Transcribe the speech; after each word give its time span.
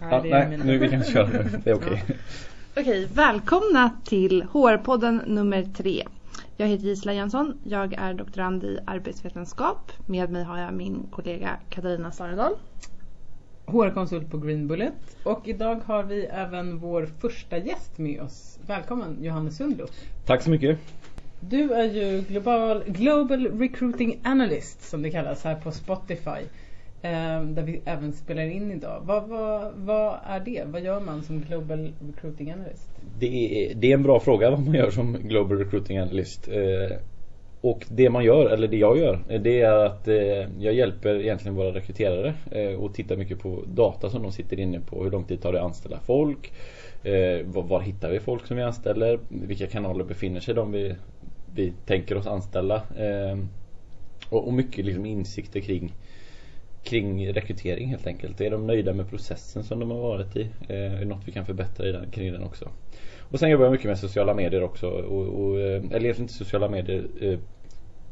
Ja, 0.00 0.22
nej, 0.24 0.48
mina. 0.48 0.64
nu 0.64 0.78
vi 0.78 0.88
kan 0.88 1.04
köra 1.04 1.28
nu. 1.28 1.60
Det 1.64 1.70
är 1.70 1.74
okej. 1.74 2.04
Okej, 2.76 3.08
välkomna 3.14 3.90
till 4.04 4.42
HR-podden 4.42 5.22
nummer 5.26 5.62
tre. 5.76 6.04
Jag 6.56 6.66
heter 6.66 6.84
Gisela 6.84 7.12
Jönsson. 7.12 7.58
Jag 7.64 7.94
är 7.94 8.14
doktorand 8.14 8.64
i 8.64 8.78
arbetsvetenskap. 8.86 9.92
Med 10.06 10.30
mig 10.30 10.44
har 10.44 10.58
jag 10.58 10.74
min 10.74 11.06
kollega 11.10 11.56
Katarina 11.68 12.12
Saredal. 12.12 12.52
HR-konsult 13.66 14.30
på 14.30 14.38
Green 14.38 14.68
Bullet. 14.68 14.92
Och 15.22 15.48
idag 15.48 15.80
har 15.84 16.02
vi 16.02 16.24
även 16.24 16.78
vår 16.78 17.08
första 17.20 17.58
gäst 17.58 17.98
med 17.98 18.20
oss. 18.22 18.58
Välkommen 18.66 19.24
Johannes 19.24 19.56
Sundlo. 19.56 19.86
Tack 20.26 20.42
så 20.42 20.50
mycket. 20.50 20.78
Du 21.40 21.72
är 21.72 21.84
ju 21.84 22.20
global, 22.20 22.84
Global 22.86 23.46
Recruiting 23.46 24.20
Analyst 24.24 24.82
som 24.90 25.02
det 25.02 25.10
kallas 25.10 25.44
här 25.44 25.54
på 25.54 25.72
Spotify. 25.72 26.46
Eh, 27.02 27.42
där 27.42 27.62
vi 27.62 27.80
även 27.84 28.12
spelar 28.12 28.42
in 28.42 28.72
idag. 28.72 29.02
Vad, 29.04 29.28
vad, 29.28 29.72
vad 29.76 30.18
är 30.26 30.40
det? 30.40 30.62
Vad 30.66 30.82
gör 30.82 31.00
man 31.00 31.22
som 31.22 31.40
Global 31.40 31.92
Recruiting 32.00 32.52
Analyst? 32.52 32.88
Det 33.18 33.26
är, 33.70 33.74
det 33.74 33.90
är 33.90 33.94
en 33.94 34.02
bra 34.02 34.20
fråga 34.20 34.50
vad 34.50 34.60
man 34.60 34.74
gör 34.74 34.90
som 34.90 35.12
Global 35.12 35.58
Recruiting 35.58 35.98
Analyst. 35.98 36.48
Eh, 36.48 36.96
och 37.60 37.84
det 37.88 38.10
man 38.10 38.24
gör, 38.24 38.50
eller 38.50 38.68
det 38.68 38.76
jag 38.76 38.98
gör, 38.98 39.18
eh, 39.28 39.40
det 39.40 39.60
är 39.60 39.84
att 39.86 40.08
eh, 40.08 40.16
jag 40.62 40.74
hjälper 40.74 41.20
egentligen 41.20 41.54
våra 41.54 41.74
rekryterare 41.74 42.34
eh, 42.50 42.74
och 42.74 42.94
tittar 42.94 43.16
mycket 43.16 43.38
på 43.38 43.64
data 43.66 44.10
som 44.10 44.22
de 44.22 44.32
sitter 44.32 44.60
inne 44.60 44.80
på. 44.80 45.04
Hur 45.04 45.10
lång 45.10 45.24
tid 45.24 45.42
tar 45.42 45.52
det 45.52 45.58
att 45.58 45.66
anställa 45.66 46.00
folk? 46.00 46.52
Eh, 47.02 47.46
var, 47.46 47.80
hittar 47.80 48.10
vi 48.10 48.20
folk 48.20 48.46
som 48.46 48.56
vi 48.56 48.62
anställer? 48.62 49.18
Vilka 49.28 49.66
kanaler 49.66 50.04
befinner 50.04 50.40
sig 50.40 50.54
de 50.54 50.72
vi, 50.72 50.94
vi 51.54 51.72
tänker 51.86 52.16
oss 52.16 52.26
anställa? 52.26 52.76
Eh, 52.76 53.38
och, 54.30 54.46
och 54.46 54.52
mycket 54.52 54.84
liksom 54.84 55.06
insikter 55.06 55.60
kring 55.60 55.94
kring 56.82 57.32
rekrytering 57.32 57.88
helt 57.88 58.06
enkelt. 58.06 58.40
Är 58.40 58.50
de 58.50 58.66
nöjda 58.66 58.92
med 58.92 59.10
processen 59.10 59.64
som 59.64 59.80
de 59.80 59.90
har 59.90 59.98
varit 59.98 60.36
i? 60.36 60.50
Eh, 60.68 60.94
är 60.94 60.98
det 60.98 61.04
något 61.04 61.28
vi 61.28 61.32
kan 61.32 61.46
förbättra 61.46 61.86
i 61.86 61.92
den, 61.92 62.10
kring 62.10 62.32
den 62.32 62.42
också? 62.42 62.68
Och 63.30 63.38
sen 63.38 63.50
jobbar 63.50 63.64
jag 63.64 63.72
mycket 63.72 63.86
med 63.86 63.98
sociala 63.98 64.34
medier 64.34 64.62
också. 64.62 64.88
Och, 64.88 65.26
och, 65.26 65.60
eh, 65.60 65.76
eller 65.76 66.04
egentligen 66.04 66.22
inte 66.22 66.34
sociala 66.34 66.68
medier 66.68 67.04
eh, 67.20 67.38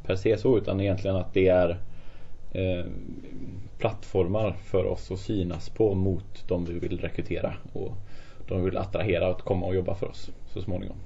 per 0.06 0.16
se 0.16 0.38
så 0.38 0.58
utan 0.58 0.80
egentligen 0.80 1.16
att 1.16 1.34
det 1.34 1.48
är 1.48 1.78
eh, 2.52 2.84
plattformar 3.78 4.52
för 4.52 4.84
oss 4.84 5.10
att 5.10 5.18
synas 5.18 5.68
på 5.68 5.94
mot 5.94 6.48
de 6.48 6.64
vi 6.64 6.78
vill 6.78 7.00
rekrytera. 7.00 7.54
Och 7.72 7.92
de 8.48 8.64
vill 8.64 8.76
attrahera 8.76 9.30
att 9.30 9.42
komma 9.42 9.66
och 9.66 9.74
jobba 9.74 9.94
för 9.94 10.06
oss 10.06 10.30
så 10.46 10.62
småningom. 10.62 10.96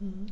Mm. 0.00 0.26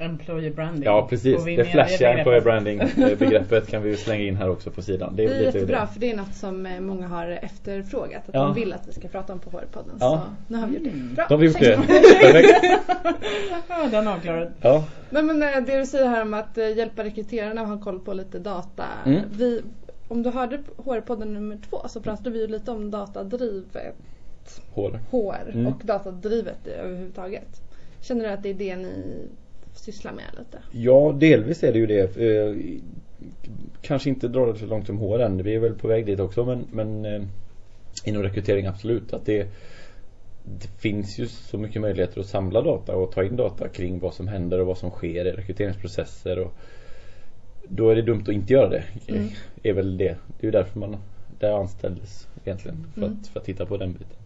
Employer 0.00 0.50
branding. 0.50 0.82
Ja 0.84 1.06
precis, 1.10 1.44
det 1.44 1.64
flashiga 1.64 1.98
begreppet? 1.98 2.18
employer 2.18 2.40
branding 2.40 2.80
eh, 2.80 3.18
begreppet 3.18 3.68
kan 3.68 3.82
vi 3.82 3.96
slänga 3.96 4.22
in 4.24 4.36
här 4.36 4.50
också 4.50 4.70
på 4.70 4.82
sidan. 4.82 5.16
Det 5.16 5.24
är 5.24 5.28
lite 5.28 5.42
jättebra 5.44 5.80
det. 5.80 5.86
för 5.86 6.00
det 6.00 6.10
är 6.12 6.16
något 6.16 6.34
som 6.34 6.66
eh, 6.66 6.80
många 6.80 7.08
har 7.08 7.26
efterfrågat. 7.28 8.28
Att 8.28 8.34
Ja. 8.34 8.40
de 8.42 8.54
vill 8.54 8.72
att 8.72 8.88
vi 8.88 8.92
ska 8.92 9.08
prata 9.08 9.32
om 9.32 9.38
på 9.38 9.50
HR-podden. 9.50 9.96
Ja. 10.00 10.22
Så 10.48 10.52
nu 10.52 10.58
har 10.58 10.66
vi 10.68 10.74
gjort 10.74 10.84
det. 10.84 11.14
Bra. 11.14 11.26
Då 11.28 11.36
har 11.36 11.42
gjort 11.44 11.58
det. 11.60 11.76
Perfekt. 12.22 12.80
Ja, 13.68 13.86
den 13.90 14.08
avklarad. 14.08 14.52
Ja. 14.60 14.84
Men, 15.10 15.26
men 15.26 15.42
eh, 15.42 15.48
det 15.66 15.78
du 15.78 15.86
säger 15.86 16.08
här 16.08 16.22
om 16.22 16.34
att 16.34 16.56
hjälpa 16.56 17.04
rekryterarna 17.04 17.62
och 17.62 17.68
ha 17.68 17.78
koll 17.80 18.00
på 18.00 18.12
lite 18.12 18.38
data. 18.38 18.84
Mm. 19.06 19.22
Vi, 19.32 19.62
om 20.08 20.22
du 20.22 20.30
hörde 20.30 20.58
HR-podden 20.76 21.24
nummer 21.34 21.58
två 21.70 21.88
så 21.88 22.00
pratade 22.00 22.30
vi 22.30 22.40
ju 22.40 22.46
lite 22.46 22.70
om 22.70 22.90
datadrivet 22.90 23.96
Hår. 24.74 25.00
HR 25.10 25.50
Mm. 25.52 25.66
och 25.66 25.80
datadrivet 25.84 26.66
överhuvudtaget. 26.66 27.60
Känner 28.00 28.24
du 28.24 28.30
att 28.30 28.42
det 28.42 28.48
är 28.50 28.54
det 28.54 28.76
ni 28.76 29.26
sysslar 29.78 30.12
med 30.12 30.24
lite? 30.38 30.58
Ja, 30.70 31.16
delvis 31.20 31.62
är 31.64 31.72
det 31.72 31.78
ju 31.78 31.86
det. 31.86 32.16
Eh, 32.16 32.56
kanske 33.82 34.08
inte 34.08 34.28
dra 34.28 34.52
det 34.52 34.58
så 34.58 34.66
långt 34.66 34.86
som 34.86 34.98
HR 34.98 35.18
än. 35.18 35.42
Vi 35.42 35.54
är 35.54 35.58
väl 35.58 35.74
på 35.74 35.88
väg 35.88 36.06
dit 36.06 36.20
också 36.20 36.44
men, 36.44 36.66
men 36.72 37.04
eh, 37.04 37.22
inom 38.04 38.22
rekrytering 38.22 38.66
absolut. 38.66 39.12
Att 39.12 39.26
det, 39.26 39.48
det 40.44 40.68
finns 40.78 41.18
ju 41.18 41.26
så 41.26 41.58
mycket 41.58 41.82
möjligheter 41.82 42.20
att 42.20 42.26
samla 42.26 42.62
data 42.62 42.96
och 42.96 43.12
ta 43.12 43.24
in 43.24 43.36
data 43.36 43.68
kring 43.68 43.98
vad 43.98 44.14
som 44.14 44.28
händer 44.28 44.60
och 44.60 44.66
vad 44.66 44.78
som 44.78 44.90
sker 44.90 45.24
i 45.24 45.32
rekryteringsprocesser. 45.32 46.38
Och 46.38 46.52
då 47.68 47.90
är 47.90 47.96
det 47.96 48.02
dumt 48.02 48.22
att 48.22 48.28
inte 48.28 48.52
göra 48.52 48.68
det. 48.68 48.84
Mm. 49.08 49.28
Är 49.62 49.72
väl 49.72 49.96
det. 49.96 50.16
Det 50.26 50.40
är 50.40 50.46
ju 50.46 50.50
därför 50.50 50.78
man 50.78 50.96
där 51.38 51.52
anställdes 51.52 52.28
egentligen. 52.44 52.86
För, 52.94 53.02
Mm. 53.02 53.18
att, 53.20 53.28
för 53.28 53.40
att 53.40 53.46
titta 53.46 53.66
på 53.66 53.76
den 53.76 53.92
biten. 53.92 54.16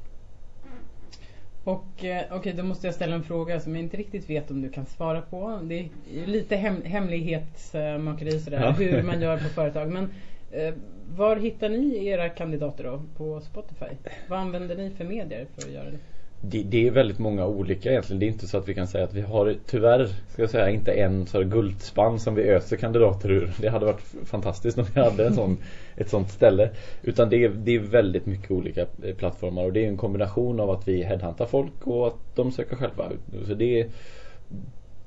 Och 1.65 2.05
eh, 2.05 2.25
okej, 2.31 2.53
då 2.53 2.63
måste 2.63 2.87
jag 2.87 2.95
ställa 2.95 3.15
en 3.15 3.23
fråga 3.23 3.61
som 3.61 3.75
jag 3.77 3.85
inte 3.85 3.97
riktigt 3.97 4.31
vet 4.31 4.51
om 4.51 4.63
du 4.63 4.71
kan 4.71 4.87
svara 4.87 5.21
på. 5.23 5.61
Det 5.63 5.79
är 5.79 6.27
lite 6.27 6.57
hem, 6.57 6.83
hemlighetsmakeri 6.85 8.41
sådär, 8.41 8.61
Ja. 8.61 8.71
hur 8.71 9.03
man 9.03 9.21
gör 9.21 9.37
på 9.37 9.45
företag. 9.55 9.91
Men 9.91 10.09
eh, 10.51 10.75
var 11.17 11.37
hittar 11.37 11.69
ni 11.69 12.07
era 12.07 12.29
kandidater 12.29 12.85
då 12.85 13.03
på 13.17 13.41
Spotify? 13.41 13.87
Vad 14.29 14.39
använder 14.39 14.77
ni 14.77 14.91
för 14.91 15.05
medier 15.05 15.47
för 15.55 15.63
att 15.63 15.73
göra 15.75 15.91
det? 15.91 15.99
Det, 16.45 16.63
det 16.63 16.87
är 16.87 16.91
väldigt 16.91 17.19
många 17.19 17.47
olika 17.47 17.91
egentligen. 17.91 18.21
Det 18.21 18.27
är 18.27 18.29
inte 18.29 18.47
så 18.47 18.59
att 18.59 18.69
vi 18.69 18.75
kan 18.75 18.87
säga 18.87 19.05
att 19.05 19.15
vi 19.15 19.21
har 19.21 19.57
tyvärr 19.67 20.07
ska 20.29 20.43
jag 20.43 20.51
säga 20.51 20.71
inte 20.71 20.93
en 20.93 21.27
så 21.27 21.43
guldspann 21.43 22.21
som 22.21 22.35
vi 22.35 22.43
öser 22.43 22.77
kandidater 22.77 23.31
ur. 23.31 23.53
Det 23.61 23.69
hade 23.69 23.87
varit 23.87 24.15
fantastiskt 24.25 24.79
om 24.79 24.85
vi 24.95 25.01
hade 25.01 25.27
en 25.27 25.35
sån, 25.35 25.59
ett 25.97 26.09
sånt 26.09 26.31
ställe. 26.31 26.71
Utan 27.03 27.31
det 27.31 27.45
är, 27.45 27.49
det 27.49 27.75
är 27.75 27.79
väldigt 27.79 28.27
mycket 28.27 28.51
olika 28.51 28.81
eh, 28.81 29.15
plattformar 29.15 29.65
och 29.65 29.73
det 29.73 29.85
är 29.85 29.89
en 29.89 29.97
kombination 29.97 30.61
av 30.61 30.71
att 30.71 30.89
vi 30.89 31.03
headhuntar 31.03 31.47
folk 31.47 31.87
och 31.87 32.07
att 32.07 32.19
de 32.35 32.53
söker 32.53 32.77
själva. 32.77 33.13
Så 33.47 33.55
det 33.55 33.81
är, 33.81 33.89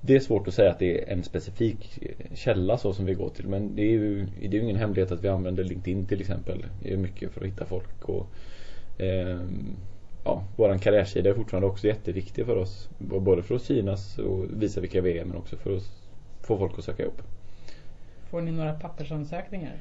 det 0.02 0.16
är 0.16 0.20
svårt 0.20 0.48
att 0.48 0.54
säga 0.54 0.72
att 0.72 0.80
det 0.80 1.02
är 1.02 1.14
en 1.14 1.24
specifik 1.24 2.00
eh, 2.02 2.36
källa 2.36 2.78
så 2.78 2.94
som 2.94 3.06
vi 3.06 3.14
går 3.14 3.30
till. 3.30 3.48
Men 3.48 3.76
det 3.76 3.82
är 3.82 3.92
ju, 3.92 4.26
det 4.40 4.48
är 4.48 4.52
ju 4.52 4.64
ingen 4.64 4.76
hemlighet 4.76 5.12
att 5.12 5.24
vi 5.24 5.28
använder 5.28 5.64
LinkedIn 5.64 6.06
till 6.06 6.22
exempel. 6.22 6.66
Det 6.84 6.94
är 6.94 6.98
mycket 6.98 7.32
för 7.32 7.42
att 7.42 7.48
hitta 7.48 7.66
folk 7.66 8.10
och 8.10 8.28
Eh, 8.98 9.40
ja, 10.26 10.44
våran 10.56 10.80
karriärsida 10.80 11.30
är 11.30 11.34
fortfarande 11.34 11.68
också 11.68 11.88
jätteviktig 11.88 12.46
för 12.46 12.56
oss. 12.56 12.90
Både 12.98 13.44
för 13.44 13.56
att 13.56 13.62
synas 13.62 14.18
och 14.18 14.46
visa 14.50 14.82
vilka 14.82 15.02
vi 15.02 15.18
är 15.18 15.26
men 15.26 15.38
också 15.38 15.58
för 15.58 15.76
att 15.76 15.84
få 16.42 16.58
folk 16.58 16.80
att 16.80 16.86
söka 16.86 17.04
upp. 17.04 17.22
Får 18.30 18.42
ni 18.42 18.52
några 18.52 18.74
pappersansökningar? 18.74 19.74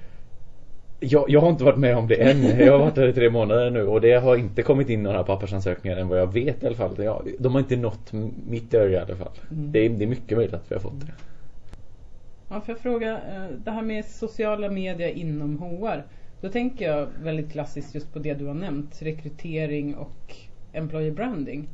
Jag, 1.01 1.31
jag 1.31 1.41
har 1.41 1.51
inte 1.51 1.65
varit 1.65 1.79
med 1.79 1.97
om 1.97 2.09
det 2.09 2.15
än. 2.15 2.59
Jag 2.59 2.73
har 2.73 2.79
varit 2.79 2.95
där 2.95 3.09
i 3.09 3.13
tre 3.13 3.31
månader 3.31 3.71
nu 3.71 3.83
och 3.83 4.01
det 4.01 4.15
har 4.15 4.37
inte 4.37 4.63
kommit 4.63 4.89
in 4.89 5.03
några 5.03 5.25
pappersansökningar 5.25 5.97
än 5.97 6.09
vad 6.09 6.21
jag 6.21 6.33
vet 6.33 6.63
i 6.63 6.67
alla 6.67 6.77
fall. 6.77 6.95
Ja, 6.99 7.23
de 7.39 7.53
har 7.53 7.61
inte 7.61 7.77
nått 7.77 8.13
mitt 8.49 8.75
öga 8.75 8.99
i 8.99 9.03
alla 9.03 9.17
fall. 9.17 9.33
Mm. 9.51 9.73
Det, 9.73 9.79
är, 9.79 9.89
det 9.89 10.05
är 10.05 10.09
mycket 10.09 10.39
möjligt 10.39 10.55
att 10.55 10.71
vi 10.71 10.75
har 10.75 10.83
fått 10.83 11.01
det. 11.01 11.13
Ja, 12.49 12.61
får 12.61 12.75
jag 12.75 12.79
fråga, 12.79 13.13
eh, 13.13 13.47
det 13.65 13.71
här 13.71 13.83
med 13.83 14.05
sociala 14.05 14.71
medier 14.71 15.09
inom 15.09 15.59
HR. 15.59 16.03
Då 16.45 16.51
tänker 16.51 16.85
jag 16.93 17.09
väldigt 17.23 17.53
klassiskt 17.53 17.95
just 17.95 18.13
på 18.13 18.19
det 18.19 18.35
du 18.35 18.47
har 18.47 18.55
nämnt, 18.55 19.03
rekrytering 19.03 19.95
och 19.95 20.37
employer 20.73 21.11
branding. 21.11 21.69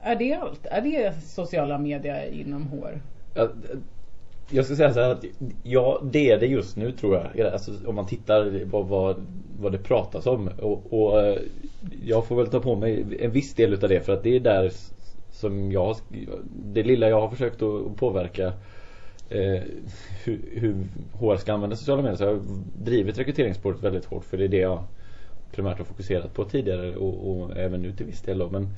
Är 0.00 0.16
det 0.16 0.34
allt? 0.34 0.66
Är 0.66 0.82
det 0.82 1.14
sociala 1.22 1.78
medier 1.78 2.32
inom 2.32 2.66
HR? 2.66 3.00
Jag 4.50 4.64
ska 4.64 4.76
säga 4.76 4.92
så 4.92 5.00
här 5.00 5.10
att 5.10 5.24
ja, 5.62 6.02
det 6.12 6.30
är 6.30 6.40
det 6.40 6.46
just 6.46 6.76
nu 6.76 6.92
tror 6.92 7.30
jag. 7.34 7.46
Alltså, 7.46 7.72
om 7.86 7.94
man 7.94 8.06
tittar 8.06 8.70
på 8.70 8.82
vad, 8.82 9.16
vad 9.58 9.72
det 9.72 9.78
pratas 9.78 10.26
om. 10.26 10.50
Och, 10.62 10.92
och 10.92 11.20
eh, 11.20 11.38
jag 12.02 12.26
får 12.26 12.36
väl 12.36 12.46
ta 12.46 12.60
på 12.60 12.76
mig 12.76 13.18
en 13.20 13.30
viss 13.30 13.54
del 13.54 13.72
utav 13.72 13.88
det 13.88 14.00
för 14.00 14.12
att 14.12 14.22
det 14.22 14.36
är 14.36 14.40
där 14.40 14.72
som 15.30 15.72
jag 15.72 15.96
Det 16.48 16.82
lilla 16.82 17.08
jag 17.08 17.20
har 17.20 17.30
försökt 17.30 17.62
att 17.62 17.96
påverka 17.96 18.52
eh, 19.30 19.62
hur, 20.24 20.40
hur 20.52 20.84
HR 21.12 21.36
ska 21.36 21.52
använda 21.52 21.76
sociala 21.76 22.02
medier. 22.02 22.16
Så 22.16 22.24
jag 22.24 22.30
har 22.30 22.42
drivit 22.84 23.18
rekryteringsspåret 23.18 23.82
väldigt 23.82 24.04
hårt 24.04 24.24
för 24.24 24.36
det 24.36 24.44
är 24.44 24.48
det 24.48 24.56
jag 24.56 24.84
primärt 25.52 25.78
har 25.78 25.84
fokuserat 25.84 26.34
på 26.34 26.44
tidigare 26.44 26.96
och, 26.96 27.30
och 27.30 27.56
även 27.56 27.82
nu 27.82 27.92
till 27.92 28.06
viss 28.06 28.22
del 28.22 28.38
då. 28.38 28.50
Men, 28.50 28.68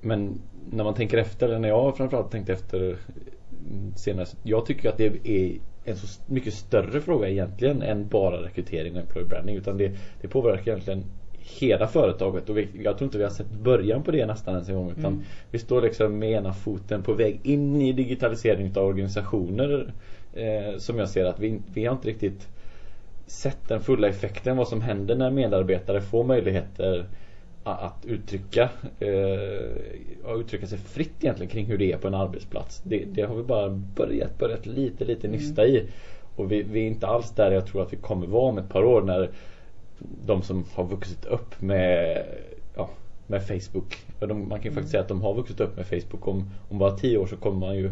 men 0.00 0.40
när 0.70 0.84
man 0.84 0.94
tänker 0.94 1.18
efter, 1.18 1.46
eller 1.46 1.58
när 1.58 1.68
jag 1.68 1.96
framförallt 1.96 2.30
tänkte 2.30 2.52
efter 2.52 2.80
mm, 2.80 3.92
senast. 3.96 4.36
Jag 4.42 4.66
tycker 4.66 4.88
att 4.88 4.96
det 4.96 5.28
är 5.28 5.58
en 5.84 5.96
så 5.96 6.22
mycket 6.26 6.54
större 6.54 7.00
fråga 7.00 7.28
egentligen 7.28 7.82
än 7.82 8.08
bara 8.08 8.42
rekrytering 8.42 8.94
och 8.94 9.00
employer 9.00 9.26
branding. 9.26 9.56
Utan 9.56 9.78
det, 9.78 9.92
det 10.20 10.28
påverkar 10.28 10.72
egentligen 10.72 11.04
hela 11.58 11.88
företaget. 11.88 12.48
Och 12.48 12.58
vi, 12.58 12.68
jag 12.82 12.98
tror 12.98 13.06
inte 13.06 13.18
vi 13.18 13.24
har 13.24 13.30
sett 13.30 13.50
början 13.50 14.02
på 14.02 14.10
det 14.10 14.26
nästan 14.26 14.54
ens 14.54 14.68
en 14.68 14.74
gång. 14.74 14.90
Utan 14.90 15.12
Mm. 15.12 15.24
vi 15.50 15.58
står 15.58 15.82
liksom 15.82 16.18
med 16.18 16.30
ena 16.30 16.52
foten 16.52 17.02
på 17.02 17.12
väg 17.12 17.40
in 17.42 17.82
i 17.82 17.92
digitalisering 17.92 18.72
av 18.76 18.86
organisationer. 18.86 19.92
Eh, 20.34 20.78
som 20.78 20.98
jag 20.98 21.08
ser 21.08 21.24
att 21.24 21.40
vi, 21.40 21.60
vi 21.74 21.84
har 21.84 21.94
inte 21.94 22.08
riktigt 22.08 22.48
sett 23.26 23.68
den 23.68 23.80
fulla 23.80 24.08
effekten. 24.08 24.56
Vad 24.56 24.68
som 24.68 24.80
händer 24.80 25.16
när 25.16 25.30
medarbetare 25.30 26.00
får 26.00 26.24
möjligheter 26.24 27.04
att 27.64 28.04
uttrycka, 28.06 28.68
eh, 29.00 30.32
uttrycka 30.40 30.66
sig 30.66 30.78
fritt 30.78 31.14
egentligen 31.20 31.50
kring 31.50 31.66
hur 31.66 31.78
det 31.78 31.92
är 31.92 31.96
på 31.96 32.08
en 32.08 32.14
arbetsplats. 32.14 32.82
Det, 32.84 33.04
det 33.04 33.22
har 33.22 33.34
vi 33.34 33.42
bara 33.42 33.68
börjat, 33.70 34.38
börjat 34.38 34.66
lite, 34.66 35.04
lite 35.04 35.28
nysta 35.28 35.66
i. 35.66 35.86
Och 36.36 36.52
vi, 36.52 36.62
vi 36.62 36.80
är 36.80 36.86
inte 36.86 37.06
alls 37.06 37.30
där 37.30 37.50
jag 37.50 37.66
tror 37.66 37.82
att 37.82 37.92
vi 37.92 37.96
kommer 37.96 38.26
vara 38.26 38.48
om 38.48 38.58
ett 38.58 38.68
par 38.68 38.84
år 38.84 39.02
när 39.02 39.30
de 40.26 40.42
som 40.42 40.64
har 40.74 40.84
vuxit 40.84 41.24
upp 41.24 41.60
med, 41.62 42.24
ja, 42.76 42.88
med 43.26 43.42
Facebook. 43.46 43.98
De, 44.18 44.48
man 44.48 44.58
kan 44.58 44.64
ju 44.70 44.70
faktiskt 44.74 44.90
säga 44.90 45.02
att 45.02 45.08
de 45.08 45.22
har 45.22 45.34
vuxit 45.34 45.60
upp 45.60 45.76
med 45.76 45.86
Facebook. 45.86 46.28
Om, 46.28 46.50
om 46.68 46.78
bara 46.78 46.90
tio 46.90 47.18
år 47.18 47.26
så 47.26 47.36
kommer 47.36 47.58
man 47.66 47.76
ju 47.76 47.90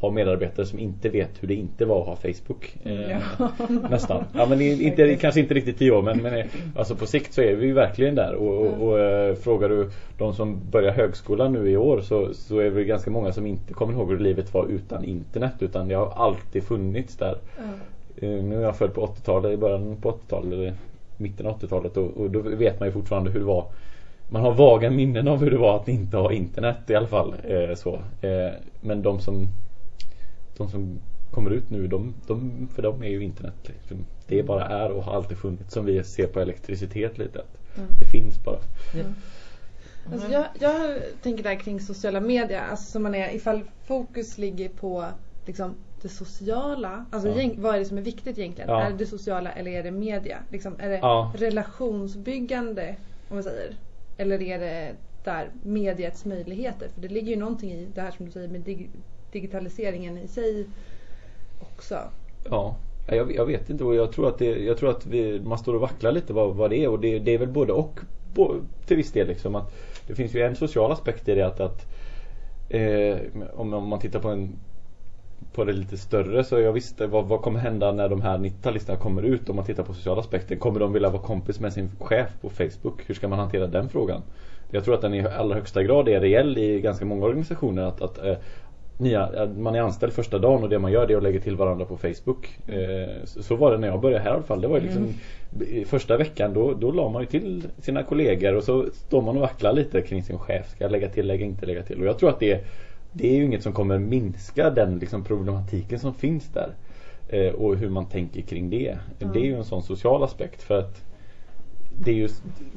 ha 0.00 0.10
medarbetare 0.10 0.66
som 0.66 0.78
inte 0.78 1.08
vet 1.08 1.30
hur 1.40 1.48
det 1.48 1.54
inte 1.54 1.84
var 1.84 2.00
att 2.00 2.06
ha 2.06 2.16
Facebook. 2.16 2.76
Eh, 2.84 3.10
Ja. 3.10 3.48
Nästan. 3.90 4.24
Ja 4.34 4.46
men 4.46 4.60
inte, 4.60 5.16
kanske 5.16 5.40
inte 5.40 5.54
riktigt 5.54 5.78
tio 5.78 5.90
år 5.90 6.02
men, 6.02 6.22
men 6.22 6.34
eh, 6.34 6.44
alltså 6.76 6.94
på 6.96 7.06
sikt 7.06 7.32
så 7.32 7.42
är 7.42 7.54
vi 7.54 7.66
ju 7.66 7.72
verkligen 7.72 8.14
där. 8.14 8.34
Och, 8.34 8.66
och, 8.66 8.88
och 8.88 9.00
eh, 9.00 9.34
frågar 9.34 9.68
du 9.68 9.90
de 10.18 10.34
som 10.34 10.60
börjar 10.70 10.92
högskolan 10.92 11.52
nu 11.52 11.70
i 11.70 11.76
år 11.76 12.00
så, 12.00 12.34
så 12.34 12.58
är 12.58 12.70
det 12.70 12.84
ganska 12.84 13.10
många 13.10 13.32
som 13.32 13.46
inte 13.46 13.72
kommer 13.74 13.92
ihåg 13.92 14.10
hur 14.10 14.18
livet 14.18 14.54
var 14.54 14.66
utan 14.66 15.04
internet. 15.04 15.52
Utan 15.60 15.88
det 15.88 15.94
har 15.94 16.10
alltid 16.16 16.62
funnits 16.62 17.16
där. 17.16 17.38
Eh, 18.16 18.28
Nu 18.28 18.56
är 18.56 18.62
jag 18.62 18.76
född 18.76 18.94
på 18.94 19.06
80-talet, 19.06 19.52
i 19.52 19.56
början 19.56 19.96
på 19.96 20.10
80-talet 20.10 20.52
eller 20.52 20.74
mitten 21.18 21.46
av 21.46 21.60
80-talet 21.60 21.96
och, 21.96 22.16
och 22.16 22.30
då 22.30 22.40
vet 22.40 22.80
man 22.80 22.88
ju 22.88 22.92
fortfarande 22.92 23.30
hur 23.30 23.40
det 23.40 23.46
var. 23.46 23.66
Man 24.28 24.42
har 24.42 24.54
vaga 24.54 24.90
minnen 24.90 25.28
av 25.28 25.40
hur 25.40 25.50
det 25.50 25.58
var 25.58 25.76
att 25.76 25.88
inte 25.88 26.16
ha 26.16 26.32
internet 26.32 26.90
i 26.90 26.94
alla 26.94 27.06
fall. 27.06 27.34
Eh, 27.44 27.74
så. 27.74 27.94
Eh, 28.20 28.52
men 28.80 29.02
de 29.02 29.20
som 29.20 29.48
de 30.56 30.70
som 30.70 30.98
kommer 31.30 31.50
ut 31.50 31.70
nu, 31.70 31.86
de, 31.86 32.14
de, 32.26 32.68
för 32.74 32.82
dem 32.82 33.02
är 33.02 33.08
ju 33.08 33.24
internet 33.24 33.54
liksom, 33.64 34.06
det 34.26 34.42
bara 34.42 34.66
är 34.66 34.90
och 34.90 35.04
har 35.04 35.14
alltid 35.14 35.38
funnits 35.38 35.72
som 35.72 35.84
vi 35.84 36.04
ser 36.04 36.26
på 36.26 36.40
elektricitet 36.40 37.18
lite. 37.18 37.42
Mm. 37.76 37.88
Det 38.00 38.06
finns 38.06 38.44
bara. 38.44 38.58
Alltså 40.12 40.32
jag, 40.32 40.44
jag 40.58 40.98
tänker 41.22 41.42
där 41.42 41.54
kring 41.54 41.80
sociala 41.80 42.20
medier, 42.20 42.62
alltså 42.70 42.90
som 42.90 43.02
man 43.02 43.14
är 43.14 43.34
ifall 43.34 43.62
fokus 43.86 44.38
ligger 44.38 44.68
på 44.68 45.04
liksom 45.46 45.74
det 46.02 46.08
sociala, 46.08 47.04
alltså 47.10 47.28
Ja. 47.28 47.50
vad 47.56 47.74
är 47.74 47.78
det 47.78 47.84
som 47.84 47.98
är 47.98 48.02
viktigt 48.02 48.38
egentligen? 48.38 48.70
Ja. 48.70 48.82
Är 48.82 48.90
det 48.90 48.96
det 48.96 49.06
sociala 49.06 49.52
eller 49.52 49.70
är 49.70 49.82
det 49.82 49.90
media? 49.90 50.38
Liksom, 50.50 50.74
är 50.78 50.88
det 50.88 50.98
Ja. 50.98 51.32
relationsbyggande 51.36 52.96
om 53.28 53.36
man 53.36 53.42
säger? 53.42 53.74
Eller 54.16 54.42
är 54.42 54.58
det 54.58 54.92
där 55.24 55.50
mediets 55.62 56.24
möjligheter? 56.24 56.88
För 56.94 57.00
det 57.00 57.08
ligger 57.08 57.28
ju 57.28 57.36
någonting 57.36 57.70
i 57.72 57.88
det 57.94 58.00
här 58.00 58.10
som 58.10 58.26
du 58.26 58.32
säger 58.32 58.48
med 58.48 58.60
dig, 58.60 58.90
digitaliseringen 59.32 60.18
i 60.18 60.28
sig 60.28 60.66
också. 61.60 61.98
Ja, 62.50 62.76
jag, 63.08 63.34
jag 63.34 63.46
vet 63.46 63.70
inte 63.70 63.84
och 63.84 63.94
jag 63.94 64.12
tror 64.12 64.28
att, 64.28 64.38
det, 64.38 64.64
jag 64.64 64.78
tror 64.78 64.90
att 64.90 65.06
vi, 65.06 65.40
man 65.40 65.58
står 65.58 65.74
och 65.74 65.80
vacklar 65.80 66.12
lite 66.12 66.32
vad, 66.32 66.54
vad 66.56 66.70
det 66.70 66.84
är 66.84 66.88
och 66.88 67.00
det, 67.00 67.18
det 67.18 67.34
är 67.34 67.38
väl 67.38 67.48
både 67.48 67.72
och 67.72 68.00
bo, 68.34 68.54
till 68.86 68.96
viss 68.96 69.12
del 69.12 69.26
liksom 69.26 69.54
att 69.54 69.74
det 70.06 70.14
finns 70.14 70.34
ju 70.34 70.40
en 70.42 70.56
social 70.56 70.92
aspekt 70.92 71.28
i 71.28 71.34
det 71.34 71.46
att, 71.46 71.60
att 71.60 71.86
eh, 72.68 73.16
om, 73.54 73.74
om 73.74 73.88
man 73.88 74.00
tittar 74.00 74.20
på 74.20 74.28
en 74.28 74.52
på 75.58 75.64
det 75.64 75.72
lite 75.72 75.96
större 75.96 76.44
så 76.44 76.60
jag 76.60 76.72
visste 76.72 77.06
vad, 77.06 77.24
vad 77.24 77.40
kommer 77.40 77.60
hända 77.60 77.92
när 77.92 78.08
de 78.08 78.22
här 78.22 78.38
90-talisterna 78.38 78.96
kommer 78.96 79.22
ut 79.22 79.48
om 79.48 79.56
man 79.56 79.64
tittar 79.64 79.82
på 79.82 79.94
sociala 79.94 80.20
aspekter. 80.20 80.56
Kommer 80.56 80.80
de 80.80 80.92
vilja 80.92 81.08
vara 81.08 81.22
kompis 81.22 81.60
med 81.60 81.72
sin 81.72 81.90
chef 82.00 82.28
på 82.40 82.50
Facebook? 82.50 83.02
Hur 83.06 83.14
ska 83.14 83.28
man 83.28 83.38
hantera 83.38 83.66
den 83.66 83.88
frågan? 83.88 84.22
Jag 84.70 84.84
tror 84.84 84.94
att 84.94 85.00
den 85.00 85.14
i 85.14 85.26
allra 85.26 85.54
högsta 85.54 85.82
grad 85.82 86.08
är 86.08 86.20
reell 86.20 86.58
i 86.58 86.80
ganska 86.80 87.04
många 87.04 87.26
organisationer 87.26 87.82
att, 87.82 88.02
att 88.02 88.24
eh, 88.24 88.36
nya, 88.98 89.48
man 89.58 89.74
är 89.74 89.80
anställd 89.80 90.12
första 90.12 90.38
dagen 90.38 90.62
och 90.62 90.68
det 90.68 90.78
man 90.78 90.92
gör 90.92 91.06
det 91.06 91.12
är 91.12 91.16
att 91.16 91.22
lägga 91.22 91.40
till 91.40 91.56
varandra 91.56 91.84
på 91.84 91.96
Facebook. 91.96 92.58
Eh, 92.66 93.24
så, 93.24 93.42
så 93.42 93.56
var 93.56 93.72
det 93.72 93.78
när 93.78 93.88
jag 93.88 94.00
började 94.00 94.22
här 94.22 94.30
i 94.30 94.34
alla 94.34 94.42
fall. 94.42 94.60
Det 94.60 94.68
var 94.68 94.80
liksom 94.80 95.14
i 95.60 95.84
Första 95.84 96.16
veckan 96.16 96.54
då, 96.54 96.74
då 96.74 96.92
la 96.92 97.08
man 97.08 97.22
ju 97.22 97.26
till 97.26 97.62
sina 97.78 98.02
kollegor 98.02 98.54
och 98.54 98.64
så 98.64 98.86
står 98.92 99.22
man 99.22 99.36
och 99.36 99.42
vacklar 99.42 99.72
lite 99.72 100.02
kring 100.02 100.22
sin 100.22 100.38
chef. 100.38 100.70
Ska 100.70 100.84
jag 100.84 100.92
lägga 100.92 101.08
till, 101.08 101.26
lägga 101.26 101.44
inte 101.44 101.66
lägga 101.66 101.82
till? 101.82 102.00
Och 102.00 102.06
jag 102.06 102.18
tror 102.18 102.30
att 102.30 102.40
det, 102.40 102.64
det 103.12 103.28
är 103.28 103.36
ju 103.36 103.44
inget 103.44 103.62
som 103.62 103.72
kommer 103.72 103.98
minska 103.98 104.70
den 104.70 104.98
liksom 104.98 105.24
problematiken 105.24 105.98
som 105.98 106.14
finns 106.14 106.48
där. 106.52 106.74
Eh, 107.28 107.52
och 107.52 107.76
hur 107.76 107.90
man 107.90 108.06
tänker 108.06 108.40
kring 108.40 108.70
det. 108.70 108.98
Det 109.18 109.38
är 109.38 109.44
ju 109.44 109.56
en 109.56 109.64
sån 109.64 109.82
social 109.82 110.22
aspekt 110.22 110.62
för 110.62 110.78
att 110.78 111.04
det 112.00 112.10
är 112.10 112.14
ju 112.14 112.28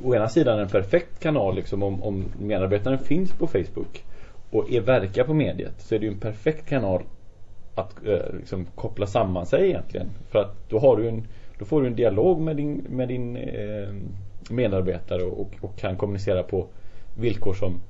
å 0.04 0.16
ena 0.16 0.30
sidan 0.30 0.60
en 0.60 0.68
perfekt 0.68 1.19
kanal 1.19 1.56
liksom 1.56 1.83
om, 1.83 2.04
om 2.04 2.25
medarbetaren 2.39 3.00
finns 3.00 3.31
på 3.31 3.48
Facebook 3.48 4.04
och 4.50 4.72
är 4.72 4.81
verkar 4.81 5.24
på 5.24 5.33
mediet 5.33 5.74
så 5.78 5.95
är 5.95 6.00
det 6.00 6.06
ju 6.06 6.12
en 6.12 6.19
perfekt 6.19 6.69
kanal 6.69 7.04
att 7.75 8.06
eh, 8.06 8.36
liksom 8.38 8.66
koppla 8.75 9.07
samman 9.07 9.45
sig 9.45 9.69
egentligen. 9.69 10.10
För 10.30 10.39
att 10.39 10.69
då 10.69 10.80
en 11.07 11.28
då 11.62 11.66
får 11.66 11.81
du 11.81 11.88
en 11.88 11.95
dialog 11.95 12.42
med 12.42 12.57
din, 12.57 12.86
med 12.89 13.07
din 13.07 13.38
eh, 13.38 13.94
medarbetare 14.50 15.24
och, 15.24 15.50
och 15.62 15.78
kan 15.78 15.98
kommunicera 15.98 16.44
på 16.44 16.68
villkor 17.16 17.54
som, 17.54 17.81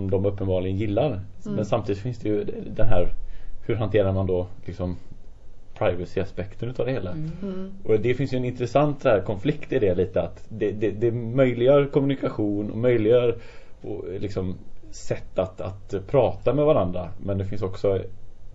som 0.00 0.10
de 0.10 0.26
uppenbarligen 0.26 0.76
gillar. 0.76 1.20
Men 1.44 1.64
samtidigt 1.64 2.02
finns 2.02 2.18
det 2.18 2.28
ju 2.28 2.44
den 2.66 2.86
här 2.86 3.12
hur 3.66 3.74
hanterar 3.74 4.12
man 4.12 4.26
då 4.26 4.46
liksom 4.66 4.96
privacy-aspekten 5.78 6.68
utav 6.68 6.86
det 6.86 6.92
hela. 6.92 7.10
Mm. 7.10 7.72
Och 7.84 8.00
det 8.00 8.14
finns 8.14 8.32
ju 8.32 8.36
en 8.36 8.44
intressant 8.44 9.04
här, 9.04 9.20
konflikt 9.20 9.72
i 9.72 9.78
det 9.78 9.94
lite 9.94 10.22
att 10.22 10.44
det, 10.48 10.72
det, 10.72 10.90
det 10.90 11.10
möjliggör 11.12 11.86
kommunikation 11.86 12.70
och 12.70 12.78
möjliggör 12.78 13.36
och, 13.82 14.04
liksom, 14.18 14.54
sätt 14.90 15.38
att, 15.38 15.60
att 15.60 16.06
prata 16.06 16.54
med 16.54 16.64
varandra. 16.64 17.08
Men 17.18 17.38
det 17.38 17.44
finns 17.44 17.62
också 17.62 18.02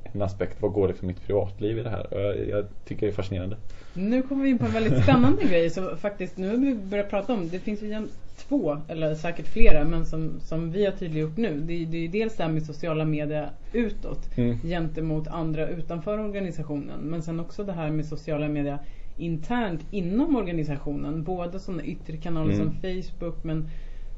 en 0.04 0.22
aspekt, 0.22 0.62
vad 0.62 0.72
går 0.72 0.88
liksom 0.88 1.08
mitt 1.08 1.28
privatliv 1.28 1.80
i 1.80 1.84
det 1.84 1.90
här? 1.90 2.14
Och 2.14 2.22
jag, 2.22 2.50
jag 2.50 2.66
tycker 2.86 3.06
det 3.06 3.12
är 3.12 3.16
fascinerande. 3.16 3.58
Nu 3.94 4.22
kommer 4.22 4.44
vi 4.44 4.50
in 4.50 4.58
på 4.58 4.66
en 4.66 4.72
väldigt 4.72 5.04
spännande 5.04 5.44
grej 5.44 5.70
som 5.70 5.98
faktiskt 5.98 6.38
nu 6.38 6.50
har 6.50 6.58
vi 6.58 6.76
börjat 6.76 7.10
prata 7.10 7.34
om. 7.34 7.50
Det 7.50 7.60
finns 7.60 7.82
ju 7.82 7.88
två, 8.38 8.78
eller 8.88 9.16
säkert 9.16 9.48
flera, 9.48 9.84
men 9.84 10.06
som, 10.06 10.40
som 10.40 10.72
vi 10.72 10.86
har 10.86 10.92
tydliggjort 10.92 11.38
nu. 11.38 11.60
Det, 11.62 11.74
är- 11.74 11.86
det 11.86 11.98
är 11.98 12.10
dels 12.10 12.36
det 12.38 12.44
här 12.44 12.52
med 12.52 12.64
sociala 12.66 13.06
medier 13.06 13.50
utåt 13.74 14.38
Mm. 14.38 14.60
gentemot 14.60 15.28
andra 15.28 15.68
utanför 15.68 16.20
organisationen. 16.20 17.00
Men 17.00 17.22
sen 17.24 17.40
också 17.40 17.64
det 17.64 17.74
här 17.74 17.92
med 17.92 18.06
sociala 18.06 18.48
medier 18.48 18.78
internt 19.18 19.86
inom 19.92 20.36
organisationen. 20.36 21.24
Både 21.24 21.60
sådana 21.60 21.84
yttre 21.84 22.18
kanaler 22.18 22.54
Mm. 22.54 22.66
som 22.66 22.74
Facebook 22.82 23.44
men 23.44 23.70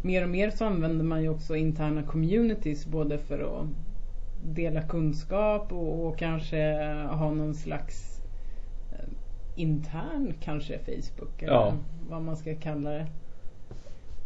mer 0.02 0.24
och 0.24 0.30
mer 0.30 0.50
så 0.50 0.66
använder 0.66 1.06
man 1.06 1.22
ju 1.24 1.30
också 1.30 1.56
interna 1.56 2.04
communities 2.04 2.86
både 2.86 3.18
för 3.18 3.40
att 3.40 3.68
dela 4.56 4.82
kunskap 4.82 5.72
och, 5.74 6.06
och 6.08 6.18
kanske 6.18 6.74
ha 7.10 7.32
någon 7.32 7.54
slags 7.56 8.22
eh, 8.92 9.10
intern 9.56 10.34
kanske 10.44 10.80
Facebook 10.80 11.42
eller 11.42 11.54
Ja. 11.54 11.74
vad 12.10 12.22
man 12.22 12.38
ska 12.38 12.56
kalla 12.56 12.90
det. 12.90 13.06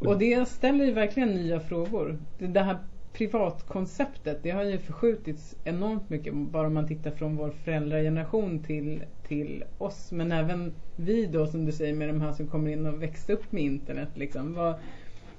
Och 0.06 0.18
det 0.18 0.48
ställer 0.48 0.86
ju 0.86 0.92
verkligen 0.92 1.30
nya 1.30 1.60
frågor. 1.60 2.18
Det, 2.38 2.60
här 2.60 2.78
privatkonceptet 3.14 4.40
det 4.44 4.50
har 4.50 4.64
ju 4.64 4.78
förskjutits 4.78 5.56
enormt 5.64 6.10
mycket 6.10 6.34
bara 6.34 6.68
om 6.68 6.74
man 6.74 6.88
tittar 6.88 7.12
från 7.12 7.36
vår 7.36 7.50
föräldrageneration 7.50 8.64
till, 8.64 9.04
till 9.28 9.64
oss. 9.78 10.12
Men 10.12 10.32
även 10.32 10.74
vi 10.96 11.26
då 11.26 11.48
som 11.48 11.66
du 11.66 11.72
säger 11.72 11.94
med 11.94 12.10
de 12.10 12.22
här 12.22 12.32
som 12.32 12.48
kommer 12.48 12.72
in 12.72 12.86
och 12.86 13.04
växte 13.04 13.34
upp 13.34 13.52
med 13.52 13.64
internet. 13.64 14.10
Liksom. 14.16 14.74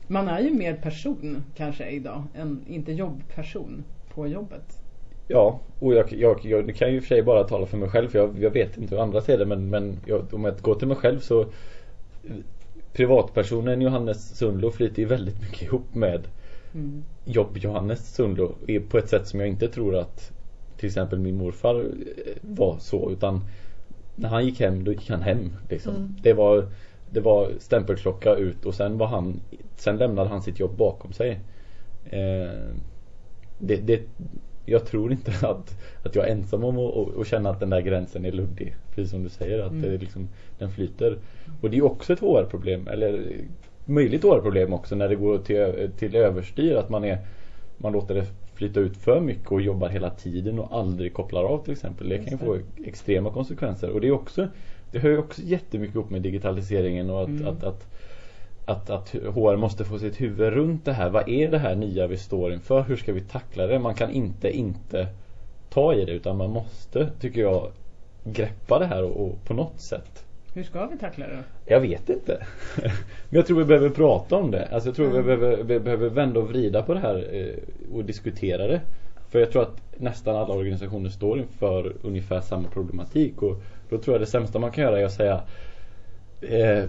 Man 0.07 0.29
är 0.29 0.41
ju 0.41 0.51
mer 0.51 0.75
person 0.75 1.43
kanske 1.57 1.91
idag 1.91 2.23
än 2.35 2.65
inte 2.69 2.93
jobbperson 2.93 3.85
på 4.15 4.27
jobbet. 4.27 4.79
Ja, 5.29 5.61
och 5.79 5.95
jag, 5.95 6.13
jag, 6.13 6.45
jag 6.45 6.67
det 6.67 6.73
kan 6.73 6.91
ju 6.91 6.97
i 6.97 6.99
och 6.99 7.03
för 7.03 7.09
sig 7.09 7.23
bara 7.23 7.45
tala 7.45 7.67
för 7.67 7.77
mig 7.77 7.89
själv 7.89 8.09
för 8.09 8.19
jag, 8.19 8.39
jag 8.39 8.51
vet 8.51 8.79
inte 8.79 8.95
hur 8.95 9.03
andra 9.03 9.21
ser 9.21 9.39
det 9.39 9.47
men, 9.47 9.71
men 9.71 9.97
jag, 10.07 10.35
om 10.35 10.45
jag 10.45 10.59
går 10.61 10.75
till 10.75 10.89
mig 10.89 10.97
själv 10.97 11.19
så 11.19 11.47
Privatpersonen 12.93 13.83
Johannes 13.83 14.37
Sundlo 14.37 14.71
flyter 14.71 15.03
ju 15.03 15.09
väldigt 15.09 15.41
mycket 15.41 15.63
ihop 15.63 15.95
med 15.95 16.29
Mm. 16.75 17.05
jobb 17.25 17.57
Johannes 17.59 18.15
Sundlo 18.15 18.55
på 18.89 18.99
ett 18.99 19.09
sätt 19.09 19.29
som 19.29 19.41
jag 19.41 19.49
inte 19.49 19.69
tror 19.69 19.97
att 19.97 20.33
till 20.77 20.87
exempel 20.87 21.19
min 21.19 21.37
morfar 21.37 21.81
eh, 21.81 22.35
var 22.43 22.79
så 22.79 23.11
utan 23.11 23.41
när 24.17 24.29
han 24.29 24.45
gick 24.47 24.61
hem 24.61 24.85
då 24.85 24.93
gick 24.93 25.11
han 25.11 25.23
hem 25.23 25.57
liksom. 25.69 25.97
Mm. 25.97 26.17
Det 26.23 26.33
var 26.33 26.67
det 27.11 27.21
var 27.21 27.51
stämpelklocka 27.59 28.35
ut 28.35 28.67
och 28.67 28.75
sen 28.75 28.99
var 28.99 29.07
han 29.07 29.41
sen 29.77 29.97
lämnade 29.97 30.29
han 30.29 30.43
sitt 30.43 30.61
jobb 30.61 30.77
bakom 30.77 31.13
sig. 31.13 31.41
Eh, 32.05 32.75
det, 33.59 33.77
det, 33.77 34.03
jag 34.65 34.87
tror 34.87 35.13
inte 35.13 35.31
att, 35.47 35.75
att 36.03 36.15
jag 36.15 36.29
är 36.29 36.33
ensam 36.33 36.65
om 36.65 36.79
att, 37.21 37.27
känna 37.27 37.51
att 37.51 37.61
den 37.61 37.71
där 37.71 37.81
gränsen 37.81 38.25
är 38.25 38.33
luddig. 38.33 38.77
Precis 38.95 39.11
som 39.11 39.23
du 39.23 39.29
säger 39.29 39.59
att 39.59 39.73
Mm. 39.73 39.99
liksom, 40.01 40.29
den 40.59 40.71
flyter. 40.71 41.19
Och 41.61 41.71
det 41.71 41.77
är 41.79 41.83
också 41.85 42.13
ett 42.13 42.21
HR-problem 42.21 42.89
eller 42.89 43.27
möjligt 43.85 44.23
HR-problem 44.23 44.73
också 44.73 44.95
när 44.95 45.09
det 45.09 45.15
går 45.17 45.39
till, 45.39 45.91
till 45.99 46.17
överstyr 46.17 46.75
att 46.75 46.89
man 46.89 47.05
är 47.05 47.19
man 47.77 47.93
låter 47.93 48.15
det 48.15 48.27
flyta 48.55 48.81
ut 48.81 48.97
för 48.97 49.21
mycket 49.21 49.53
och 49.53 49.61
jobbar 49.61 49.89
hela 49.89 50.11
tiden 50.11 50.59
och 50.59 50.77
aldrig 50.79 51.15
kopplar 51.15 51.45
av 51.45 51.65
till 51.65 51.73
exempel. 51.73 52.09
Det 52.09 52.19
kan 52.19 52.27
ju 52.33 52.39
få 52.39 52.59
extrema 52.85 53.31
konsekvenser. 53.33 53.91
Och 53.91 54.01
det 54.01 54.07
är 54.07 54.13
också 54.13 54.49
Det 54.91 54.99
hör 54.99 55.11
ju 55.11 55.19
också 55.19 55.43
jättemycket 55.43 55.97
ihop 55.97 56.11
med 56.11 56.23
digitaliseringen 56.23 57.11
och 57.11 57.23
att, 57.23 57.29
Mm. 57.29 57.47
att, 57.47 57.65
att 57.65 57.87
att, 58.65 58.91
att 58.91 59.09
HR 59.09 59.57
måste 59.57 59.85
få 59.85 59.99
sitt 59.99 60.21
huvud 60.21 60.53
runt 60.53 60.85
det 60.85 60.93
här. 60.93 61.11
Vad 61.11 61.29
är 61.29 61.51
det 61.51 61.59
här 61.59 61.75
nya 61.75 62.07
vi 62.07 62.17
står 62.17 62.53
inför? 62.53 62.83
Hur 62.83 62.97
ska 62.97 63.13
vi 63.13 63.21
tackla 63.21 63.67
det? 63.67 63.79
Man 63.79 63.95
kan 63.95 64.11
inte 64.11 64.51
inte 64.51 65.07
ta 65.71 65.95
i 65.95 66.05
det 66.05 66.13
utan 66.13 66.37
man 66.37 66.51
måste, 66.51 67.11
tycker 67.21 67.41
jag, 67.41 67.71
greppa 68.25 68.79
det 68.79 68.87
här 68.87 69.03
och, 69.05 69.27
och 69.27 69.45
på 69.45 69.55
något 69.55 69.81
sätt. 69.81 70.25
Hur 70.55 70.63
ska 70.63 70.87
vi 70.87 70.99
tackla 70.99 71.27
det? 71.27 71.43
Jag 71.65 71.81
vet 71.81 72.09
inte. 72.09 72.47
Men 72.83 72.91
jag 73.37 73.47
tror 73.47 73.59
vi 73.59 73.65
behöver 73.65 73.91
prata 73.91 74.37
om 74.37 74.51
det. 74.51 74.67
Alltså 74.67 74.89
jag 74.89 74.97
tror 74.97 75.07
vi, 75.07 75.19
Mm. 75.19 75.27
behöver, 75.27 75.63
vi 75.63 75.81
behöver 75.81 76.09
vända 76.09 76.41
och 76.41 76.49
vrida 76.49 76.83
på 76.83 76.95
det 76.95 77.01
här 77.01 77.35
eh, 77.35 77.95
och 77.95 78.05
diskutera 78.05 78.67
det. 78.67 78.81
För 79.31 79.39
jag 79.39 79.53
tror 79.53 79.63
att 79.63 79.83
nästan 79.97 80.37
alla 80.37 80.55
organisationer 80.55 81.11
står 81.11 81.39
inför 81.39 81.93
ungefär 82.03 82.41
samma 82.41 82.69
problematik. 82.69 83.43
Och 83.43 83.63
då 83.89 83.99
tror 83.99 84.15
jag 84.15 84.23
det 84.23 84.27
sämsta 84.27 84.59
man 84.59 84.71
kan 84.71 84.85
göra 84.85 85.01
är 85.01 85.05
att 85.05 85.13
säga 85.13 85.43
eh, 86.41 86.85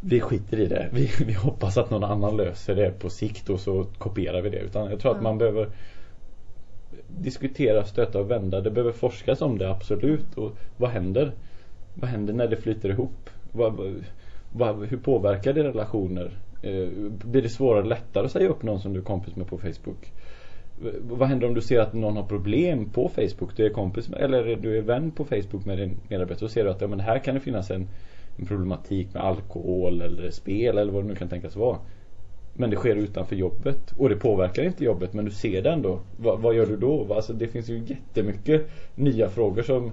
vi 0.00 0.20
skiter 0.20 0.60
i 0.60 0.66
det. 0.66 0.88
Vi, 0.92 1.10
vi 1.26 1.32
hoppas 1.32 1.78
att 1.78 1.90
någon 1.90 2.04
annan 2.04 2.36
löser 2.36 2.74
det 2.74 2.90
på 2.90 3.10
sikt 3.10 3.50
och 3.50 3.60
så 3.60 3.84
kopierar 3.98 4.42
vi 4.42 4.50
det. 4.50 4.58
Utan 4.58 4.90
jag 4.90 5.00
tror 5.00 5.16
att 5.16 5.22
man 5.22 5.38
behöver 5.38 5.68
diskutera, 7.08 7.84
stöta 7.84 8.18
och 8.20 8.30
vända. 8.30 8.60
Det 8.60 8.70
behöver 8.70 8.92
forskas 8.92 9.42
om 9.42 9.58
det, 9.58 9.70
absolut. 9.70 10.34
Och 10.38 10.52
vad 10.76 10.90
händer? 10.90 11.32
Vad 11.94 12.10
händer 12.10 12.32
när 12.34 12.48
det 12.48 12.56
flyter 12.56 12.88
ihop? 12.88 13.30
Vad, 13.52 14.02
vad, 14.52 14.84
hur 14.84 14.96
påverkar 14.96 15.52
det 15.52 15.62
relationer? 15.62 16.30
Eh, 16.62 16.88
blir 17.08 17.42
det 17.42 17.48
svårare 17.48 17.84
lättare 17.84 18.24
att 18.24 18.32
säga 18.32 18.48
upp 18.48 18.62
någon 18.62 18.80
som 18.80 18.92
du 18.92 19.00
är 19.00 19.04
kompis 19.04 19.36
med 19.36 19.46
på 19.46 19.58
Facebook? 19.58 20.12
Vad 21.02 21.28
händer 21.28 21.46
om 21.46 21.54
du 21.54 21.60
ser 21.60 21.80
att 21.80 21.92
någon 21.92 22.16
har 22.16 22.24
problem 22.24 22.90
på 22.90 23.08
Facebook? 23.08 23.56
Du 23.56 23.66
är 23.66 23.70
kompis 23.70 24.08
med, 24.08 24.20
eller 24.20 24.56
du 24.56 24.78
är 24.78 24.82
vän 24.82 25.10
på 25.10 25.24
Facebook 25.24 25.64
med 25.64 25.78
din 25.78 25.96
medarbetare. 26.08 26.38
Så 26.38 26.48
ser 26.48 26.64
du 26.64 26.70
att 26.70 26.80
ja, 26.80 26.86
men 26.86 27.00
här 27.00 27.18
kan 27.18 27.34
det 27.34 27.40
finnas 27.40 27.70
en, 27.70 27.88
en 28.38 28.46
problematik 28.46 29.14
med 29.14 29.22
alkohol 29.22 30.02
eller 30.02 30.30
spel 30.30 30.78
eller 30.78 30.92
vad 30.92 31.04
det 31.04 31.08
nu 31.08 31.14
kan 31.14 31.28
tänkas 31.28 31.56
vara. 31.56 31.78
Men 32.54 32.70
det 32.70 32.76
sker 32.76 32.96
utanför 32.96 33.36
jobbet. 33.36 33.92
Och 33.98 34.08
det 34.08 34.16
påverkar 34.16 34.62
inte 34.62 34.84
jobbet 34.84 35.12
men 35.12 35.24
du 35.24 35.30
ser 35.30 35.62
det 35.62 35.70
ändå. 35.70 36.00
Va, 36.16 36.36
vad 36.36 36.54
gör 36.54 36.66
du 36.66 36.76
då? 36.76 37.14
Alltså, 37.14 37.32
det 37.32 37.48
finns 37.48 37.68
ju 37.68 37.78
jättemycket 37.86 38.70
nya 38.94 39.28
frågor 39.28 39.62
som 39.62 39.92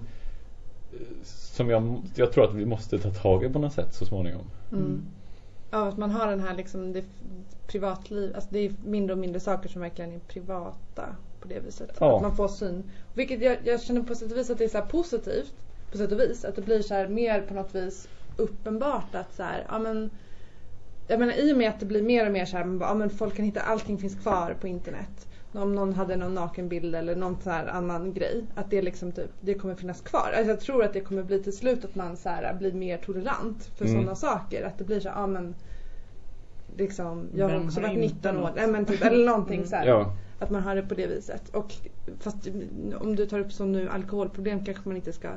som 1.27 1.69
jag, 1.69 2.01
jag 2.15 2.31
tror 2.31 2.43
att 2.43 2.53
vi 2.53 2.65
måste 2.65 2.99
ta 2.99 3.09
tag 3.09 3.43
i 3.43 3.49
på 3.49 3.59
något 3.59 3.73
sätt 3.73 3.93
så 3.93 4.05
småningom. 4.05 4.45
Mm. 4.71 5.05
Ja, 5.71 5.87
att 5.87 5.97
man 5.97 6.11
har 6.11 6.27
den 6.27 6.39
här 6.39 6.55
liksom 6.55 6.93
det 6.93 7.03
privatliv, 7.67 8.35
alltså 8.35 8.49
det 8.53 8.59
är 8.59 8.73
mindre 8.85 9.13
och 9.13 9.19
mindre 9.19 9.39
saker 9.39 9.69
som 9.69 9.81
verkligen 9.81 10.11
är 10.11 10.19
privata 10.19 11.15
på 11.41 11.47
det 11.47 11.59
viset. 11.59 11.89
Ja. 11.99 12.15
Att 12.15 12.21
man 12.21 12.35
får 12.35 12.47
syn. 12.47 12.83
Vilket 13.13 13.41
jag, 13.41 13.57
jag 13.63 13.81
känner 13.81 14.01
på 14.01 14.15
sätt 14.15 14.31
och 14.31 14.37
vis 14.37 14.49
att 14.49 14.57
det 14.57 14.63
är 14.63 14.69
så 14.69 14.81
positivt 14.81 15.53
på 15.91 15.97
sätt 15.97 16.11
och 16.11 16.19
vis. 16.19 16.45
Att 16.45 16.55
det 16.55 16.61
blir 16.61 16.81
så 16.81 16.93
här 16.93 17.07
mer 17.07 17.41
på 17.41 17.53
något 17.53 17.75
vis 17.75 18.07
uppenbart 18.37 19.15
att 19.15 19.35
så 19.35 19.43
här, 19.43 19.65
ja 19.69 19.79
men 19.79 20.09
jag 21.07 21.19
menar 21.19 21.33
i 21.33 21.53
och 21.53 21.57
med 21.57 21.69
att 21.69 21.79
det 21.79 21.85
blir 21.85 22.03
mer 22.03 22.25
och 22.25 22.31
mer 22.31 22.45
så 22.45 22.57
här, 22.57 22.77
ja 22.81 22.93
men 22.93 23.09
folk 23.09 23.35
kan 23.35 23.45
hitta, 23.45 23.61
allting 23.61 23.97
finns 23.97 24.15
kvar 24.15 24.55
på 24.61 24.67
internet 24.67 25.27
om 25.61 25.75
någon 25.75 25.93
hade 25.93 26.15
någon 26.15 26.33
nakenbild 26.33 26.95
eller 26.95 27.15
någon 27.15 27.37
sån 27.41 27.53
här 27.53 27.67
annan 27.67 28.13
grej. 28.13 28.43
Att 28.55 28.69
det 28.69 28.81
liksom 28.81 29.11
typ, 29.11 29.29
det 29.41 29.53
kommer 29.53 29.75
finnas 29.75 30.01
kvar. 30.01 30.33
Alltså 30.35 30.51
jag 30.51 30.59
tror 30.59 30.83
att 30.83 30.93
det 30.93 31.01
kommer 31.01 31.23
bli 31.23 31.43
till 31.43 31.57
slut 31.57 31.85
att 31.85 31.95
man 31.95 32.17
så 32.17 32.29
här 32.29 32.53
blir 32.53 32.73
mer 32.73 32.97
tolerant 32.97 33.65
för 33.77 33.85
mm. 33.85 33.97
sådana 33.97 34.15
saker. 34.15 34.63
Att 34.63 34.77
det 34.77 34.83
blir 34.83 34.99
så 34.99 35.07
ja 35.07 35.27
men 35.27 35.55
liksom, 36.77 37.27
jag 37.35 37.49
har 37.49 37.65
också 37.65 37.81
varit 37.81 37.99
19 37.99 38.37
år. 38.37 38.51
Nej, 38.55 38.67
men 38.67 38.85
typ, 38.85 39.03
eller 39.03 39.25
någonting 39.25 39.57
mm. 39.57 39.67
så 39.67 39.75
här, 39.75 39.85
ja. 39.85 40.13
Att 40.39 40.49
man 40.49 40.63
har 40.63 40.75
det 40.75 40.81
på 40.81 40.93
det 40.93 41.07
viset. 41.07 41.49
Och 41.49 41.73
fast 42.19 42.47
om 42.99 43.15
du 43.15 43.25
tar 43.25 43.39
upp 43.39 43.51
som 43.53 43.71
nu 43.71 43.89
alkoholproblem 43.89 44.65
kanske 44.65 44.89
man 44.89 44.95
inte 44.95 45.13
ska 45.13 45.29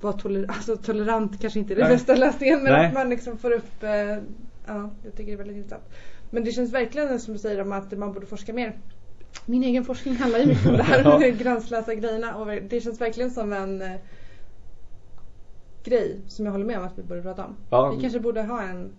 vara 0.00 0.12
toler 0.12 0.46
alltså, 0.48 0.76
tolerant 0.76 1.40
kanske 1.40 1.58
inte 1.58 1.74
är 1.74 1.76
det 1.76 1.82
Nej. 1.82 1.92
bästa 1.92 2.14
lösningen 2.14 2.62
men 2.62 2.72
Nej. 2.72 2.86
att 2.86 2.94
man 2.94 3.10
liksom 3.10 3.38
får 3.38 3.50
upp 3.50 3.82
eh, 3.82 3.90
ja, 4.66 4.90
jag 5.04 5.16
tycker 5.16 5.26
det 5.26 5.32
är 5.32 5.36
väldigt 5.36 5.56
intressant. 5.56 5.84
Men 6.30 6.44
det 6.44 6.52
känns 6.52 6.72
verkligen 6.72 7.20
som 7.20 7.32
du 7.32 7.38
säger 7.38 7.60
om 7.60 7.72
att 7.72 7.98
man 7.98 8.12
borde 8.12 8.26
forska 8.26 8.52
mer 8.52 8.76
min 9.46 9.62
egen 9.62 9.84
forskning 9.84 10.16
handlar 10.16 10.38
ju 10.38 10.46
mycket 10.46 10.66
om 10.66 10.76
det 10.76 10.82
här 10.82 11.02
ja. 11.04 11.18
gränsläsa 11.38 11.94
grejerna 11.94 12.36
och 12.36 12.46
det 12.46 12.80
känns 12.80 13.00
verkligen 13.00 13.30
som 13.30 13.52
en 13.52 13.82
eh, 13.82 13.96
grej 15.84 16.20
som 16.26 16.44
jag 16.44 16.52
håller 16.52 16.64
med 16.64 16.78
om 16.78 16.84
att 16.84 16.98
vi 16.98 17.02
borde 17.02 17.22
prata 17.22 17.44
om. 17.44 17.56
Ja. 17.70 17.90
Vi 17.90 18.00
kanske 18.00 18.20
borde 18.20 18.42
ha 18.42 18.62
en 18.62 18.92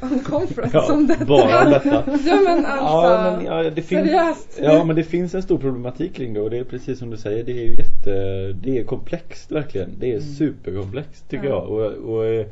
en 0.00 0.20
conference 0.20 0.76
ja, 0.76 0.92
om 0.94 1.06
detta. 1.06 1.24
Bara 1.24 1.64
om 1.64 1.70
detta. 1.70 2.04
ja 2.26 2.40
men 2.44 2.66
alltså, 2.66 3.12
ja, 3.12 3.36
men, 3.36 3.46
ja, 3.46 3.70
det 3.70 3.82
seriöst. 3.82 4.58
ja 4.62 4.84
men 4.84 4.96
det 4.96 5.04
finns 5.04 5.34
en 5.34 5.42
stor 5.42 5.58
problematik 5.58 6.14
kring 6.14 6.34
det 6.34 6.40
och 6.40 6.50
det 6.50 6.58
är 6.58 6.64
precis 6.64 6.98
som 6.98 7.10
du 7.10 7.16
säger, 7.16 7.44
det 7.44 7.52
är 7.52 7.64
ju 7.64 7.74
jätte, 7.74 8.12
det 8.52 8.78
är 8.78 8.84
komplext 8.84 9.52
verkligen. 9.52 9.90
Det 9.98 10.06
är 10.06 10.16
mm. 10.16 10.34
superkomplext 10.34 11.28
tycker 11.28 11.46
jag. 11.46 11.64
Och, 11.68 11.92
och 11.92 12.26
eh, 12.26 12.46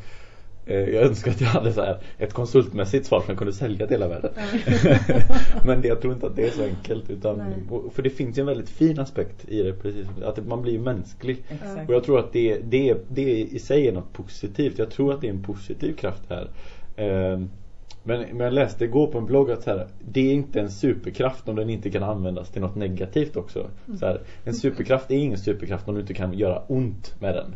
Eh, 0.71 0.89
jag 0.89 1.03
önskar 1.03 1.31
att 1.31 1.41
jag 1.41 1.49
hade 1.49 1.73
så 1.73 1.81
här 1.81 1.99
ett 2.19 2.33
konsultmässigt 2.33 3.07
svar 3.07 3.21
som 3.21 3.29
jag 3.29 3.39
kunde 3.39 3.53
sälja 3.53 3.87
till 3.87 3.95
hela 3.95 4.09
världen. 4.09 4.31
Men 5.65 5.83
det, 5.83 5.89
jag 5.89 6.01
tror 6.01 6.15
inte 6.15 6.27
att 6.27 6.37
det 6.37 6.47
är 6.47 6.51
så 6.51 6.65
enkelt. 6.65 7.11
Utan, 7.11 7.43
för 7.95 8.03
det 8.03 8.11
finns 8.11 8.39
ju 8.39 8.41
en 8.41 8.47
väldigt 8.47 8.69
fin 8.69 8.99
aspekt 8.99 9.49
i 9.49 9.63
det. 9.63 9.73
Precis, 9.73 10.07
att 10.25 10.47
man 10.47 10.63
blir 10.63 10.79
mänsklig. 10.79 11.43
Exakt. 11.49 11.89
Och 11.89 11.95
jag 11.95 12.05
tror 12.05 12.19
att 12.19 12.33
det, 12.33 12.59
det, 12.59 12.97
det 13.09 13.41
i 13.41 13.59
sig 13.59 13.89
är 13.89 13.93
något 13.93 14.13
positivt. 14.13 14.79
Jag 14.79 14.91
tror 14.91 15.15
att 15.15 15.21
det 15.21 15.27
är 15.27 15.33
en 15.33 15.43
positiv 15.43 15.95
kraft 15.97 16.23
här. 16.29 16.51
Ehm, 17.01 17.51
men, 18.03 18.21
men 18.21 18.41
jag 18.41 18.53
läste 18.53 18.85
igår 18.85 19.07
på 19.07 19.19
en 19.19 19.27
blogg 19.27 19.51
att 19.51 19.63
så 19.63 19.71
här, 19.71 19.87
det 20.09 20.21
är 20.21 20.33
inte 20.33 20.61
en 20.61 20.71
superkraft 20.71 21.49
om 21.49 21.57
den 21.57 21.71
inte 21.71 21.91
kan 21.91 22.03
användas 22.03 22.51
till 22.51 22.63
något 22.63 22.75
negativt 22.75 23.37
också. 23.37 23.67
Så 23.99 24.07
här, 24.07 24.21
en 24.45 24.55
superkraft 24.55 25.11
är 25.11 25.15
ingen 25.15 25.39
superkraft 25.39 25.89
om 25.89 25.95
du 25.95 26.01
inte 26.01 26.15
kan 26.15 26.33
göra 26.33 26.63
ont 26.67 27.15
med 27.21 27.35
den. 27.35 27.55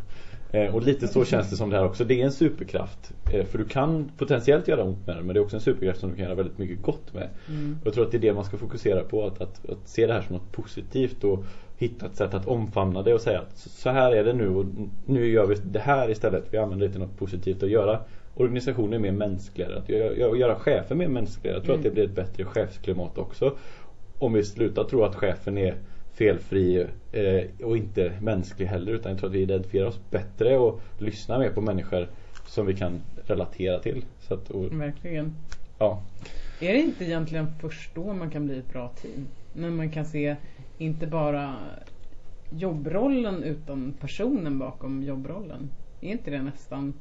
Eh, 0.55 0.75
och 0.75 0.83
lite 0.83 1.09
så 1.09 1.25
känns 1.25 1.51
det 1.51 1.57
som 1.57 1.71
det 1.71 1.77
här 1.77 1.85
också. 1.85 2.05
Det 2.05 2.21
är 2.21 2.25
en 2.25 2.33
superkraft. 2.33 3.13
Eh, 3.33 3.45
för 3.45 3.59
du 3.59 3.65
kan 3.65 4.11
potentiellt 4.19 4.69
göra 4.69 4.85
ont 4.85 5.07
med 5.07 5.17
den. 5.17 5.27
Men 5.27 5.35
det 5.35 5.41
är 5.41 5.43
också 5.43 5.57
en 5.57 5.63
superkraft 5.63 6.01
som 6.01 6.11
du 6.11 6.17
kan 6.17 6.25
göra 6.25 6.35
väldigt 6.35 6.59
mycket 6.59 6.83
gott 6.83 7.15
med. 7.15 7.29
Mm. 7.49 7.79
Jag 7.85 7.95
tror 7.95 8.05
att 8.05 8.11
det 8.11 8.17
är 8.17 8.21
det 8.21 8.33
man 8.33 8.45
ska 8.45 8.57
fokusera 8.57 9.05
på. 9.05 9.27
Att, 9.27 9.41
att, 9.41 9.71
att, 9.71 9.89
se 9.89 10.07
det 10.07 10.13
här 10.13 10.21
som 10.21 10.37
något 10.37 10.53
positivt. 10.53 11.25
Och 11.25 11.45
hitta 11.77 12.07
ett 12.07 12.17
sätt 12.17 12.35
att 12.35 12.47
omfamna 12.47 13.03
det 13.03 13.15
och 13.15 13.21
säga 13.21 13.39
att 13.39 13.59
så 13.59 13.91
här 13.91 14.13
är 14.13 14.25
det 14.25 14.33
nu. 14.33 14.49
Och 14.49 14.65
nu 15.07 15.27
gör 15.27 15.47
vi 15.47 15.55
det 15.55 15.79
här 15.79 16.11
istället. 16.11 16.45
Vi 16.51 16.59
använder 16.59 16.87
det 16.87 16.93
till 16.93 17.01
något 17.01 17.19
positivt 17.19 17.63
att 17.63 17.71
göra 17.71 18.01
organisationer 18.35 18.99
mer 18.99 19.13
mänskligare. 19.13 19.79
Att 19.79 19.89
göra, 19.89 20.37
göra 20.37 20.55
chefer 20.55 20.95
mer 20.95 21.09
mänskligare. 21.09 21.57
Jag 21.57 21.65
tror 21.65 21.75
mm. 21.75 21.81
att 21.81 21.85
det 21.85 21.95
blir 21.95 22.05
ett 22.05 22.17
bättre 22.17 22.45
chefsklimat 22.45 23.19
också. 23.19 23.57
Om 24.19 24.33
vi 24.33 24.45
slutar 24.45 24.85
tro 24.85 25.05
att 25.05 25.15
chefen 25.15 25.59
är 25.59 25.75
felfri 26.13 26.87
eh, 27.13 27.67
och 27.67 27.77
inte 27.77 28.13
mänsklig 28.21 28.67
heller 28.67 28.93
utan 28.93 29.13
jag 29.13 29.19
tror 29.19 29.31
att 29.31 29.37
vi 29.37 29.41
identifierar 29.41 29.87
oss 29.87 30.01
bättre 30.11 30.59
och 30.59 30.81
lyssnar 30.99 31.39
mer 31.39 31.51
på 31.51 31.61
människor 31.61 32.09
som 32.47 32.67
vi 32.67 32.75
kan 32.75 33.01
relatera 33.27 33.79
till. 33.79 34.05
Så 34.21 34.35
att, 34.35 34.51
och, 34.51 34.81
Verkligen. 34.81 35.35
Ja. 35.79 36.03
Är 36.61 36.73
det 36.73 36.81
inte 36.81 37.05
egentligen 37.05 37.47
först 37.61 37.95
då 37.95 38.13
man 38.13 38.31
kan 38.31 38.47
bli 38.47 38.59
ett 38.59 38.73
bra 38.73 38.89
team? 38.89 39.29
När 39.53 39.71
man 39.71 39.91
kan 39.91 40.05
se 40.05 40.37
inte 40.79 41.07
bara 41.07 41.57
jobbrollen 42.51 43.43
utan 43.43 43.95
personen 44.01 44.59
bakom 44.59 45.03
jobbrollen. 45.03 45.71
Är 46.01 46.09
inte 46.11 46.31
det 46.31 46.43
nästan 46.43 46.93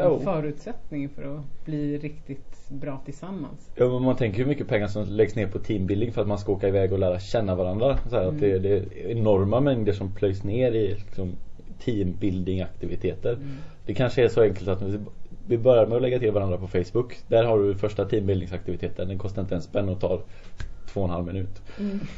en 0.00 0.10
oh. 0.10 0.22
förutsättning 0.22 1.08
för 1.08 1.36
att 1.36 1.64
bli 1.64 1.98
riktigt 1.98 2.50
bra 2.70 3.02
tillsammans. 3.04 3.70
Ja, 3.74 3.88
men 3.88 4.02
man 4.02 4.16
tänker 4.16 4.38
hur 4.38 4.46
mycket 4.46 4.68
pengar 4.68 4.86
som 4.86 5.04
läggs 5.04 5.34
ner 5.34 5.46
på 5.46 5.58
teambuilding 5.58 6.12
för 6.12 6.22
att 6.22 6.28
man 6.28 6.38
ska 6.38 6.52
åka 6.52 6.68
iväg 6.68 6.92
och 6.92 6.98
lära 6.98 7.20
känna 7.20 7.54
varandra. 7.54 7.98
Så 8.08 8.16
här, 8.16 8.22
mm. 8.22 8.34
att 8.34 8.40
det, 8.40 8.58
det, 8.58 8.68
är 8.68 9.10
enorma 9.10 9.60
mängder 9.60 9.92
som 9.92 10.14
plöjs 10.14 10.44
ner 10.44 10.72
i 10.72 10.88
liksom, 10.94 11.32
teambuilding 11.84 12.60
aktiviteter. 12.60 13.32
Mm. 13.32 13.48
Det 13.86 13.94
kanske 13.94 14.24
är 14.24 14.28
så 14.28 14.42
enkelt 14.42 14.68
att 14.68 14.82
vi 15.46 15.58
börjar 15.58 15.86
med 15.86 15.96
att 15.96 16.02
lägga 16.02 16.18
till 16.18 16.32
varandra 16.32 16.58
på 16.58 16.66
Facebook. 16.68 17.16
Där 17.28 17.44
har 17.44 17.58
du 17.58 17.74
första 17.74 18.04
teambuildingsaktiviteten. 18.04 19.08
Den 19.08 19.18
kostar 19.18 19.42
inte 19.42 19.54
en 19.54 19.62
spänn 19.62 19.88
och 19.88 20.00
tar 20.00 20.22
två 20.92 21.00
och 21.00 21.06
en 21.06 21.12
halv 21.12 21.26
minut. 21.26 21.62
Mm. 21.78 22.00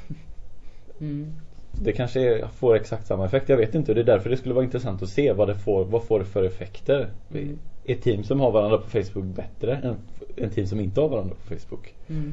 Mm. 1.00 1.32
Det 1.72 1.92
kanske 1.92 2.48
får 2.54 2.76
exakt 2.76 3.06
samma 3.06 3.26
effekt, 3.26 3.48
jag 3.48 3.56
vet 3.56 3.74
inte. 3.74 3.94
Det 3.94 4.00
är 4.00 4.04
därför 4.04 4.30
det 4.30 4.36
skulle 4.36 4.54
vara 4.54 4.64
intressant 4.64 5.02
att 5.02 5.08
se 5.08 5.32
vad 5.32 5.48
det 5.48 5.54
får, 5.54 5.84
vad 5.84 6.04
får 6.04 6.18
det 6.18 6.24
för 6.24 6.44
effekter. 6.44 7.10
Mm 7.34 7.58
är 7.84 7.94
team 7.94 8.24
som 8.24 8.40
har 8.40 8.50
varandra 8.50 8.78
på 8.78 8.90
Facebook 8.90 9.24
bättre 9.24 9.76
än, 9.76 9.96
än 10.36 10.50
team 10.50 10.66
som 10.66 10.80
inte 10.80 11.00
har 11.00 11.08
varandra 11.08 11.34
på 11.34 11.54
Facebook? 11.54 11.94
Mm. 12.08 12.32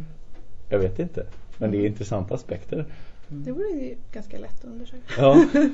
Jag 0.69 0.79
vet 0.79 0.99
inte. 0.99 1.25
Men 1.57 1.71
det 1.71 1.77
är 1.77 1.85
intressanta 1.85 2.33
aspekter. 2.33 2.85
Mm. 3.31 3.43
Det 3.43 3.51
vore 3.51 3.67
ju 3.67 3.95
ganska 4.11 4.37
lätt 4.37 4.59
att 4.59 4.65
undersöka. 4.65 5.03
Ja. 5.17 5.45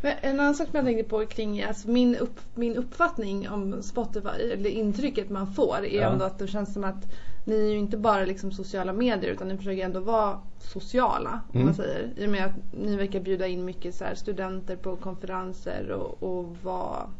Men 0.00 0.12
en 0.22 0.40
annan 0.40 0.54
sak 0.54 0.68
som 0.68 0.76
jag 0.76 0.84
tänkte 0.84 1.04
på 1.10 1.26
kring 1.26 1.62
alltså 1.62 1.90
min, 1.90 2.16
upp, 2.16 2.40
min 2.54 2.76
uppfattning 2.76 3.48
om 3.48 3.82
Spotify, 3.82 4.28
eller 4.52 4.70
intrycket 4.70 5.30
man 5.30 5.52
får, 5.52 5.76
är 5.76 6.00
ja. 6.00 6.12
ändå 6.12 6.24
att 6.24 6.38
det 6.38 6.46
känns 6.46 6.74
som 6.74 6.84
att 6.84 7.12
ni 7.44 7.54
är 7.54 7.70
ju 7.70 7.78
inte 7.78 7.96
bara 7.96 8.24
liksom 8.24 8.52
sociala 8.52 8.92
medier 8.92 9.32
utan 9.32 9.48
ni 9.48 9.56
försöker 9.56 9.84
ändå 9.84 10.00
vara 10.00 10.40
sociala. 10.58 11.40
Om 11.48 11.54
mm. 11.54 11.66
man 11.66 11.74
säger. 11.74 12.10
I 12.16 12.26
och 12.26 12.30
med 12.30 12.44
att 12.44 12.54
ni 12.72 12.96
verkar 12.96 13.20
bjuda 13.20 13.46
in 13.46 13.64
mycket 13.64 13.94
så 13.94 14.04
studenter 14.14 14.76
på 14.76 14.96
konferenser 14.96 15.90
och, 15.90 16.22
och 16.22 16.56
vara 16.62 17.10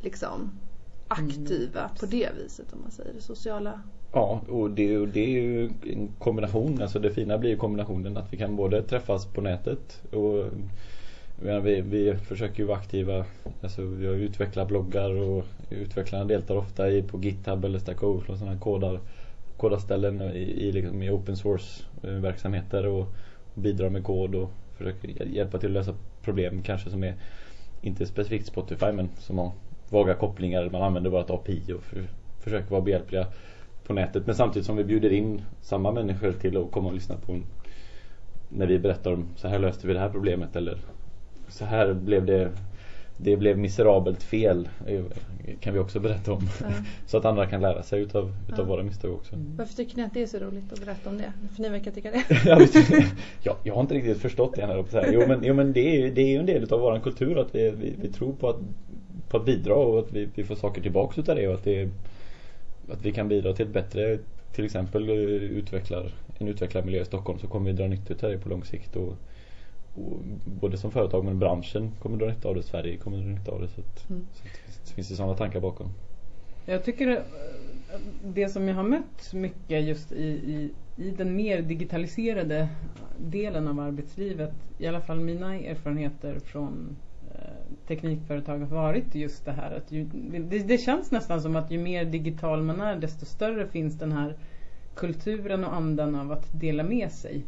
liksom 0.00 0.50
aktiva 1.10 1.80
mm. 1.80 1.96
på 2.00 2.06
det 2.06 2.30
viset 2.42 2.72
om 2.72 2.80
man 2.82 2.90
säger 2.90 3.12
det 3.12 3.20
sociala. 3.20 3.80
Ja, 4.12 4.40
och 4.48 4.70
det, 4.70 5.06
det, 5.06 5.20
är 5.20 5.28
ju 5.28 5.70
en 5.82 6.08
kombination. 6.18 6.82
Alltså 6.82 6.98
det 6.98 7.10
fina 7.10 7.38
blir 7.38 7.50
ju 7.50 7.56
kombinationen 7.56 8.16
att 8.16 8.32
vi 8.32 8.36
kan 8.36 8.56
både 8.56 8.82
träffas 8.82 9.26
på 9.26 9.40
nätet 9.40 10.02
och 10.12 10.44
menar, 11.42 11.60
vi, 11.60 11.80
vi 11.80 12.14
försöker 12.14 12.58
ju 12.58 12.64
vara 12.64 12.78
aktiva. 12.78 13.24
Alltså 13.62 13.82
vi 13.82 14.06
har 14.06 14.14
utvecklat 14.14 14.68
bloggar 14.68 15.10
och 15.10 15.44
utvecklarna 15.70 16.24
deltar 16.24 16.56
ofta 16.56 16.90
i, 16.90 17.02
på 17.02 17.20
GitHub 17.20 17.64
eller 17.64 17.78
Stack 17.78 18.02
Overflow 18.02 18.36
sådana 18.36 18.58
kodar, 18.58 19.00
kodarställen 19.56 20.22
i, 20.22 20.38
i, 20.38 20.72
liksom, 20.72 21.02
i 21.02 21.10
open 21.10 21.36
source 21.36 21.82
eh, 22.02 22.10
verksamheter 22.10 22.86
och, 22.86 23.06
och 23.54 23.60
bidrar 23.62 23.90
med 23.90 24.04
kod 24.04 24.34
och 24.34 24.50
försöker 24.76 25.26
hjälpa 25.26 25.58
till 25.58 25.68
att 25.68 25.86
lösa 25.86 25.94
problem 26.22 26.62
kanske 26.62 26.90
som 26.90 27.04
är 27.04 27.14
inte 27.82 28.06
specifikt 28.06 28.46
Spotify 28.46 28.92
men 28.92 29.08
som 29.18 29.38
har 29.38 29.52
vaga 29.90 30.14
kopplingar. 30.14 30.70
Man 30.70 30.82
använder 30.82 31.10
vårt 31.10 31.30
API 31.30 31.72
och 31.72 31.82
för, 31.82 32.02
försöker 32.40 32.70
vara 32.70 32.80
behjälpliga 32.80 33.26
på 33.86 33.92
nätet. 33.92 34.26
Men 34.26 34.34
samtidigt 34.34 34.66
som 34.66 34.76
vi 34.76 34.84
bjuder 34.84 35.12
in 35.12 35.42
samma 35.60 35.92
människor 35.92 36.32
till 36.32 36.56
att 36.56 36.70
komma 36.70 36.88
och 36.88 36.94
lyssna 36.94 37.16
på 37.16 37.32
en, 37.32 37.44
när 38.48 38.66
vi 38.66 38.78
berättar 38.78 39.12
om 39.12 39.26
så 39.36 39.48
här 39.48 39.58
löste 39.58 39.86
vi 39.86 39.92
det 39.92 40.00
här 40.00 40.08
problemet 40.08 40.56
eller 40.56 40.78
så 41.48 41.64
här 41.64 41.92
blev 41.92 42.26
det 42.26 42.50
det 43.22 43.36
blev 43.36 43.58
miserabelt 43.58 44.22
fel 44.22 44.68
eh, 44.86 45.02
kan 45.60 45.74
vi 45.74 45.78
också 45.78 46.00
berätta 46.00 46.32
om. 46.32 46.48
Ja. 46.60 46.66
så 47.06 47.16
att 47.16 47.24
andra 47.24 47.46
kan 47.46 47.60
lära 47.60 47.82
sig 47.82 48.02
utav, 48.02 48.32
utav 48.48 48.58
ja. 48.58 48.64
våra 48.64 48.82
misstag 48.82 49.12
också. 49.12 49.34
Mm. 49.34 49.56
Varför 49.56 49.74
tycker 49.74 49.96
ni 49.96 50.02
att 50.02 50.14
det 50.14 50.22
är 50.22 50.26
så 50.26 50.38
roligt 50.38 50.72
att 50.72 50.80
berätta 50.80 51.10
om 51.10 51.18
det? 51.18 51.32
För 51.54 51.62
ni 51.62 51.68
verkar 51.68 51.90
tycka 51.90 52.10
det. 52.10 52.24
ja, 53.42 53.56
jag 53.62 53.74
har 53.74 53.80
inte 53.80 53.94
riktigt 53.94 54.18
förstått 54.18 54.54
det 54.56 54.62
än. 54.62 54.84
Jo 55.12 55.24
men, 55.28 55.40
jo, 55.42 55.54
men 55.54 55.72
det 55.72 55.80
är 55.80 56.00
ju 56.00 56.10
det 56.10 56.22
är 56.22 56.40
en 56.40 56.46
del 56.46 56.62
utav 56.62 56.80
vår 56.80 57.00
kultur 57.00 57.38
att 57.38 57.54
vi, 57.54 57.70
vi, 57.70 57.94
vi, 58.02 58.08
tror 58.08 58.32
på 58.32 58.48
att, 58.48 58.60
på 59.30 59.36
att 59.36 59.44
bidra 59.44 59.74
och 59.74 59.98
att 59.98 60.12
vi, 60.12 60.28
vi 60.34 60.44
får 60.44 60.54
saker 60.54 60.82
tillbaks 60.82 61.18
utav 61.18 61.36
det 61.36 61.48
och 61.48 61.54
att, 61.54 61.64
det, 61.64 61.88
att 62.88 63.02
vi 63.02 63.12
kan 63.12 63.28
bidra 63.28 63.52
till 63.52 63.66
ett 63.66 63.72
bättre 63.72 64.18
till 64.52 64.64
exempel 64.64 65.08
eh, 65.08 65.14
utvecklar 65.14 66.12
en 66.38 66.48
utvecklad 66.48 66.84
miljö 66.84 67.02
i 67.02 67.04
Stockholm 67.04 67.38
så 67.38 67.46
kommer 67.46 67.70
vi 67.70 67.76
dra 67.76 67.86
nytta 67.86 68.26
av 68.26 68.32
det 68.32 68.38
på 68.38 68.48
lång 68.48 68.64
sikt 68.64 68.96
och 68.96 69.16
både 70.44 70.78
som 70.78 70.90
företag 70.90 71.24
men 71.24 71.38
branschen 71.38 71.92
kommer 72.02 72.16
dra 72.16 72.26
nytta 72.26 72.48
av 72.48 72.54
det, 72.54 72.62
Sverige 72.62 72.96
kommer 72.96 73.18
dra 73.18 73.26
nytta 73.26 73.52
av 73.52 73.60
det. 73.60 73.68
Så, 73.68 73.80
att, 73.80 74.10
mm. 74.10 74.26
så, 74.32 74.42
så 74.84 74.94
finns 74.94 75.08
det 75.08 75.14
sådana 75.14 75.34
tankar 75.34 75.60
bakom. 75.60 75.88
Jag 76.66 76.84
tycker 76.84 77.06
det, 77.06 77.24
det 78.24 78.48
som 78.48 78.68
jag 78.68 78.74
har 78.74 78.82
mött 78.82 79.32
mycket 79.32 79.84
just 79.84 80.12
i, 80.12 80.24
i, 80.26 80.70
i 80.96 81.10
den 81.10 81.36
mer 81.36 81.62
digitaliserade 81.62 82.68
delen 83.18 83.68
av 83.68 83.80
arbetslivet, 83.80 84.54
i 84.78 84.86
alla 84.86 85.00
fall 85.00 85.20
mina 85.20 85.56
erfarenheter 85.56 86.38
från 86.38 86.96
teknikföretag 87.86 88.58
har 88.58 88.66
varit 88.66 89.14
just 89.14 89.44
det 89.44 89.52
här 89.52 89.76
att 89.76 89.92
ju, 89.92 90.04
det, 90.04 90.58
det, 90.58 90.78
känns 90.78 91.10
nästan 91.10 91.42
som 91.42 91.56
att 91.56 91.70
ju 91.70 91.78
mer 91.78 92.04
digital 92.04 92.62
man 92.62 92.80
är 92.80 92.96
desto 92.96 93.26
större 93.26 93.66
finns 93.66 93.98
den 93.98 94.12
här 94.12 94.36
kulturen 94.94 95.64
och 95.64 95.74
andan 95.74 96.14
av 96.14 96.32
att 96.32 96.60
dela 96.60 96.82
med 96.82 97.12
sig. 97.12 97.44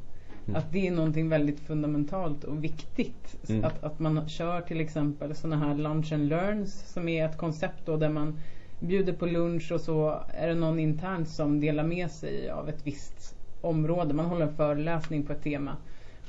Mm. 0.46 0.56
Att 0.58 0.72
det 0.72 0.87
är 0.87 0.90
någonting 0.90 1.28
väldigt 1.28 1.61
fundamentalt 1.61 2.44
och 2.44 2.64
viktigt. 2.64 3.49
Mm. 3.49 3.64
Att, 3.64 3.84
att 3.84 3.99
man 3.99 4.28
kör 4.28 4.61
till 4.61 4.80
exempel 4.80 5.34
sådana 5.34 5.66
här 5.66 5.75
lunch 5.75 6.12
and 6.12 6.28
learns 6.28 6.92
som 6.92 7.08
är 7.08 7.25
ett 7.25 7.37
koncept 7.37 7.87
då 7.87 7.96
där 7.96 8.08
man 8.08 8.38
bjuder 8.80 9.12
på 9.12 9.26
lunch 9.26 9.72
och 9.72 9.80
så 9.80 10.22
är 10.28 10.49
det 10.49 10.54
någon 10.54 10.78
internt 10.78 11.28
som 11.28 11.61
delar 11.61 11.84
med 11.84 12.11
sig 12.11 12.50
av 12.50 12.68
ett 12.68 12.87
visst 12.87 13.37
område. 13.61 14.14
Man 14.14 14.26
håller 14.26 14.46
en 14.46 14.56
föreläsning 14.56 15.26
på 15.26 15.32
ett 15.32 15.42
tema. 15.42 15.76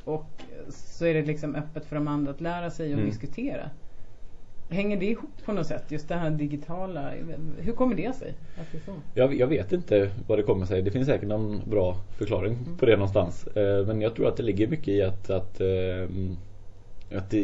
Och 0.04 0.26
så 0.70 1.06
är 1.06 1.14
det 1.14 1.26
liksom 1.26 1.56
öppet 1.56 1.86
för 1.86 1.96
de 1.96 2.08
andra 2.08 2.32
att 2.32 2.42
lära 2.42 2.70
sig 2.70 2.88
och 2.88 2.94
mm. 2.94 3.06
diskutera. 3.06 3.70
Hänger 4.70 4.98
det 4.98 5.06
ihop 5.06 5.46
på 5.46 5.52
något 5.52 5.68
sätt? 5.68 5.84
Just 5.92 6.08
det 6.08 6.16
här 6.16 6.30
digitala. 6.30 7.12
Hur 7.58 7.74
kommer 7.74 7.96
det 7.96 8.16
sig? 8.16 8.34
Att 8.58 8.72
det 8.72 8.80
så? 8.86 8.92
Jag, 9.14 9.36
jag 9.36 9.48
vet 9.48 9.72
inte 9.72 10.12
vad 10.28 10.40
det 10.40 10.44
kommer 10.44 10.66
sig. 10.66 10.82
Det 10.82 10.92
finns 10.92 11.08
säkert 11.08 11.28
någon 11.28 11.62
bra 11.70 11.98
förklaring 12.18 12.54
mm. 12.54 12.78
på 12.78 12.86
det 12.86 12.96
någonstans. 12.96 13.48
Eh, 13.48 13.86
men 13.86 14.02
jag 14.02 14.16
tror 14.16 14.28
att 14.28 14.38
det 14.38 14.44
ligger 14.44 14.68
mycket 14.68 14.88
i 14.88 15.02
att, 15.02 15.30
att, 15.30 15.62
eh, 15.62 16.08
att 17.18 17.30
det, 17.30 17.40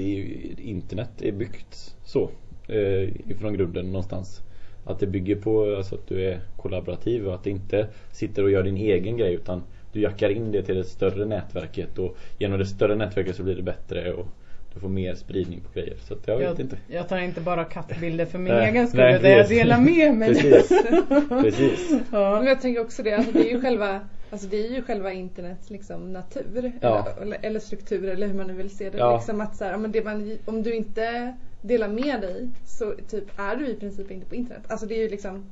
internet 0.57 1.21
är 1.21 1.31
byggt 1.31 1.95
så. 2.03 2.29
Eh, 2.67 3.29
ifrån 3.29 3.53
grunden 3.53 3.85
någonstans. 3.85 4.41
Att 4.85 4.99
det 4.99 5.07
bygger 5.07 5.35
på 5.35 5.75
alltså, 5.75 5.95
att 5.95 6.07
du 6.07 6.25
är 6.25 6.39
kollaborativ 6.57 7.27
och 7.27 7.35
att 7.35 7.43
det 7.43 7.49
inte 7.49 7.87
sitter 8.11 8.43
och 8.43 8.51
gör 8.51 8.63
din 8.63 8.77
egen 8.77 9.17
grej 9.17 9.33
utan 9.33 9.63
du 9.93 10.01
jackar 10.01 10.29
in 10.29 10.51
det 10.51 10.63
till 10.63 10.75
det 10.75 10.83
större 10.83 11.25
nätverket 11.25 11.97
och 11.97 12.17
genom 12.37 12.59
det 12.59 12.65
större 12.65 12.95
nätverket 12.95 13.35
så 13.35 13.43
blir 13.43 13.55
det 13.55 13.63
bättre 13.63 14.13
och 14.13 14.27
du 14.73 14.79
får 14.79 14.89
mer 14.89 15.15
spridning 15.15 15.61
på 15.61 15.79
grejer. 15.79 15.95
Så 15.97 16.15
jag 16.25 16.37
vet 16.37 16.47
jag, 16.47 16.59
inte. 16.59 16.77
Jag 16.87 17.09
tar 17.09 17.17
inte 17.17 17.41
bara 17.41 17.65
kattbilder 17.65 18.25
för 18.25 18.39
min 18.39 18.53
egen 18.53 18.87
skull 18.87 18.99
nej, 18.99 19.15
utan 19.15 19.31
jag 19.31 19.49
delar 19.49 19.79
med 19.79 20.15
mig. 20.15 20.29
Precis. 20.29 20.69
precis. 21.29 21.91
Ja. 22.11 22.35
Men 22.37 22.47
jag 22.47 22.61
tänker 22.61 22.81
också 22.81 23.03
det, 23.03 23.13
alltså 23.13 23.31
det 23.31 23.49
är 23.49 23.53
ju 23.53 23.61
själva 23.61 24.01
Alltså 24.31 24.47
det 24.47 24.67
är 24.67 24.71
ju 24.71 24.81
själva 24.81 25.13
internets 25.13 25.69
liksom 25.69 26.13
natur 26.13 26.71
ja. 26.81 27.07
eller, 27.21 27.37
eller, 27.41 27.59
struktur 27.59 28.09
eller 28.09 28.27
hur 28.27 28.33
man 28.33 28.47
nu 28.47 28.53
vill 28.53 28.69
se 28.69 28.89
det. 28.89 28.97
Ja. 28.97 29.15
Liksom 29.15 29.41
att 29.41 29.57
så 29.57 29.63
här, 29.63 29.77
men 29.77 29.91
det 29.91 30.03
man, 30.03 30.37
om 30.45 30.63
du 30.63 30.73
inte 30.73 31.33
delar 31.61 31.87
med 31.87 32.21
dig 32.21 32.49
så 32.65 32.93
typ 33.09 33.39
är 33.39 33.55
du 33.55 33.67
i 33.67 33.75
princip 33.75 34.11
inte 34.11 34.25
på 34.25 34.35
internet. 34.35 34.63
Alltså 34.67 34.85
det 34.85 34.95
är 34.95 35.03
ju 35.03 35.09
liksom 35.09 35.45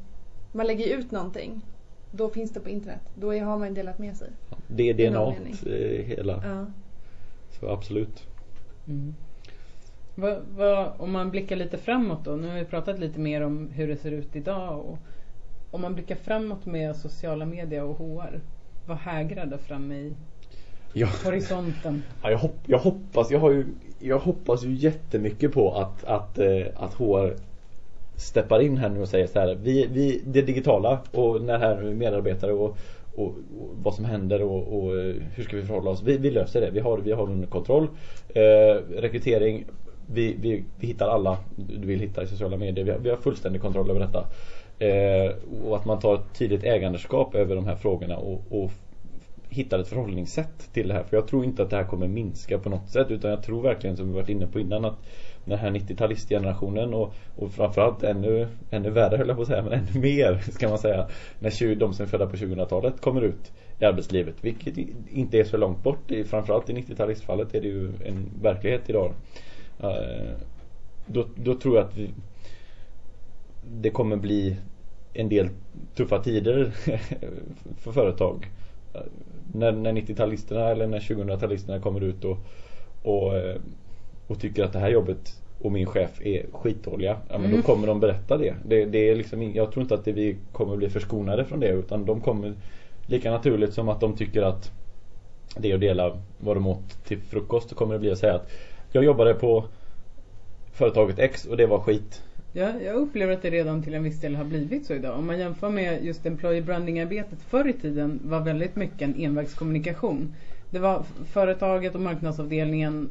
Man 0.52 0.68
lägger 0.68 0.98
ut 0.98 1.12
någonting 1.12 1.62
Då 2.18 2.30
finns 2.30 2.52
det 2.52 2.60
på 2.60 2.70
internet. 2.70 3.02
Då 3.16 3.34
har 3.34 3.58
man 3.58 3.74
delat 3.74 4.00
med 4.00 4.18
sig. 4.18 4.30
Det 4.68 4.90
är 4.90 5.10
DNA 5.10 5.34
hela. 6.04 6.44
Ja. 6.46 6.66
Så 7.60 7.70
absolut. 7.70 8.28
Mm. 8.88 9.16
Vad, 10.16 10.42
vad, 10.56 10.92
om 10.98 11.12
man 11.12 11.32
blickar 11.32 11.56
lite 11.56 11.78
framåt 11.78 12.26
då. 12.26 12.32
Nu 12.32 12.48
har 12.48 12.56
vi 12.56 12.66
pratat 12.66 13.00
lite 13.00 13.20
mer 13.20 13.42
om 13.42 13.70
hur 13.70 13.88
det 13.88 13.98
ser 13.98 14.12
ut 14.12 14.36
idag. 14.36 14.80
Och 14.80 14.98
om 15.72 15.82
man 15.82 15.94
blickar 15.94 16.16
framåt 16.16 16.66
med 16.66 16.96
sociala 16.96 17.46
medier 17.46 17.84
och 17.84 17.98
HR. 17.98 18.42
Vad 18.86 18.98
hägrar 18.98 19.46
där 19.46 19.58
framme 19.58 19.96
i 19.96 20.14
ja. 20.94 21.08
horisonten? 21.26 22.04
Ja, 22.24 22.32
jag, 22.32 22.38
hopp, 22.38 22.58
jag, 22.66 22.80
hoppas, 22.80 23.32
jag, 23.32 23.40
har 23.40 23.52
ju, 23.52 23.66
jag 24.00 24.20
hoppas 24.20 24.64
ju 24.64 24.74
jättemycket 24.74 25.54
på 25.54 25.76
att, 25.76 26.04
att, 26.04 26.40
eh, 26.40 26.68
att 26.76 26.94
HR 26.94 27.36
steppar 28.18 28.60
in 28.60 28.78
här 28.78 28.90
nu 28.90 29.02
och 29.02 29.08
säger 29.08 29.28
så 29.28 29.40
här. 29.40 29.58
Vi, 29.62 29.88
vi, 29.92 30.22
det 30.26 30.42
digitala 30.42 31.00
och 31.12 31.42
när 31.42 31.58
här 31.58 31.82
medarbetare 31.82 32.54
och 32.54 32.78
och, 33.18 33.28
och, 33.28 33.70
vad 33.84 33.94
som 33.94 34.06
händer 34.06 34.42
och, 34.42 34.78
och, 34.78 35.00
eh, 35.00 35.16
hur 35.36 35.44
ska 35.44 35.58
vi 35.58 35.64
förhålla 35.64 35.92
oss. 35.92 36.02
Vi, 36.02 36.18
vi, 36.18 36.32
löser 36.32 36.62
det. 36.62 36.72
Vi 36.72 36.80
har, 36.80 36.98
vi 36.98 37.12
har 37.12 37.24
under 37.24 37.48
kontroll. 37.48 37.88
Eh, 38.30 38.76
rekrytering. 38.98 39.66
Vi, 40.08 40.36
vi, 40.40 40.64
vi 40.80 40.88
hittar 40.88 41.10
alla 41.10 41.38
du 41.56 41.88
vill 41.88 42.00
hitta 42.00 42.24
i 42.24 42.28
sociala 42.28 42.58
medier. 42.58 42.86
Vi 42.86 42.92
har, 42.92 43.00
vi 43.00 43.10
har 43.10 43.18
fullständig 43.18 43.62
kontroll 43.62 43.90
över 43.90 44.00
detta. 44.00 44.26
Eh, 44.80 45.32
och 45.64 45.76
att 45.76 45.86
man 45.86 46.00
tar 46.00 46.16
ett 46.16 46.38
tydligt 46.38 46.64
ägandeskap 46.64 47.36
över 47.36 47.56
de 47.56 47.66
här 47.66 47.76
frågorna 47.76 48.18
och, 48.18 48.42
och 48.50 48.72
hittar 49.50 49.80
ett 49.80 49.88
förhållningssätt 49.88 50.74
till 50.74 50.88
det 50.88 50.94
här. 50.94 51.04
För 51.04 51.18
jag 51.18 51.28
tror 51.28 51.46
inte 51.46 51.64
att 51.64 51.70
det 51.70 51.76
här 51.76 51.88
kommer 51.88 52.08
minska 52.08 52.60
på 52.60 52.70
något 52.70 52.90
sätt. 52.90 53.12
Utan 53.12 53.32
jag 53.32 53.44
tror 53.44 53.62
verkligen 53.62 53.98
som 53.98 54.08
vi 54.08 54.14
varit 54.14 54.30
inne 54.30 54.48
på 54.48 54.60
innan 54.60 54.86
att 54.86 55.00
den 55.50 55.60
här 55.60 55.72
90-talistgenerationen 55.72 56.94
och, 56.94 57.14
och 57.36 57.52
framförallt 57.52 58.04
ännu, 58.04 58.48
ännu 58.70 58.90
värre 58.90 59.18
höll 59.18 59.28
jag 59.28 59.38
på 59.38 59.42
att 59.42 59.48
säga, 59.48 59.64
men 59.64 59.74
ännu 59.74 60.00
mer 60.00 60.38
ska 60.52 60.70
man 60.70 60.78
säga 60.78 61.08
när 61.40 61.76
de 61.76 61.94
som 61.94 62.04
är 62.04 62.10
födda 62.10 62.28
på 62.28 62.36
2000-talet 62.36 63.02
kommer 63.02 63.22
ut 63.22 63.52
i 63.80 63.86
arbetslivet, 63.86 64.36
vilket 64.42 64.78
inte 65.10 65.40
är 65.40 65.44
så 65.44 65.58
långt 65.58 65.84
bort. 65.84 66.12
Framförallt 66.26 66.70
i 66.70 66.74
90-talistfallet 66.74 67.56
är 67.56 67.62
det 67.62 67.68
ju 67.68 67.92
en 68.06 68.30
verklighet 68.42 68.90
idag. 68.90 69.14
Eh, 69.80 70.38
då, 71.06 71.28
då 71.36 71.54
tror 71.54 71.76
jag 71.78 71.86
att 71.86 71.98
vi, 71.98 72.10
det 73.64 73.90
kommer 73.90 74.16
bli 74.16 74.58
en 75.14 75.30
del 75.30 75.50
tuffa 75.96 76.20
tider 76.20 76.72
för 77.78 77.92
företag. 77.92 78.52
Eh, 78.94 79.02
när, 79.54 79.72
när 79.72 79.94
90-talisterna 79.94 80.72
eller 80.72 80.88
när 80.88 81.00
2000-talisterna 81.00 81.82
kommer 81.82 82.02
ut 82.02 82.26
och, 82.26 82.38
och 83.04 83.38
eh, 83.38 83.56
och 84.28 84.40
tycker 84.40 84.64
att 84.64 84.74
det 84.74 84.80
här 84.80 84.90
jobbet 84.90 85.42
och 85.60 85.72
min 85.72 85.86
chef 85.86 86.22
är 86.22 86.46
skitdåliga. 86.52 87.18
Ja, 87.30 87.38
men 87.38 87.46
mm. 87.46 87.58
då 87.58 87.64
kommer 87.64 87.88
de 87.88 88.00
berätta 88.00 88.38
det. 88.38 88.56
det. 88.66 88.86
Det, 88.86 89.10
är 89.10 89.16
liksom, 89.16 89.54
jag 89.54 89.72
tror 89.72 89.84
inte 89.84 89.96
att 89.96 90.06
det, 90.06 90.12
vi 90.12 90.38
kommer 90.52 90.78
bli 90.78 90.90
förskonade 90.90 91.46
från 91.46 91.60
det 91.60 91.70
utan 91.70 92.06
de 92.06 92.22
kommer 92.22 92.54
lika 93.06 93.32
naturligt 93.32 93.74
som 93.74 93.90
att 93.90 94.00
de 94.00 94.16
tycker 94.18 94.42
att 94.42 94.72
det 95.58 95.72
är 95.72 95.76
att 95.76 95.82
dela 95.82 96.22
vad 96.38 96.56
de 96.56 96.68
åt 96.68 97.06
till 97.06 97.20
frukost 97.20 97.70
så 97.70 97.76
kommer 97.76 97.94
det 97.94 98.00
bli 98.00 98.12
att 98.12 98.18
säga 98.18 98.36
att 98.36 98.50
jag 98.92 99.04
jobbade 99.04 99.34
på 99.34 99.66
företaget 100.72 101.20
X 101.20 101.46
och 101.46 101.58
det 101.58 101.66
var 101.66 101.80
skit. 101.80 102.24
Ja, 102.54 102.72
jag 102.86 102.96
upplever 102.96 103.34
att 103.34 103.42
det 103.42 103.50
redan 103.50 103.84
till 103.84 103.94
en 103.94 104.04
viss 104.04 104.22
del 104.22 104.36
har 104.36 104.44
blivit 104.44 104.86
så 104.86 104.94
idag. 104.94 105.18
Om 105.18 105.28
man 105.28 105.40
jämför 105.40 105.70
med 105.70 106.06
just 106.06 106.26
employee 106.26 106.62
branding-arbetet 106.62 107.42
förr 107.42 107.68
i 107.68 107.74
tiden 107.74 108.20
var 108.24 108.40
väldigt 108.40 108.76
mycket 108.76 109.02
en 109.02 109.16
envägskommunikation. 109.16 110.36
Det 110.70 110.80
var 110.80 111.04
företaget 111.32 111.96
och 111.96 112.02
marknadsavdelningen 112.02 113.10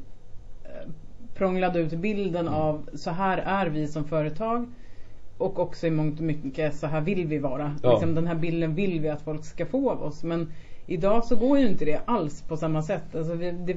prånglade 1.36 1.78
ut 1.78 1.92
bilden 1.92 2.48
mm. 2.48 2.54
av 2.54 2.88
så 2.94 3.10
här 3.10 3.38
är 3.38 3.66
vi 3.66 3.86
som 3.86 4.04
företag. 4.04 4.66
Och 5.38 5.58
också 5.58 5.86
i 5.86 5.90
mångt 5.90 6.18
och 6.18 6.24
mycket 6.24 6.74
så 6.74 6.86
här 6.86 7.00
vill 7.00 7.26
vi 7.26 7.38
vara. 7.38 7.74
Ja. 7.82 7.90
Liksom, 7.90 8.14
den 8.14 8.26
här 8.26 8.34
bilden 8.34 8.74
vill 8.74 9.00
vi 9.00 9.08
att 9.08 9.22
folk 9.22 9.44
ska 9.44 9.66
få 9.66 9.90
av 9.90 10.02
oss. 10.02 10.22
Men 10.22 10.52
idag 10.86 11.24
så 11.24 11.36
går 11.36 11.58
ju 11.58 11.68
inte 11.68 11.84
det 11.84 12.00
alls 12.04 12.42
på 12.42 12.56
samma 12.56 12.82
sätt. 12.82 13.14
Alltså, 13.14 13.34
det, 13.34 13.52
det, 13.52 13.76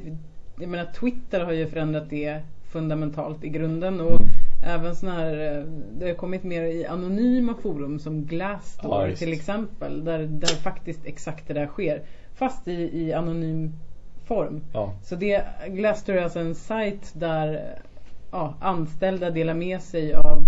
jag 0.60 0.70
menar 0.70 0.86
Twitter 0.86 1.40
har 1.40 1.52
ju 1.52 1.68
förändrat 1.68 2.10
det 2.10 2.42
fundamentalt 2.72 3.44
i 3.44 3.50
grunden. 3.50 4.02
Och 4.02 4.22
även 4.66 4.96
såna 4.96 5.12
här, 5.12 5.66
det 5.98 6.08
har 6.08 6.14
kommit 6.14 6.44
mer 6.44 6.64
i 6.64 6.86
anonyma 6.86 7.56
forum 7.56 8.00
som 8.00 8.26
Glassdoor 8.26 9.10
ja, 9.10 9.16
till 9.16 9.34
exempel. 9.34 10.06
Där, 10.06 10.20
där 10.20 10.48
faktiskt 10.48 11.06
exakt 11.06 11.48
det 11.48 11.54
där 11.54 11.68
sker. 11.68 12.02
Fast 12.34 12.68
i, 12.68 12.90
i 12.94 13.14
anonym 13.14 13.74
form. 14.30 14.62
Ja. 14.74 14.94
Så 15.04 15.16
det, 15.16 15.44
Glassdoor 15.68 16.16
är 16.16 16.24
alltså 16.24 16.40
en 16.40 16.56
sajt 16.56 17.12
där 17.14 17.76
ja, 18.32 18.54
anställda 18.62 19.30
delar 19.30 19.54
med 19.54 19.82
sig 19.82 20.14
av 20.14 20.44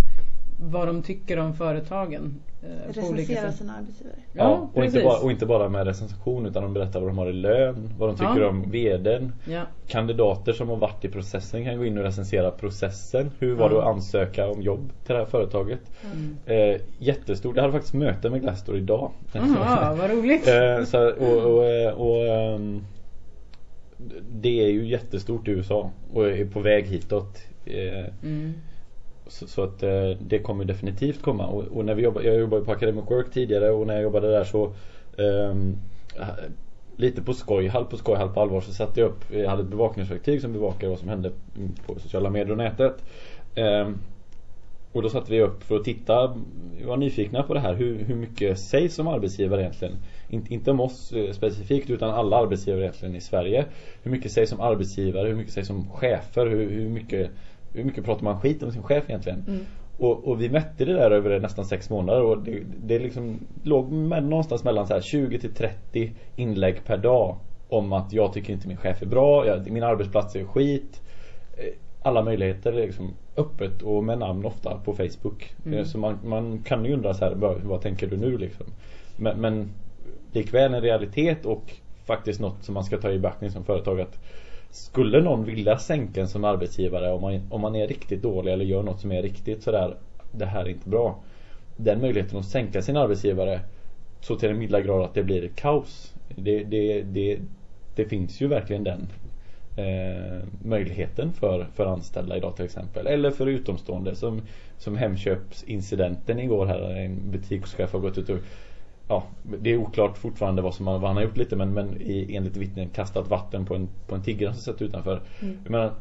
vad 0.63 0.87
de 0.87 1.03
tycker 1.03 1.39
om 1.39 1.53
företagen. 1.53 2.41
Eh, 2.63 2.93
Recensera 2.93 3.51
sina 3.51 3.73
arbetsgivare. 3.73 4.15
Ja, 4.33 4.43
ja 4.43 4.69
och, 4.73 4.85
inte 4.85 5.01
bara, 5.03 5.19
och 5.19 5.31
inte 5.31 5.45
bara 5.45 5.69
med 5.69 5.87
recension 5.87 6.45
utan 6.45 6.63
de 6.63 6.73
berättar 6.73 6.99
vad 6.99 7.09
de 7.09 7.17
har 7.17 7.29
i 7.29 7.33
lön, 7.33 7.93
vad 7.97 8.09
de 8.09 8.15
tycker 8.15 8.41
ja. 8.41 8.47
om 8.49 8.71
vdn. 8.71 9.31
Ja. 9.45 9.61
Kandidater 9.87 10.53
som 10.53 10.69
har 10.69 10.75
varit 10.75 11.05
i 11.05 11.09
processen 11.09 11.65
kan 11.65 11.77
gå 11.77 11.85
in 11.85 11.97
och 11.97 12.03
recensera 12.03 12.51
processen. 12.51 13.31
Hur 13.39 13.55
var 13.55 13.69
det 13.69 13.77
att 13.77 13.87
ansöka 13.87 14.47
om 14.47 14.61
jobb 14.61 14.91
till 15.05 15.13
det 15.13 15.19
här 15.19 15.25
företaget? 15.25 15.79
Mm. 16.13 16.37
Eh, 16.45 16.81
jättestort. 16.99 17.55
Jag 17.55 17.63
hade 17.63 17.73
faktiskt 17.73 17.93
möte 17.93 18.29
med 18.29 18.41
Glassdoor 18.41 18.77
idag. 18.77 19.11
Jaha, 19.33 19.95
vad 19.95 20.09
roligt. 20.11 20.47
eh, 20.47 20.83
så, 20.83 21.09
och, 21.09 21.37
och, 21.37 21.63
och, 21.97 22.09
och 22.09 22.53
um, 22.55 22.85
det 24.31 24.65
är 24.65 24.69
ju 24.69 24.87
jättestort 24.87 25.47
i 25.47 25.51
USA 25.51 25.91
och 26.13 26.27
är 26.27 26.45
på 26.45 26.59
väg 26.59 26.85
hitåt. 26.85 27.37
Eh, 27.65 28.05
mm. 28.23 28.53
så, 29.27 29.47
så, 29.47 29.63
att 29.63 29.83
eh, 29.83 30.09
det 30.19 30.39
kommer 30.39 30.65
definitivt 30.65 31.21
komma 31.21 31.47
och, 31.47 31.63
och, 31.63 31.85
när 31.85 31.95
vi 31.95 32.03
jobbar, 32.03 32.21
jag 32.21 32.39
jobbade 32.39 32.65
på 32.65 32.71
Academic 32.71 33.05
Work 33.09 33.31
tidigare 33.33 33.69
och 33.69 33.87
när 33.87 33.93
jag 33.93 34.03
jobbade 34.03 34.31
där 34.31 34.43
så 34.43 34.73
um, 35.17 35.77
lite 36.95 37.21
på 37.21 37.33
skoj, 37.33 37.67
halvt 37.67 37.89
på 37.89 37.97
skoj, 37.97 38.15
halvt 38.15 38.33
på 38.33 38.41
allvar 38.41 38.61
så 38.61 38.73
satte 38.73 38.99
jag 38.99 39.09
upp, 39.09 39.33
jag 39.33 39.49
hade 39.49 39.63
ett 39.63 39.69
bevakningsverktyg 39.69 40.41
som 40.41 40.53
bevakade 40.53 40.89
vad 40.89 40.99
som 40.99 41.09
hände 41.09 41.31
på 41.85 41.99
sociala 41.99 42.29
medier 42.29 42.51
och 42.51 42.57
nätet. 42.57 43.03
Um, 43.55 43.99
och 44.93 45.01
då 45.01 45.09
satte 45.09 45.31
vi 45.31 45.41
upp 45.41 45.63
för 45.63 45.75
att 45.75 45.83
titta, 45.83 46.37
vi 46.77 46.83
var 46.83 46.97
nyfikna 46.97 47.43
på 47.43 47.53
det 47.53 47.59
här, 47.59 47.73
hur, 47.73 48.03
hur 48.03 48.15
mycket 48.15 48.59
sägs 48.59 48.95
som 48.95 49.07
arbetsgivare 49.07 49.61
egentligen? 49.61 49.97
Inte, 50.29 50.53
inte 50.53 50.71
om 50.71 50.79
oss 50.79 51.11
eh, 51.11 51.31
specifikt 51.31 51.89
utan 51.89 52.09
alla 52.09 52.37
arbetsgivare 52.37 52.83
egentligen 52.83 53.15
i 53.15 53.21
Sverige. 53.21 53.65
Hur 54.03 54.11
mycket 54.11 54.31
sägs 54.31 54.49
som 54.49 54.61
arbetsgivare, 54.61 55.27
hur 55.27 55.35
mycket 55.35 55.53
sägs 55.53 55.67
som 55.67 55.89
chefer, 55.89 56.45
hur, 56.45 56.69
hur, 56.69 56.89
mycket, 56.89 57.31
hur 57.73 57.83
mycket 57.83 58.05
pratar 58.05 58.23
man 58.23 58.39
skit 58.39 58.63
om 58.63 58.71
sin 58.71 58.83
chef 58.83 59.03
egentligen? 59.07 59.43
Mm. 59.47 59.59
Och, 59.97 60.27
och, 60.27 60.41
vi 60.41 60.49
mätte 60.49 60.85
det 60.85 60.93
där 60.93 61.11
över 61.11 61.39
nästan 61.39 61.65
sex 61.65 61.89
månader 61.89 62.23
och 62.23 62.43
det, 62.43 62.63
det 62.83 62.99
liksom 62.99 63.39
låg 63.63 63.91
med, 63.91 64.23
någonstans 64.23 64.63
mellan 64.63 64.87
så 64.87 64.93
här 64.93 65.01
20 65.01 65.39
till 65.39 65.53
30 65.53 66.11
inlägg 66.35 66.85
per 66.85 66.97
dag 66.97 67.37
om 67.69 67.93
att 67.93 68.13
jag 68.13 68.33
tycker 68.33 68.53
inte 68.53 68.67
min 68.67 68.77
chef 68.77 69.01
är 69.01 69.05
bra, 69.05 69.47
jag, 69.47 69.71
min 69.71 69.83
arbetsplats 69.83 70.35
är 70.35 70.45
skit 70.45 71.01
eh, 71.57 71.73
alla 72.01 72.21
möjligheter 72.21 72.73
liksom 72.73 73.13
öppet 73.37 73.81
och 73.81 74.03
med 74.03 74.19
namn 74.19 74.45
ofta 74.45 74.77
på 74.77 74.93
Facebook. 74.93 75.55
Mm. 75.65 75.79
Eh, 75.79 75.85
så 75.85 75.97
man, 75.97 76.19
man, 76.23 76.63
kan 76.63 76.85
ju 76.85 76.93
undra 76.93 77.13
så 77.13 77.25
här, 77.25 77.35
vad, 77.35 77.61
vad 77.61 77.81
tänker 77.81 78.07
du 78.07 78.17
nu 78.17 78.37
liksom? 78.37 78.65
Men, 79.17 79.41
men 79.41 79.73
likväl 80.31 80.73
en 80.73 80.81
realitet 80.81 81.45
och 81.45 81.73
faktiskt 82.05 82.39
något 82.39 82.63
som 82.63 82.73
man 82.73 82.83
ska 82.83 82.97
ta 82.97 83.11
i 83.11 83.19
beaktning 83.19 83.51
som 83.51 83.63
företag 83.63 84.01
att 84.01 84.19
skulle 84.69 85.21
någon 85.21 85.45
vilja 85.45 85.77
sänka 85.77 86.21
en 86.21 86.27
som 86.27 86.43
arbetsgivare 86.43 87.11
om 87.11 87.21
man, 87.21 87.41
om 87.49 87.61
man 87.61 87.75
är 87.75 87.87
riktigt 87.87 88.21
dålig 88.21 88.53
eller 88.53 88.65
gör 88.65 88.83
något 88.83 88.99
som 88.99 89.11
är 89.11 89.21
riktigt 89.21 89.63
sådär 89.63 89.95
det 90.31 90.45
här 90.45 90.65
är 90.65 90.69
inte 90.69 90.89
bra. 90.89 91.23
Den 91.75 92.01
möjligheten 92.01 92.39
att 92.39 92.45
sänka 92.45 92.81
sin 92.81 92.97
arbetsgivare 92.97 93.59
så 94.21 94.35
till 94.35 94.49
en 94.49 94.57
milda 94.57 94.81
grad 94.81 95.01
att 95.01 95.13
det 95.13 95.23
blir 95.23 95.47
kaos. 95.55 96.13
Det, 96.35 96.63
det, 96.63 97.01
det, 97.01 97.39
det 97.95 98.05
finns 98.05 98.41
ju 98.41 98.47
verkligen 98.47 98.83
den 98.83 99.07
eh, 99.75 100.43
möjligheten 100.63 101.33
för, 101.33 101.67
för 101.73 101.85
anställda 101.85 102.37
idag 102.37 102.55
till 102.55 102.65
exempel. 102.65 103.07
Eller 103.07 103.31
för 103.31 103.47
utomstående 103.47 104.15
som, 104.15 104.41
som 104.77 104.97
Hemköpsincidenten 104.97 106.39
igår 106.39 106.65
här. 106.65 106.79
En 106.79 107.31
butikschef 107.31 107.93
har 107.93 107.99
gått 107.99 108.17
ut 108.17 108.29
och 108.29 108.37
ja, 109.07 109.23
det 109.61 109.69
är 109.69 109.77
oklart 109.77 110.17
fortfarande 110.17 110.61
vad, 110.61 110.75
som, 110.75 110.85
vad 110.85 111.01
han 111.01 111.15
har 111.15 111.23
gjort 111.23 111.37
lite 111.37 111.55
men, 111.55 111.73
men 111.73 112.01
i, 112.01 112.35
enligt 112.35 112.57
vittnen 112.57 112.89
kastat 112.89 113.29
vatten 113.29 113.65
på 113.65 113.75
en, 113.75 113.89
på 114.07 114.15
en 114.15 114.23
tiggare 114.23 114.53
som 114.53 114.61
satt 114.61 114.81
utanför. 114.81 115.21
Mm. 115.41 115.57
Jag 115.63 115.71
menar, 115.71 115.93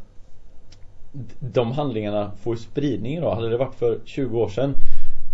de 1.41 1.73
handlingarna 1.73 2.31
får 2.43 2.57
spridning 2.57 3.17
idag. 3.17 3.35
Hade 3.35 3.49
det 3.49 3.57
varit 3.57 3.75
för 3.75 3.99
20 4.05 4.41
år 4.41 4.49
sedan 4.49 4.75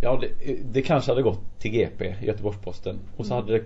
Ja 0.00 0.20
det, 0.20 0.56
det 0.72 0.82
kanske 0.82 1.10
hade 1.10 1.22
gått 1.22 1.40
till 1.58 1.70
GP, 1.70 2.14
Göteborgs-Posten. 2.22 2.98
Och 3.16 3.26
så 3.26 3.34
mm. 3.34 3.44
hade 3.44 3.58
det 3.58 3.64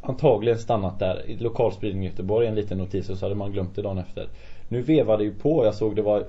antagligen 0.00 0.58
stannat 0.58 0.98
där 0.98 1.30
i 1.30 1.36
lokalspridning 1.36 2.04
i 2.04 2.08
Göteborg 2.08 2.46
en 2.46 2.54
liten 2.54 2.78
notis 2.78 3.10
och 3.10 3.18
så 3.18 3.24
hade 3.24 3.34
man 3.34 3.52
glömt 3.52 3.76
det 3.76 3.82
dagen 3.82 3.98
efter. 3.98 4.28
Nu 4.68 4.82
vevade 4.82 5.24
ju 5.24 5.34
på, 5.34 5.64
jag 5.64 5.74
såg 5.74 5.96
det 5.96 6.02
var 6.02 6.24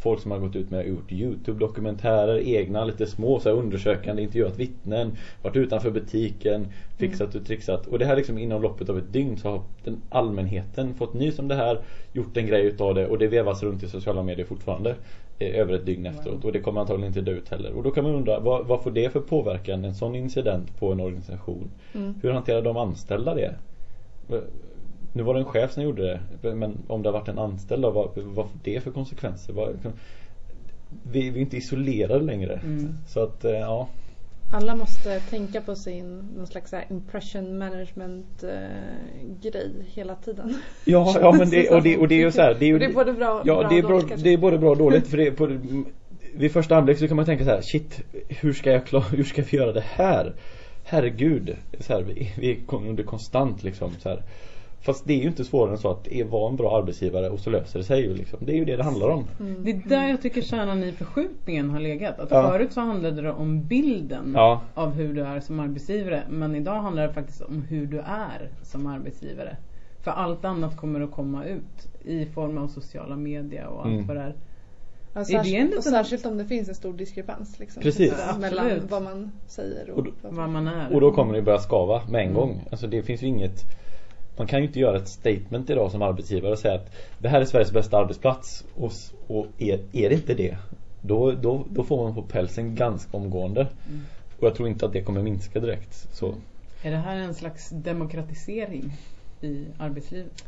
folk 0.00 0.20
som 0.20 0.30
har 0.30 0.38
gått 0.38 0.56
ut 0.56 0.70
med 0.70 0.86
gjort 0.88 1.12
Youtube-dokumentärer, 1.12 2.38
egna 2.38 2.84
lite 2.84 3.06
små 3.06 3.40
så 3.40 3.48
här, 3.48 3.56
undersökande, 3.56 4.22
intervjuat 4.22 4.58
vittnen, 4.58 5.16
varit 5.42 5.56
utanför 5.56 5.90
butiken, 5.90 6.72
fixat 6.98 7.34
och 7.34 7.46
trixat. 7.46 7.86
Och 7.86 7.98
det 7.98 8.04
här 8.04 8.16
liksom 8.16 8.38
inom 8.38 8.62
loppet 8.62 8.88
av 8.88 8.98
ett 8.98 9.12
dygn 9.12 9.36
så 9.36 9.48
har 9.48 9.62
den 9.84 10.02
allmänheten 10.08 10.94
fått 10.94 11.14
nys 11.14 11.38
om 11.38 11.48
det 11.48 11.54
här, 11.54 11.80
gjort 12.12 12.36
en 12.36 12.46
grej 12.46 12.66
utav 12.66 12.94
det 12.94 13.06
och 13.06 13.18
det 13.18 13.26
vevas 13.26 13.62
runt 13.62 13.82
i 13.82 13.88
sociala 13.88 14.22
medier 14.22 14.46
fortfarande 14.46 14.94
över 15.40 15.74
ett 15.74 15.86
dygn 15.86 16.06
efteråt 16.06 16.44
och 16.44 16.52
det 16.52 16.60
kommer 16.60 16.80
antagligen 16.80 17.08
inte 17.08 17.20
dö 17.20 17.32
ut 17.32 17.48
heller. 17.48 17.72
Och 17.72 17.82
då 17.82 17.90
kan 17.90 18.04
man 18.04 18.14
undra, 18.14 18.40
vad, 18.40 18.66
vad 18.66 18.82
får 18.82 18.90
det 18.90 19.10
för 19.10 19.20
påverkan, 19.20 19.84
en 19.84 19.94
sån 19.94 20.14
incident 20.14 20.78
på 20.78 20.92
en 20.92 21.00
organisation? 21.00 21.70
Mm. 21.94 22.14
Hur 22.22 22.30
hanterar 22.30 22.62
de 22.62 22.76
anställda 22.76 23.34
det? 23.34 23.54
Nu 25.12 25.22
var 25.22 25.34
det 25.34 25.40
en 25.40 25.46
chef 25.46 25.72
som 25.72 25.82
gjorde 25.82 26.20
det. 26.42 26.54
Men 26.54 26.78
om 26.86 27.02
det 27.02 27.08
har 27.08 27.18
varit 27.18 27.28
en 27.28 27.38
anställd 27.38 27.82
då, 27.82 27.90
vad, 27.90 28.10
vad 28.14 28.50
får 28.50 28.58
det 28.62 28.80
för 28.80 28.90
konsekvenser? 28.90 29.52
Vad, 29.52 29.68
vi, 31.02 31.30
vi 31.30 31.38
är 31.38 31.42
inte 31.42 31.56
isolerade 31.56 32.24
längre. 32.24 32.60
Mm. 32.64 32.94
Så 33.06 33.20
att, 33.20 33.44
eh, 33.44 33.52
ja. 33.52 33.88
Alla 34.52 34.74
måste 34.74 35.20
tänka 35.20 35.60
på 35.60 35.76
sin 35.76 36.18
någon 36.36 36.46
slags 36.46 36.74
impression 36.90 37.58
management 37.58 38.44
uh, 38.44 38.50
grej 39.42 39.72
hela 39.94 40.14
tiden. 40.14 40.56
Ja, 40.84 41.16
ja 41.20 41.32
men 41.32 41.50
det, 41.50 41.70
och 41.70 41.82
det, 41.82 41.96
och 41.96 42.08
det 42.08 42.14
är 42.14 42.18
ju 42.18 42.32
så 42.32 42.42
här, 42.42 42.56
det 42.58 42.70
är, 42.70 42.78
det 42.78 42.84
är 42.84 42.92
både 42.92 43.12
bra, 43.12 43.42
ja, 43.44 43.60
bra 43.60 43.68
det 43.68 43.78
är, 43.78 43.82
bra, 43.82 44.02
det 44.16 44.30
är 44.30 44.38
både 44.38 44.58
bra 44.58 44.70
och 44.70 44.76
dåligt. 44.76 45.06
För 45.06 45.16
det 45.16 45.30
på, 45.30 45.58
vid 46.34 46.52
första 46.52 46.76
anblick 46.76 46.98
så 46.98 47.08
kan 47.08 47.16
man 47.16 47.26
tänka 47.26 47.44
så 47.44 47.50
här, 47.50 47.62
shit, 47.62 48.00
hur 48.28 48.52
ska 48.52 48.70
jag 48.70 48.86
klara, 48.86 49.02
hur 49.16 49.24
ska 49.24 49.42
vi 49.42 49.56
göra 49.56 49.72
det 49.72 49.84
här? 49.86 50.32
Herregud, 50.84 51.56
så 51.80 51.92
här, 51.92 52.02
vi, 52.02 52.32
vi 52.38 52.50
är 52.50 52.74
under 52.74 53.02
konstant 53.02 53.62
liksom 53.62 53.90
så 54.02 54.08
här. 54.08 54.22
Fast 54.82 55.06
det 55.06 55.12
är 55.12 55.18
ju 55.18 55.28
inte 55.28 55.44
svårare 55.44 55.72
än 55.72 55.78
så 55.78 55.90
att 55.90 56.08
vara 56.30 56.50
en 56.50 56.56
bra 56.56 56.78
arbetsgivare 56.78 57.30
och 57.30 57.40
så 57.40 57.50
löser 57.50 57.78
det 57.78 57.84
sig 57.84 58.00
ju 58.02 58.14
liksom. 58.14 58.38
Det 58.42 58.52
är 58.52 58.56
ju 58.56 58.64
det 58.64 58.76
det 58.76 58.82
handlar 58.82 59.08
om. 59.08 59.24
Mm. 59.40 59.64
Det 59.64 59.70
är 59.70 59.82
där 59.88 60.08
jag 60.08 60.22
tycker 60.22 60.42
kärnan 60.42 60.84
i 60.84 60.92
förskjutningen 60.92 61.70
har 61.70 61.80
legat. 61.80 62.20
Att 62.20 62.30
ja. 62.30 62.50
förut 62.50 62.72
så 62.72 62.80
handlade 62.80 63.22
det 63.22 63.32
om 63.32 63.62
bilden 63.62 64.32
ja. 64.34 64.60
av 64.74 64.92
hur 64.92 65.14
du 65.14 65.22
är 65.22 65.40
som 65.40 65.60
arbetsgivare. 65.60 66.22
Men 66.30 66.54
idag 66.54 66.74
handlar 66.74 67.08
det 67.08 67.12
faktiskt 67.12 67.40
om 67.40 67.62
hur 67.62 67.86
du 67.86 67.98
är 67.98 68.50
som 68.62 68.86
arbetsgivare. 68.86 69.56
För 70.00 70.10
allt 70.10 70.44
annat 70.44 70.76
kommer 70.76 71.00
att 71.00 71.10
komma 71.10 71.44
ut 71.44 71.88
i 72.04 72.26
form 72.26 72.58
av 72.58 72.68
sociala 72.68 73.16
medier 73.16 73.66
och 73.66 73.80
allt 73.80 73.94
mm. 73.94 74.06
vad 74.06 74.16
det 74.16 74.22
är. 74.22 74.34
Ja, 75.14 75.24
särskilt, 75.24 75.76
och 75.76 75.84
särskilt 75.84 76.26
om 76.26 76.38
det 76.38 76.44
finns 76.44 76.68
en 76.68 76.74
stor 76.74 76.92
diskrepans 76.92 77.58
liksom, 77.58 77.82
Precis. 77.82 78.14
mellan 78.40 78.70
vad 78.88 79.02
man 79.02 79.32
säger 79.46 79.90
och, 79.90 79.98
och 79.98 80.04
då, 80.04 80.10
vad 80.22 80.48
man 80.48 80.68
är. 80.68 80.94
Och 80.94 81.00
då 81.00 81.12
kommer 81.12 81.34
det 81.34 81.42
börja 81.42 81.58
skava 81.58 82.02
med 82.08 82.20
en 82.20 82.30
mm. 82.30 82.34
gång. 82.34 82.68
Alltså 82.70 82.86
det 82.86 83.02
finns 83.02 83.22
ju 83.22 83.26
inget 83.26 83.64
man 84.40 84.46
kan 84.46 84.60
ju 84.60 84.66
inte 84.66 84.80
göra 84.80 84.96
ett 84.96 85.08
statement 85.08 85.70
idag 85.70 85.90
som 85.90 86.02
arbetsgivare 86.02 86.52
och 86.52 86.58
säga 86.58 86.74
att 86.74 86.90
det 87.18 87.28
här 87.28 87.40
är 87.40 87.44
Sveriges 87.44 87.72
bästa 87.72 87.98
arbetsplats 87.98 88.64
och, 88.74 88.92
och 89.26 89.46
är, 89.58 89.80
är 89.92 90.08
det 90.08 90.14
inte 90.14 90.34
det 90.34 90.56
då, 91.00 91.32
då, 91.32 91.66
då 91.70 91.84
får 91.84 92.04
man 92.04 92.14
på 92.14 92.22
pälsen 92.22 92.74
ganska 92.74 93.16
omgående. 93.16 93.60
Mm. 93.60 94.00
Och 94.38 94.46
jag 94.46 94.54
tror 94.54 94.68
inte 94.68 94.86
att 94.86 94.92
det 94.92 95.02
kommer 95.02 95.22
minska 95.22 95.60
direkt. 95.60 96.08
Så. 96.12 96.34
Är 96.82 96.90
det 96.90 96.96
här 96.96 97.16
en 97.16 97.34
slags 97.34 97.70
demokratisering 97.70 98.92
i 99.40 99.66
arbetslivet? 99.78 100.44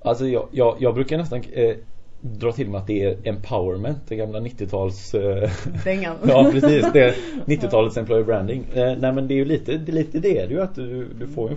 Alltså 0.00 0.26
jag, 0.26 0.48
jag, 0.50 0.76
jag 0.80 0.94
brukar 0.94 1.18
nästan 1.18 1.42
eh, 1.52 1.76
dra 2.22 2.52
till 2.52 2.70
med 2.70 2.80
att 2.80 2.86
det 2.86 3.02
är 3.02 3.16
empowerment, 3.24 3.98
det 4.08 4.16
gamla 4.16 4.40
90-tals... 4.40 5.14
Eh, 5.14 5.50
Dängan. 5.84 6.16
ja, 6.26 6.48
precis. 6.52 6.92
Det 6.92 7.14
90-talets 7.46 7.96
employer 7.98 8.24
branding. 8.24 8.64
Eh, 8.74 8.96
nej, 8.98 9.12
men 9.12 9.28
det 9.28 9.34
är 9.34 9.36
ju 9.36 9.44
lite 9.44 9.76
det, 9.76 9.92
är 9.92 9.94
lite 9.94 10.18
det. 10.18 10.28
Det 10.28 10.38
är 10.38 10.48
ju 10.48 10.62
att 10.62 10.74
du, 10.74 11.08
du 11.18 11.26
får 11.26 11.50
en 11.50 11.56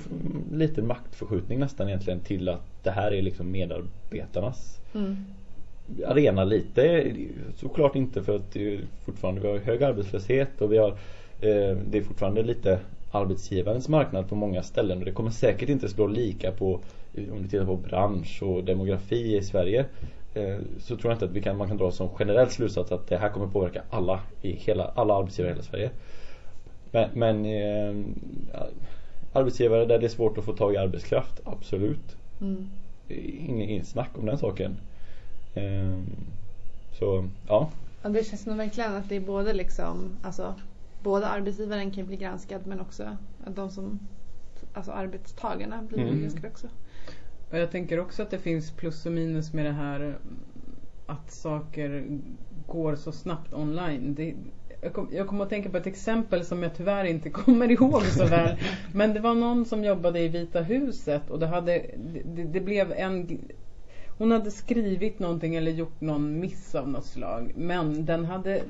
liten 0.60 0.88
maktförskjutning 0.88 1.60
nästan 1.60 1.88
egentligen 1.88 2.20
till 2.20 2.50
att 2.50 2.62
det 2.84 2.92
här 2.92 3.14
är 3.14 3.22
liksom 3.22 3.52
medarbetarnas 3.52 4.80
mm. 4.94 5.16
arena 6.08 6.44
lite. 6.44 7.14
Såklart 7.56 7.96
inte 7.96 8.24
för 8.24 8.36
att 8.36 8.54
det 8.54 8.74
är 8.74 8.80
fortfarande 9.06 9.42
vi 9.42 9.48
har 9.48 9.58
hög 9.58 9.84
arbetslöshet 9.84 10.62
och 10.62 10.74
vi 10.74 10.78
har 10.78 10.90
eh, 11.42 11.78
det 11.90 11.98
är 11.98 12.02
fortfarande 12.02 12.44
lite 12.44 12.80
arbetsgivarens 13.12 13.90
marknad 13.90 14.30
på 14.30 14.36
många 14.36 14.64
ställen 14.64 14.98
och 15.00 15.06
det 15.06 15.12
kommer 15.12 15.30
säkert 15.30 15.70
inte 15.70 15.90
slå 15.90 16.08
lika 16.08 16.52
på 16.52 16.80
om 17.32 17.42
du 17.42 17.48
tittar 17.48 17.66
på 17.66 17.76
bransch 17.76 18.44
och 18.44 18.64
demografi 18.64 19.38
i 19.38 19.42
Sverige 19.42 19.86
så 20.80 20.98
tror 20.98 21.12
jag 21.12 21.16
inte 21.16 21.26
att 21.26 21.32
vi 21.32 21.42
kan, 21.42 21.58
man 21.58 21.68
kan 21.68 21.78
dra 21.78 21.92
som 21.92 22.10
generell 22.10 22.50
slutsats 22.50 22.92
att 22.92 23.08
det 23.08 23.18
här 23.18 23.30
kommer 23.30 23.48
påverka 23.48 23.84
alla 23.90 24.20
i 24.42 24.52
hela, 24.52 24.92
alla 24.96 25.16
arbetsgivare 25.16 25.52
i 25.52 25.54
hela 25.54 25.64
Sverige. 25.64 25.92
Men, 26.92 27.10
men 27.14 27.46
eh, 27.46 27.96
arbetsgivare 29.34 29.86
där 29.86 30.00
det 30.00 30.06
är 30.06 30.10
svårt 30.10 30.38
att 30.38 30.46
få 30.46 30.54
tag 30.54 30.74
i 30.74 30.78
arbetskraft, 30.78 31.42
absolut. 31.44 32.18
Mm. 32.42 32.70
Ingen, 33.08 33.70
ingen 33.70 33.86
snack 33.86 34.10
om 34.18 34.26
den 34.26 34.38
saken. 34.38 34.78
Eh, 35.54 36.00
så 37.00 37.30
ja. 37.48 37.70
ja. 38.04 38.10
Det 38.10 38.24
känns 38.24 38.46
nog 38.46 38.58
verkligen 38.58 38.96
att 38.96 39.10
det 39.10 39.16
är 39.16 39.20
både 39.20 39.54
liksom, 39.54 40.10
alltså 40.24 40.56
både 41.04 41.28
arbetsgivaren 41.28 41.92
kan 41.92 42.06
bli 42.06 42.18
granskad 42.18 42.62
men 42.68 42.80
också 42.80 43.18
att 43.46 43.56
de 43.56 43.70
som, 43.70 44.00
alltså 44.74 44.92
arbetstagarna 44.92 45.82
blir 45.82 46.00
mm. 46.00 46.22
granskade 46.22 46.48
också. 46.48 46.68
Och 47.50 47.58
jag 47.58 47.72
tänker 47.72 48.00
också 48.00 48.24
att 48.24 48.32
det 48.32 48.40
finns 48.40 48.72
plus 48.72 49.06
och 49.06 49.12
minus 49.12 49.54
med 49.54 49.66
det 49.66 49.72
här 49.72 50.18
att 51.06 51.32
saker 51.32 52.06
går 52.68 52.96
så 52.96 53.12
snabbt 53.12 53.54
online. 53.54 54.16
Det, 54.16 54.34
jag, 54.82 54.94
kom, 54.94 55.28
kommer 55.28 55.44
att 55.44 55.50
tänka 55.50 55.70
på 55.70 55.78
ett 55.78 55.88
exempel 55.88 56.46
som 56.46 56.64
jag 56.64 56.76
tyvärr 56.76 57.06
inte 57.06 57.30
kommer 57.46 57.72
ihåg 57.72 58.04
så 58.04 58.26
väl. 58.26 58.58
Men 58.94 59.14
det 59.14 59.20
var 59.20 59.36
någon 59.36 59.66
som 59.66 59.84
jobbade 59.84 60.20
i 60.20 60.28
Vita 60.28 60.62
huset 60.62 61.30
och 61.30 61.40
det, 61.40 61.48
hade, 61.48 61.86
det, 62.26 62.44
det 62.44 62.62
blev 62.62 62.92
en 62.92 63.40
hon 64.18 64.32
hade 64.32 64.52
skrivit 64.52 65.20
någonting 65.20 65.56
eller 65.56 65.72
gjort 65.72 66.02
någon 66.02 66.40
miss 66.40 66.76
av 66.76 66.90
något 66.90 67.06
slag. 67.06 67.52
Men 67.56 68.06
den 68.06 68.26
hade 68.26 68.62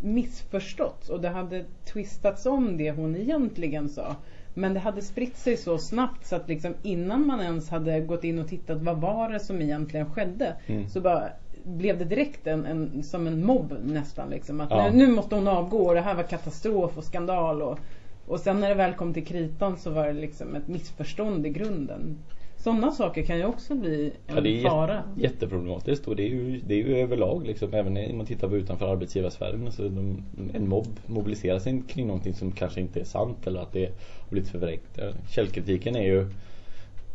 missförståtts 0.00 1.08
och 1.08 1.20
det 1.20 1.28
hade 1.28 1.64
twistats 1.92 2.46
om 2.46 2.76
det 2.76 2.90
hon 2.90 3.16
egentligen 3.16 3.88
sa. 3.88 4.16
Men 4.58 4.74
det 4.74 4.80
hade 4.80 5.02
spritt 5.02 5.36
sig 5.36 5.56
så 5.56 5.78
snabbt 5.78 6.26
så 6.26 6.36
att 6.36 6.48
liksom 6.48 6.74
innan 6.82 7.26
man 7.26 7.40
ens 7.40 7.70
hade 7.70 8.00
gått 8.00 8.24
in 8.24 8.38
och 8.38 8.48
tittat 8.48 8.82
vad 8.82 9.00
var 9.00 9.28
det 9.28 9.40
som 9.40 9.62
egentligen 9.62 10.12
skedde. 10.12 10.56
Mm. 10.66 10.88
Så 10.88 11.00
bara 11.00 11.28
blev 11.64 11.98
det 11.98 12.04
direkt 12.04 12.46
en, 12.46 12.66
en, 12.66 13.02
som 13.02 13.26
en 13.26 13.44
mobb 13.44 13.76
nästan 13.84 14.30
liksom. 14.30 14.60
Att 14.60 14.70
Ja. 14.70 14.90
nu, 14.90 15.06
nu 15.06 15.12
måste 15.12 15.34
hon 15.34 15.48
avgå 15.48 15.78
och 15.78 15.94
det 15.94 16.00
här 16.00 16.14
var 16.14 16.22
katastrof 16.22 16.98
och 16.98 17.04
skandal 17.04 17.62
och, 17.62 17.78
och 18.26 18.40
sen 18.40 18.60
när 18.60 18.68
det 18.68 18.74
väl 18.74 18.94
kom 18.94 19.14
till 19.14 19.26
kritan 19.26 19.76
så 19.76 19.90
var 19.90 20.06
det 20.06 20.12
liksom 20.12 20.54
ett 20.54 20.68
missförstånd 20.68 21.46
i 21.46 21.50
grunden. 21.50 22.18
Sådana 22.66 22.92
saker 22.92 23.22
kan 23.22 23.38
ju 23.38 23.44
också 23.44 23.74
bli 23.74 24.12
en 24.26 24.34
Ja, 24.34 24.40
det 24.40 24.48
är 24.60 24.62
fara. 24.68 24.94
jätte, 24.94 25.20
jätteproblematiskt 25.22 26.08
och 26.08 26.16
det 26.16 26.22
är, 26.22 26.28
ju, 26.28 26.60
det 26.66 26.74
är 26.74 26.78
ju 26.78 26.96
överlag 26.98 27.46
liksom, 27.46 27.74
även 27.74 27.94
när 27.94 28.12
man 28.12 28.26
tittar 28.26 28.48
på 28.48 28.56
utanför 28.56 28.86
arbetsgivarsfären 28.92 29.72
så 29.72 29.82
de, 29.82 30.22
en 30.54 30.68
mobb 30.68 31.00
mobiliserar 31.06 31.58
sig 31.58 31.82
kring 31.88 32.06
någonting 32.06 32.34
som 32.34 32.52
kanske 32.52 32.80
inte 32.80 33.00
är 33.00 33.04
sant 33.04 33.46
eller 33.46 33.60
att 33.60 33.72
det 33.72 33.84
har 33.84 34.30
blivit 34.30 34.48
förvrängt. 34.50 34.82
Ja, 34.94 35.10
Källkritiken 35.30 35.96
är 35.96 36.02
ju 36.04 36.26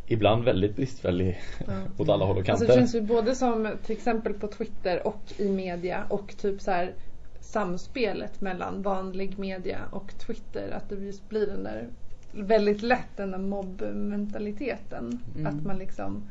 ibland 0.06 0.44
väldigt 0.44 0.76
bristfällig 0.76 1.38
åt 1.98 2.08
alla 2.08 2.24
håll 2.24 2.36
och 2.38 2.48
Alltså 2.48 2.66
kanter. 2.66 2.66
det 2.66 2.80
känns 2.80 2.94
ju 2.94 3.00
både 3.00 3.34
som 3.34 3.68
till 3.86 3.96
exempel 3.96 4.34
på 4.34 4.46
Twitter 4.48 5.06
och 5.06 5.22
i 5.36 5.48
media 5.48 6.04
och 6.08 6.34
typ 6.36 6.60
så 6.60 6.70
här 6.70 6.92
samspelet 7.40 8.40
mellan 8.40 8.82
vanlig 8.82 9.38
media 9.38 9.78
och 9.90 10.18
Twitter. 10.18 10.70
Att 10.70 10.88
det 10.88 10.94
just 10.94 11.28
blir 11.28 11.46
den 11.46 11.62
där 11.64 11.88
väldigt 12.32 12.82
lätt 12.82 13.16
den 13.16 13.30
där 13.30 13.38
mobbmentaliteten. 13.38 15.20
Mm. 15.36 15.46
Att 15.46 15.64
man 15.64 15.78
liksom 15.78 16.22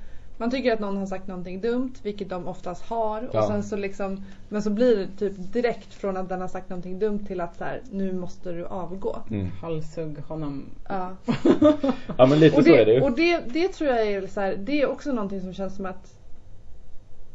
man 0.41 0.51
tycker 0.51 0.73
att 0.73 0.79
någon 0.79 0.97
har 0.97 1.05
sagt 1.05 1.27
någonting 1.27 1.61
dumt, 1.61 1.93
vilket 2.03 2.29
de 2.29 2.47
oftast 2.47 2.83
har. 2.83 3.29
Ja. 3.33 3.39
Och 3.39 3.47
sen 3.47 3.63
så 3.63 3.75
liksom, 3.75 4.23
men 4.49 4.61
så 4.61 4.69
blir 4.69 4.97
det 4.97 5.07
typ 5.07 5.53
direkt 5.53 5.93
från 5.93 6.17
att 6.17 6.29
den 6.29 6.41
har 6.41 6.47
sagt 6.47 6.69
någonting 6.69 6.99
dumt 6.99 7.25
till 7.25 7.41
att 7.41 7.57
så 7.57 7.63
här, 7.63 7.81
nu 7.91 8.13
måste 8.13 8.51
du 8.51 8.65
avgå. 8.65 9.17
Mm. 9.31 9.47
Halshugg 9.61 10.17
honom. 10.19 10.65
Ja. 10.89 11.15
Ja 12.17 12.25
men 12.25 12.39
lite 12.39 12.57
Och, 12.57 12.63
så 12.63 12.69
är 12.69 12.77
det 12.77 12.85
det, 12.85 12.93
ju. 12.93 13.01
och 13.01 13.11
det, 13.11 13.39
det 13.47 13.67
tror 13.67 13.89
jag 13.89 14.07
är 14.07 14.27
så 14.27 14.41
här, 14.41 14.55
det 14.55 14.81
är 14.81 14.89
också 14.89 15.11
någonting 15.11 15.41
som 15.41 15.53
känns 15.53 15.75
som 15.75 15.85
att 15.85 16.15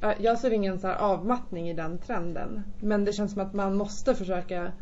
Ja, 0.00 0.14
jag 0.18 0.38
ser 0.38 0.50
ingen 0.52 0.78
så 0.78 0.86
här 0.86 0.96
avmattning 0.96 1.68
i 1.70 1.72
den 1.72 1.98
trenden. 1.98 2.62
Men 2.80 3.04
det 3.04 3.12
känns 3.12 3.32
som 3.32 3.42
att 3.42 3.54
man 3.54 3.76
måste 3.76 4.14
försöka 4.14 4.72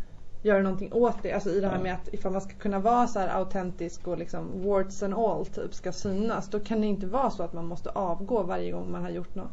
göra 0.44 0.62
någonting 0.62 0.92
åt 0.92 1.22
det. 1.22 1.32
Alltså 1.32 1.50
i 1.50 1.60
det 1.60 1.68
här 1.68 1.78
med 1.78 1.94
att 1.94 2.14
ifall 2.14 2.32
man 2.32 2.40
ska 2.40 2.52
kunna 2.52 2.78
vara 2.78 3.06
så 3.06 3.18
här 3.18 3.28
autentisk 3.28 4.08
och 4.08 4.18
liksom 4.18 4.64
warts 4.64 5.02
and 5.02 5.14
all 5.14 5.46
typ 5.46 5.74
ska 5.74 5.92
synas. 5.92 6.50
Då 6.50 6.60
kan 6.60 6.80
det 6.80 6.86
inte 6.86 7.06
vara 7.06 7.30
så 7.30 7.42
att 7.42 7.52
man 7.52 7.66
måste 7.66 7.90
avgå 7.90 8.42
varje 8.42 8.70
gång 8.72 8.92
man 8.92 9.02
har 9.02 9.10
gjort 9.10 9.34
något 9.34 9.50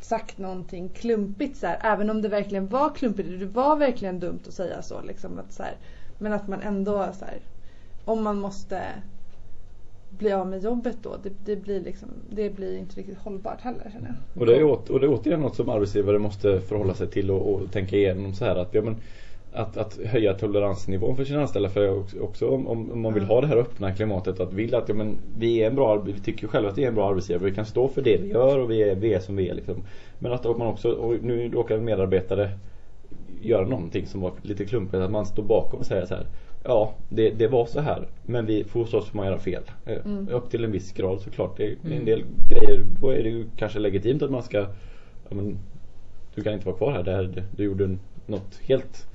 sagt 0.00 0.38
någonting 0.38 0.88
klumpigt 0.88 1.56
så 1.56 1.66
här, 1.66 1.78
även 1.82 2.10
om 2.10 2.22
det 2.22 2.28
verkligen 2.28 2.68
var 2.68 2.94
klumpigt. 2.94 3.28
Det 3.40 3.46
var 3.46 3.76
verkligen 3.76 4.20
dumt 4.20 4.40
att 4.46 4.54
säga 4.54 4.82
så 4.82 5.02
liksom 5.02 5.38
att 5.38 5.52
så 5.52 5.62
här, 5.62 5.76
men 6.18 6.32
att 6.32 6.48
man 6.48 6.60
ändå 6.60 7.08
så 7.18 7.24
här, 7.24 7.38
om 8.04 8.22
man 8.22 8.40
måste 8.40 8.82
bli 10.10 10.32
av 10.32 10.46
med 10.46 10.62
jobbet 10.62 10.96
då, 11.02 11.16
det, 11.22 11.32
det 11.44 11.56
blir 11.56 11.80
liksom, 11.80 12.08
det 12.30 12.50
blir 12.50 12.78
inte 12.78 13.00
riktigt 13.00 13.18
hållbart 13.18 13.60
heller 13.60 13.90
känner 13.92 14.06
jag. 14.06 14.40
Och 14.40 14.46
det, 14.46 14.56
är 14.56 14.64
åt, 14.64 14.90
och 14.90 15.00
det 15.00 15.06
är 15.06 15.10
återigen 15.10 15.40
något 15.40 15.56
som 15.56 15.68
arbetsgivare 15.68 16.18
måste 16.18 16.60
förhålla 16.60 16.94
sig 16.94 17.10
till 17.10 17.30
och, 17.30 17.54
och 17.54 17.72
tänka 17.72 17.96
igenom 17.96 18.34
så 18.34 18.44
här 18.44 18.56
att, 18.56 18.74
ja, 18.74 18.82
men, 18.82 18.96
att, 19.52 19.76
att 19.76 19.98
höja 20.04 20.34
toleransnivån 20.34 21.16
för 21.16 21.24
sina 21.24 21.40
anställda 21.40 21.68
för 21.68 22.04
också, 22.22 22.48
om, 22.48 22.66
om 22.66 23.00
man 23.00 23.14
vill 23.14 23.22
ha 23.24 23.40
det 23.40 23.46
här 23.46 23.56
öppna 23.56 23.94
klimatet 23.94 24.40
att 24.40 24.52
vill 24.52 24.74
att 24.74 24.88
ja, 24.88 24.94
men, 24.94 25.18
vi 25.38 25.62
är 25.62 25.66
en 25.66 25.74
bra 25.74 25.96
vi 25.96 26.12
tycker 26.12 26.46
själva 26.46 26.68
att 26.70 26.78
vi 26.78 26.84
är 26.84 26.88
en 26.88 26.94
bra 26.94 27.08
arbetsgivare 27.10 27.44
vi 27.44 27.54
kan 27.54 27.64
stå 27.66 27.88
för 27.88 28.02
det 28.02 28.16
vi 28.16 28.28
gör 28.28 28.58
och 28.58 28.70
vi 28.70 28.82
är, 28.82 28.94
vi 28.94 29.14
är 29.14 29.20
som 29.20 29.36
vi 29.36 29.48
är 29.48 29.54
liksom. 29.54 29.82
Men 30.18 30.32
att 30.32 30.44
man 30.44 30.66
också, 30.66 30.90
och 30.92 31.24
nu 31.24 31.48
råkar 31.48 31.76
en 31.76 31.84
medarbetare 31.84 32.50
göra 33.42 33.66
någonting 33.68 34.06
som 34.06 34.20
var 34.20 34.32
lite 34.42 34.64
klumpigt 34.64 34.94
att 35.02 35.10
man 35.10 35.26
står 35.26 35.42
bakom 35.42 35.80
och 35.80 35.86
säger 35.86 36.06
så 36.06 36.14
här 36.14 36.26
Ja, 36.64 36.94
det, 37.08 37.30
det 37.30 37.48
var 37.48 37.66
så 37.66 37.80
här 37.80 38.08
men 38.22 38.46
vi 38.46 38.64
får 38.64 38.84
så 38.84 39.00
får 39.00 39.16
man 39.16 39.26
göra 39.26 39.38
fel. 39.38 39.62
Eh, 39.86 39.96
Mm. 40.04 40.28
Upp 40.28 40.50
till 40.50 40.64
en 40.64 40.72
viss 40.72 40.92
grad 40.92 41.20
såklart. 41.20 41.56
Det 41.56 41.64
är 41.64 41.76
Mm. 41.84 41.98
en 41.98 42.04
del 42.04 42.22
grejer, 42.48 42.84
då 43.00 43.08
är 43.10 43.22
det 43.22 43.28
ju 43.28 43.44
kanske 43.56 43.78
legitimt 43.78 44.22
att 44.22 44.30
man 44.30 44.42
ska 44.42 44.58
ja, 44.58 45.34
men, 45.34 45.58
Du 46.34 46.42
kan 46.42 46.52
inte 46.52 46.66
vara 46.66 46.76
kvar 46.76 46.92
här, 46.92 47.02
det 47.02 47.10
här 47.12 47.44
du 47.56 47.64
gjorde 47.64 47.96
något 48.26 48.60
helt 48.62 49.06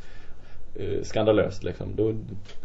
skandalöst 1.04 1.64
liksom. 1.64 1.96
Då, 1.96 2.14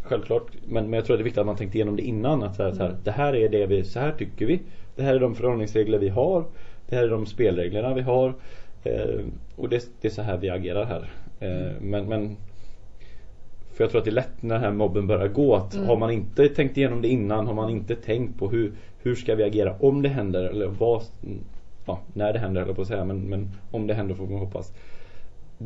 självklart, 0.03 0.43
men, 0.67 0.83
men 0.83 0.93
jag 0.93 1.05
tror 1.05 1.13
att 1.13 1.19
det 1.19 1.21
är 1.21 1.23
viktigt 1.23 1.39
att 1.39 1.45
man 1.45 1.55
tänkt 1.55 1.75
igenom 1.75 1.95
det 1.95 2.01
innan. 2.03 2.43
Att 2.43 2.55
så 2.55 2.63
här, 2.63 2.71
så 2.71 2.77
här, 2.77 2.89
Mm. 2.89 3.01
det 3.03 3.11
här 3.11 3.35
är 3.35 3.49
det 3.49 3.65
vi, 3.65 3.83
så 3.83 3.99
här 3.99 4.11
tycker 4.11 4.45
vi. 4.45 4.59
Det 4.95 5.03
här 5.03 5.15
är 5.15 5.19
de 5.19 5.35
förhållningsregler 5.35 5.97
vi 5.97 6.09
har. 6.09 6.45
Det 6.89 6.95
här 6.95 7.03
är 7.03 7.09
de 7.09 7.25
spelreglerna 7.25 7.93
vi 7.93 8.01
har. 8.01 8.33
Eh, 8.83 9.25
och 9.55 9.69
det, 9.69 9.85
det 10.01 10.07
är 10.07 10.11
så 10.11 10.21
här 10.21 10.37
vi 10.37 10.49
agerar 10.49 10.85
här. 10.85 11.09
Eh, 11.39 11.71
men, 11.81 12.05
men 12.09 12.37
för 13.73 13.83
jag 13.83 13.91
tror 13.91 13.99
att 13.99 14.05
det 14.05 14.11
är 14.11 14.15
lätt 14.15 14.41
när 14.41 14.55
den 14.55 14.63
här 14.63 14.71
mobben 14.71 15.07
börjar 15.07 15.27
gå 15.27 15.55
att 15.55 15.73
Mm. 15.75 15.87
har 15.87 15.97
man 15.97 16.11
inte 16.11 16.47
tänkt 16.49 16.77
igenom 16.77 17.01
det 17.01 17.07
innan, 17.07 17.47
har 17.47 17.53
man 17.53 17.69
inte 17.69 17.95
tänkt 17.95 18.39
på 18.39 18.49
hur, 18.49 18.71
hur 18.97 19.15
ska 19.15 19.35
vi 19.35 19.43
agera 19.43 19.75
om 19.79 20.01
det 20.01 20.09
händer 20.09 20.43
eller 20.43 20.67
vad, 20.67 21.01
ja, 21.85 21.99
när 22.13 22.33
det 22.33 22.39
händer 22.39 22.65
jag 22.65 22.75
på 22.75 22.81
att 22.81 22.87
säga 22.87 23.05
men, 23.05 23.29
men 23.29 23.51
om 23.71 23.87
det 23.87 23.93
händer 23.93 24.15
får 24.15 24.27
man 24.27 24.39
hoppas. 24.39 24.73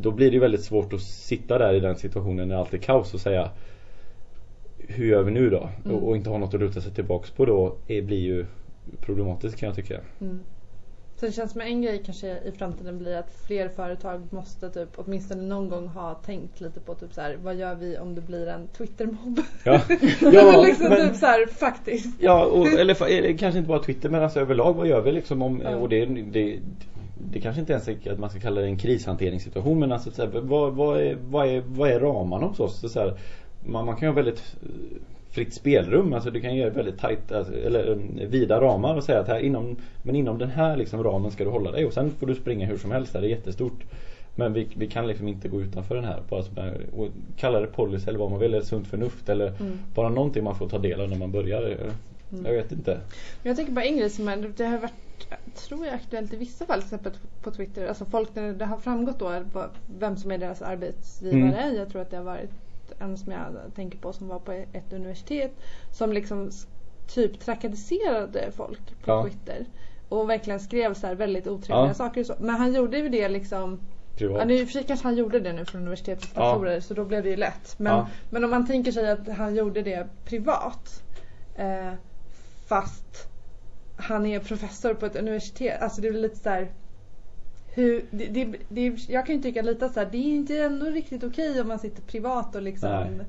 Då 0.01 0.11
blir 0.11 0.27
det 0.29 0.33
ju 0.33 0.39
väldigt 0.39 0.63
svårt 0.63 0.93
att 0.93 1.01
sitta 1.01 1.57
där 1.57 1.73
i 1.73 1.79
den 1.79 1.95
situationen 1.95 2.47
när 2.47 2.55
allt 2.55 2.73
är 2.73 2.77
kaos 2.77 3.13
och 3.13 3.19
säga 3.19 3.49
hur 4.77 5.05
gör 5.05 5.23
vi 5.23 5.31
nu 5.31 5.49
då? 5.49 5.69
Mm. 5.85 5.97
Och, 5.97 6.15
inte 6.15 6.29
ha 6.29 6.37
något 6.37 6.53
att 6.53 6.59
luta 6.59 6.81
sig 6.81 6.91
tillbaks 6.93 7.31
på 7.31 7.45
då 7.45 7.75
är, 7.87 8.01
blir 8.01 8.19
ju 8.19 8.45
problematiskt 9.01 9.57
kan 9.57 9.67
jag 9.67 9.75
tycka. 9.75 9.99
Mm. 10.21 10.39
Sen 11.17 11.31
känns 11.31 11.51
som 11.51 11.61
en 11.61 11.81
grej 11.81 12.01
kanske 12.05 12.27
i 12.27 12.51
framtiden 12.57 12.97
blir 12.97 13.15
att 13.17 13.31
fler 13.47 13.69
företag 13.69 14.21
måste 14.29 14.69
typ 14.69 14.89
åtminstone 14.95 15.43
någon 15.43 15.69
gång 15.69 15.87
ha 15.87 16.13
tänkt 16.13 16.61
lite 16.61 16.79
på 16.79 16.95
typ 16.95 17.13
så 17.13 17.21
här, 17.21 17.37
vad 17.43 17.55
gör 17.55 17.75
vi 17.75 17.97
om 17.97 18.15
det 18.15 18.21
blir 18.21 18.47
en 18.47 18.67
Twitter-mobb? 18.67 19.39
Ja, 19.63 19.81
Eller 20.21 20.65
liksom 20.65 20.89
men- 20.89 21.07
typ 21.07 21.15
så 21.15 21.25
här, 21.25 21.45
faktiskt. 21.47 22.21
Ja, 22.21 22.45
och, 22.45 22.67
eller 22.67 23.37
kanske 23.37 23.57
inte 23.57 23.67
bara 23.67 23.83
Twitter 23.83 24.09
men 24.09 24.23
alltså 24.23 24.39
överlag 24.39 24.73
vad 24.73 24.87
gör 24.87 25.01
vi 25.01 25.11
liksom 25.11 25.41
om, 25.41 25.61
Ja. 25.63 25.75
och 25.75 25.89
det, 25.89 26.05
det, 26.05 26.59
det 27.31 27.39
kanske 27.41 27.59
inte 27.59 27.73
ens 27.73 27.87
är 27.87 28.11
att 28.11 28.19
man 28.19 28.29
ska 28.29 28.39
kalla 28.39 28.61
det 28.61 28.67
en 28.67 28.77
krishanteringssituation 28.77 29.79
men 29.79 29.91
alltså 29.91 30.11
så 30.11 30.21
här, 30.21 30.29
vad, 30.39 30.73
vad, 30.73 31.01
är, 31.01 31.17
vad, 31.29 31.47
är, 31.47 31.63
vad 31.67 31.89
är 31.89 31.99
ramarna 31.99 32.45
hos 32.45 32.59
oss? 32.59 32.91
Så 32.93 32.99
här, 32.99 33.13
man, 33.65 33.85
man 33.85 33.95
kan 33.95 34.01
ju 34.01 34.07
ha 34.07 34.15
väldigt 34.15 34.55
fritt 35.31 35.53
spelrum, 35.53 36.13
alltså 36.13 36.31
du 36.31 36.41
kan 36.41 36.55
göra 36.55 36.69
väldigt 36.69 36.99
tight, 36.99 37.31
alltså, 37.31 37.53
eller 37.53 37.91
eh, 37.91 38.27
vida 38.27 38.61
ramar 38.61 38.95
och 38.95 39.03
säga 39.03 39.19
att 39.19 39.27
här 39.27 39.39
inom, 39.39 39.75
men 40.03 40.15
inom 40.15 40.37
den 40.37 40.49
här 40.49 40.77
liksom 40.77 41.03
ramen 41.03 41.31
ska 41.31 41.43
du 41.43 41.49
hålla 41.49 41.71
dig 41.71 41.85
och 41.85 41.93
sen 41.93 42.11
får 42.11 42.27
du 42.27 42.35
springa 42.35 42.65
hur 42.65 42.77
som 42.77 42.91
helst, 42.91 43.13
det 43.13 43.19
är 43.19 43.23
jättestort. 43.23 43.83
Men 44.37 44.53
vi, 44.53 44.67
vi 44.75 44.87
kan 44.87 45.07
liksom 45.07 45.27
inte 45.27 45.47
gå 45.47 45.61
utanför 45.61 45.95
den 45.95 46.03
här, 46.03 46.19
bara 46.29 46.43
och 46.97 47.07
kalla 47.37 47.59
det 47.59 47.67
policy 47.67 48.09
eller 48.09 48.19
vad 48.19 48.31
man 48.31 48.39
vill, 48.39 48.53
eller 48.53 48.65
sunt 48.65 48.87
förnuft 48.87 49.29
eller 49.29 49.47
Mm. 49.47 49.79
bara 49.95 50.09
någonting 50.09 50.43
man 50.43 50.55
får 50.55 50.69
ta 50.69 50.77
del 50.77 51.01
av 51.01 51.09
när 51.09 51.17
man 51.17 51.31
börjar. 51.31 51.61
Eh, 51.69 51.77
Jag 52.45 52.51
vet 52.53 52.71
inte. 52.71 52.99
Jag 53.43 53.55
tänker 53.55 53.71
bara 53.73 53.85
en 53.85 53.97
grej 53.97 54.09
som 54.09 54.25
det 54.57 54.65
har 54.65 54.77
varit, 54.77 54.91
tror 55.55 55.85
jag 55.85 55.95
aktuellt 55.95 56.33
i 56.33 56.37
vissa 56.37 56.65
fall, 56.65 56.79
till 56.81 56.85
exempel 56.85 57.11
på 57.41 57.51
Twitter. 57.51 57.87
Alltså 57.87 58.05
folk 58.05 58.35
när 58.35 58.53
det 58.53 58.65
har 58.65 58.77
framgått 58.77 59.19
då 59.19 59.41
vem 59.99 60.17
som 60.17 60.31
är 60.31 60.37
deras 60.37 60.61
arbetsgivare. 60.61 61.61
Mm. 61.63 61.75
Jag 61.75 61.89
tror 61.89 62.01
att 62.01 62.09
det 62.09 62.17
har 62.17 62.23
varit 62.23 62.51
en 62.99 63.17
som 63.17 63.31
jag 63.31 63.41
tänker 63.75 63.97
på 63.97 64.13
som 64.13 64.27
var 64.27 64.39
på 64.39 64.51
ett 64.51 64.93
universitet. 64.93 65.51
Som 65.91 66.13
liksom 66.13 66.51
typ 67.07 67.39
trakasserade 67.39 68.51
folk 68.51 68.79
på 69.05 69.11
Ja. 69.11 69.23
Twitter. 69.23 69.65
Och 70.09 70.29
verkligen 70.29 70.59
skrev 70.59 70.93
så 70.93 71.07
här 71.07 71.15
väldigt 71.15 71.47
otrevliga 71.47 71.87
Ja. 71.87 71.93
saker 71.93 72.21
och 72.21 72.27
så. 72.27 72.35
Men 72.39 72.55
han 72.55 72.73
gjorde 72.73 72.97
ju 72.97 73.09
det 73.09 73.29
liksom 73.29 73.79
Privat. 74.17 74.39
Ja, 74.39 74.45
nu 74.45 74.53
i 74.53 74.63
och 74.63 74.67
för 74.67 74.73
sig 74.73 74.83
kanske 74.83 75.07
han 75.07 75.15
gjorde 75.17 75.39
det 75.39 75.53
nu 75.53 75.65
från 75.65 75.81
universitetets 75.81 76.31
Ja. 76.35 76.41
datorer 76.41 76.79
så 76.79 76.93
då 76.93 77.05
blev 77.05 77.23
det 77.23 77.29
ju 77.29 77.35
lätt. 77.35 77.75
Men, 77.79 77.93
Ja. 77.93 78.07
men 78.29 78.43
om 78.43 78.49
man 78.49 78.67
tänker 78.67 78.91
sig 78.91 79.11
att 79.11 79.27
han 79.27 79.55
gjorde 79.55 79.81
det 79.81 80.07
privat 80.25 81.03
eh, 81.55 81.91
fast 82.67 83.29
han 83.95 84.25
är 84.25 84.39
professor 84.39 84.93
på 84.93 85.05
ett 85.05 85.15
universitet. 85.15 85.81
Alltså 85.81 86.01
det 86.01 86.07
är 86.07 86.13
lite 86.13 86.35
så 86.35 86.49
här, 86.49 86.71
hur, 87.67 88.05
det, 88.11 88.25
det, 88.25 88.55
det, 88.69 89.09
jag 89.09 89.25
kan 89.25 89.35
ju 89.35 89.41
tycka 89.41 89.61
lite 89.61 89.89
så 89.89 89.99
här, 89.99 90.09
det 90.11 90.17
är 90.17 90.35
inte 90.35 90.57
ändå 90.57 90.85
riktigt 90.85 91.23
okej 91.23 91.61
om 91.61 91.67
man 91.67 91.79
sitter 91.79 92.01
privat 92.01 92.55
och 92.55 92.61
liksom 92.61 92.89
Nej. 92.89 93.25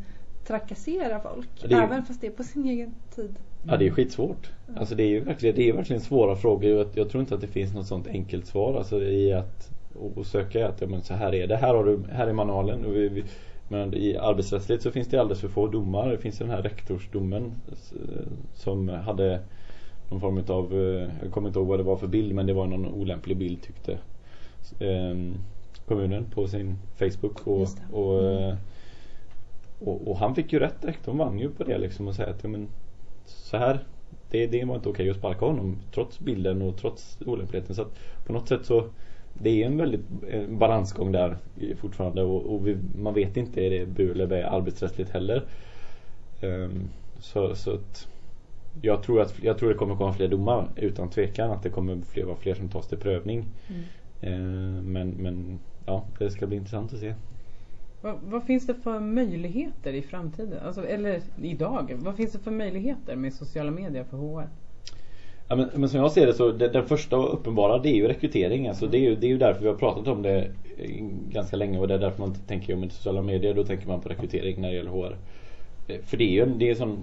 trakasserar 0.46 1.18
folk. 1.18 1.64
Är 1.64 1.83
Även 1.83 2.05
fast 2.05 2.20
det 2.20 2.26
är 2.26 2.31
på 2.31 2.44
sin 2.44 2.64
egen 2.64 2.94
tid. 3.14 3.35
Ja 3.68 3.76
det 3.76 3.87
är 3.87 3.90
skitsvårt. 3.90 4.50
Alltså 4.76 4.94
det 4.94 5.02
är 5.02 5.09
ju 5.09 5.20
verkligen, 5.20 5.57
det 5.57 5.68
är 5.68 5.72
verkligen 5.72 6.02
svåra 6.02 6.37
frågor. 6.37 6.70
Jag, 6.70 6.87
jag 6.94 7.11
tror 7.11 7.20
inte 7.20 7.35
att 7.35 7.40
det 7.40 7.46
finns 7.46 7.74
något 7.74 7.87
sånt 7.87 8.07
enkelt 8.07 8.46
svar. 8.46 8.79
Alltså 8.79 9.02
i 9.02 9.33
att 9.33 9.70
och, 10.00 10.18
och 10.18 10.26
söka 10.26 10.68
att 10.68 10.81
ja, 10.81 10.87
men 10.87 11.02
så 11.02 11.14
här 11.14 11.35
är 11.35 11.46
det. 11.46 11.57
Här, 11.57 11.74
har 11.74 11.85
du, 11.85 12.00
här 12.12 12.26
är 12.26 12.33
manualen. 12.33 12.85
Och 12.85 12.94
vi, 12.94 13.09
vi, 13.09 13.24
men 13.68 13.94
i 13.94 14.16
arbetsrättsligt 14.16 14.83
så 14.83 14.90
finns 14.90 15.09
det 15.09 15.18
alldeles 15.18 15.40
för 15.40 15.48
få 15.48 15.66
domar. 15.66 16.09
Det 16.09 16.18
finns 16.18 16.38
den 16.38 16.50
här 16.50 16.62
rektorsdomen 16.62 17.52
som 18.55 18.88
hade 18.88 19.40
någon 20.08 20.20
form 20.20 20.44
av, 20.48 20.72
eh, 20.72 21.10
jag 21.22 21.32
kommer 21.32 21.48
inte 21.48 21.58
ihåg 21.58 21.68
vad 21.68 21.78
det 21.78 21.82
var 21.82 21.96
för 21.96 22.06
bild 22.06 22.34
men 22.34 22.46
det 22.46 22.52
var 22.52 22.66
någon 22.66 22.86
olämplig 22.86 23.36
bild 23.36 23.62
tyckte 23.62 23.98
ehm, 24.80 25.34
kommunen 25.86 26.30
på 26.30 26.48
sin 26.48 26.78
Facebook 26.98 27.46
och, 27.46 27.68
och, 27.92 28.22
Mm. 28.24 28.48
eh, 28.48 28.56
och, 29.78 30.08
och 30.08 30.18
han 30.18 30.34
fick 30.34 30.52
ju 30.52 30.58
rätt 30.58 30.82
direkt. 30.82 31.04
De 31.04 31.18
vann 31.18 31.38
ju 31.38 31.50
på 31.50 31.64
det 31.64 31.78
liksom 31.78 32.08
och 32.08 32.14
säga 32.14 32.30
att 32.30 32.42
ja, 32.42 32.48
men, 32.48 32.68
så 33.24 33.56
här 33.56 33.84
det, 34.30 34.46
det 34.46 34.64
var 34.64 34.74
inte 34.76 34.88
okej 34.88 35.10
att 35.10 35.16
sparka 35.16 35.44
honom 35.46 35.78
trots 35.94 36.20
bilden 36.20 36.62
och 36.62 36.76
trots 36.78 37.18
olämpligheten. 37.26 37.74
Så 37.74 37.82
att 37.82 37.98
på 38.26 38.32
något 38.32 38.48
sätt 38.48 38.66
så 38.66 38.84
det 39.32 39.62
är 39.62 39.66
en 39.66 39.76
väldigt 39.76 40.06
en 40.30 40.58
balansgång 40.58 41.12
där 41.12 41.38
fortfarande 41.76 42.22
och, 42.22 42.54
och 42.54 42.66
vi, 42.66 42.76
man 42.94 43.14
vet 43.14 43.36
inte 43.36 43.60
är 43.64 43.70
det 43.70 43.86
bu 43.86 44.12
eller 44.12 44.26
bä 44.26 44.46
arbetsrättsligt 44.48 45.10
heller. 45.10 45.48
Ehm, 46.40 46.88
så, 47.20 47.54
så 47.54 47.74
att 47.74 48.08
jag 48.82 49.02
tror 49.02 49.20
att 49.20 49.42
jag 49.42 49.58
tror 49.58 49.68
det 49.68 49.74
kommer 49.74 49.96
komma 49.96 50.12
fler 50.12 50.28
domar 50.28 50.68
utan 50.76 51.10
tvekan 51.10 51.50
att 51.50 51.62
det 51.62 51.70
kommer 51.70 52.00
fler, 52.00 52.24
vara 52.24 52.36
fler 52.36 52.54
som 52.54 52.68
tas 52.68 52.88
till 52.88 52.98
prövning. 52.98 53.44
Mm. 53.68 54.92
Men, 54.92 55.10
men 55.10 55.58
ja, 55.86 56.06
det 56.18 56.30
ska 56.30 56.46
bli 56.46 56.56
intressant 56.56 56.92
att 56.92 57.00
se. 57.00 57.14
Vad, 58.00 58.18
vad, 58.22 58.44
finns 58.44 58.66
det 58.66 58.74
för 58.74 59.00
möjligheter 59.00 59.92
i 59.92 60.02
framtiden? 60.02 60.58
Alltså, 60.66 60.86
eller 60.86 61.20
idag? 61.42 61.92
Vad 61.96 62.16
finns 62.16 62.32
det 62.32 62.38
för 62.38 62.50
möjligheter 62.50 63.16
med 63.16 63.32
sociala 63.32 63.70
medier 63.70 64.04
för 64.04 64.16
HR? 64.16 64.48
Ja, 65.48 65.56
men, 65.56 65.68
men 65.74 65.88
som 65.88 66.00
jag 66.00 66.12
ser 66.12 66.26
det 66.26 66.34
så 66.34 66.52
det, 66.52 66.68
den 66.68 66.86
första 66.86 67.18
och 67.18 67.34
uppenbara 67.34 67.78
det 67.78 67.88
är 67.88 67.94
ju 67.94 68.08
rekrytering. 68.08 68.68
Alltså, 68.68 68.86
det, 68.86 68.98
är 68.98 69.00
ju, 69.00 69.16
det 69.16 69.26
är 69.26 69.28
ju 69.28 69.38
därför 69.38 69.62
vi 69.62 69.68
har 69.68 69.74
pratat 69.74 70.08
om 70.08 70.22
det 70.22 70.50
ganska 71.28 71.56
länge 71.56 71.78
och 71.78 71.88
det 71.88 71.94
är 71.94 71.98
därför 71.98 72.20
man 72.20 72.34
tänker 72.34 72.74
om 72.74 72.90
sociala 72.90 73.22
medier 73.22 73.54
då 73.54 73.64
tänker 73.64 73.88
man 73.88 74.00
på 74.00 74.08
rekrytering 74.08 74.60
när 74.60 74.68
det 74.68 74.76
gäller 74.76 74.90
HR. 74.90 75.16
Eh, 75.87 76.01
för 76.01 76.16
det 76.16 76.25
är 76.25 76.33
ju 76.33 76.46
det 76.46 76.70
är 76.70 76.75
som 76.75 76.88
sån 76.88 76.99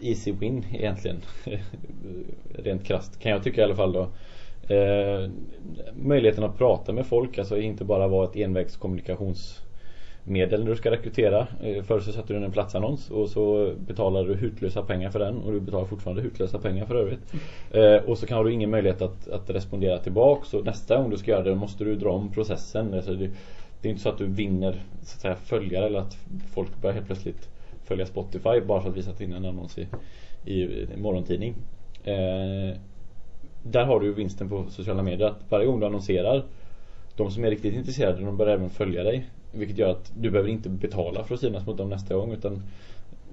easy 0.00 0.32
win 0.32 0.66
egentligen. 0.72 1.16
Rent 2.54 2.84
krast 2.84 3.20
kan 3.20 3.32
jag 3.32 3.42
tycka 3.42 3.60
i 3.60 3.64
alla 3.64 3.76
fall 3.76 3.92
då. 3.92 4.08
Eh, 4.74 5.30
möjligheten 5.94 6.44
att 6.44 6.58
prata 6.58 6.92
med 6.92 7.06
folk, 7.06 7.38
alltså 7.38 7.58
inte 7.58 7.84
bara 7.84 8.08
vara 8.08 8.28
ett 8.28 8.36
envägskommunikationsmedel 8.36 10.64
när 10.64 10.70
du 10.70 10.76
ska 10.76 10.90
rekrytera. 10.90 11.46
Eh, 11.62 11.82
förr 11.82 12.00
så 12.00 12.12
satte 12.12 12.32
du 12.32 12.36
in 12.36 12.42
en 12.44 12.52
platsannons 12.52 13.10
och 13.10 13.28
så 13.28 13.74
betalar 13.78 14.24
du 14.24 14.34
hutlösa 14.34 14.82
pengar 14.82 15.10
för 15.10 15.18
den 15.18 15.36
och 15.36 15.52
du 15.52 15.60
betalar 15.60 15.86
fortfarande 15.86 16.22
hutlösa 16.22 16.58
pengar 16.58 16.86
för 16.86 16.94
övrigt. 16.94 17.34
Eh, 17.70 17.96
och 18.10 18.18
så 18.18 18.26
kan 18.26 18.44
du 18.44 18.52
ingen 18.52 18.70
möjlighet 18.70 19.02
att, 19.02 19.28
att 19.28 19.50
respondera 19.50 19.98
tillbaks 19.98 20.48
så 20.48 20.62
nästa 20.62 20.96
gång 20.96 21.10
du 21.10 21.16
ska 21.16 21.30
göra 21.30 21.42
det 21.42 21.54
måste 21.54 21.84
du 21.84 21.96
dra 21.96 22.10
om 22.10 22.32
processen. 22.32 22.94
Alltså 22.94 23.14
det, 23.14 23.30
det 23.80 23.88
är 23.88 23.90
inte 23.90 24.02
så 24.02 24.08
att 24.08 24.18
du 24.18 24.26
vinner 24.26 24.72
så 25.02 25.16
att 25.16 25.20
säga, 25.20 25.36
följare 25.36 25.86
eller 25.86 25.98
att 25.98 26.16
folk 26.54 26.80
börjar 26.80 26.94
helt 26.94 27.06
plötsligt 27.06 27.51
följa 27.84 28.06
Spotify 28.06 28.60
bara 28.60 28.82
för 28.82 28.90
att 28.90 28.96
vi 28.96 29.02
satt 29.02 29.20
in 29.20 29.32
en 29.32 29.44
annons 29.44 29.78
i, 29.78 29.86
i, 30.52 30.86
morgontidning. 30.96 31.54
Eh, 32.04 32.76
där 33.62 33.84
har 33.84 34.00
du 34.00 34.12
vinsten 34.12 34.48
på 34.48 34.66
sociala 34.70 35.02
medier 35.02 35.28
att 35.28 35.40
varje 35.48 35.66
gång 35.66 35.80
du 35.80 35.86
annonserar 35.86 36.44
de 37.16 37.30
som 37.30 37.44
är 37.44 37.50
riktigt 37.50 37.74
intresserade 37.74 38.24
de 38.24 38.36
börjar 38.36 38.54
även 38.54 38.70
följa 38.70 39.02
dig. 39.02 39.30
Vilket 39.52 39.78
gör 39.78 39.90
att 39.90 40.12
du 40.16 40.30
behöver 40.30 40.50
inte 40.50 40.68
betala 40.68 41.24
för 41.24 41.34
att 41.34 41.40
synas 41.40 41.66
mot 41.66 41.78
dem 41.78 41.90
nästa 41.90 42.14
gång 42.14 42.32
utan 42.32 42.62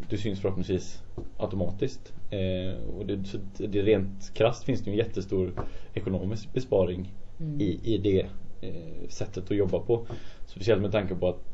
du 0.09 0.17
syns 0.17 0.39
förhoppningsvis 0.39 1.03
automatiskt. 1.37 2.13
Eh, 2.29 2.97
och 2.97 3.05
det, 3.05 3.17
det 3.57 3.81
rent 3.81 4.33
krasst 4.33 4.63
finns 4.63 4.81
det 4.81 4.91
en 4.91 4.97
jättestor 4.97 5.51
ekonomisk 5.93 6.53
besparing 6.53 7.13
mm. 7.39 7.61
i, 7.61 7.79
i 7.83 7.97
det 7.97 8.25
eh, 8.61 9.09
sättet 9.09 9.51
att 9.51 9.57
jobba 9.57 9.79
på. 9.79 10.07
Speciellt 10.45 10.81
med 10.81 10.91
tanke 10.91 11.15
på 11.15 11.29
att 11.29 11.48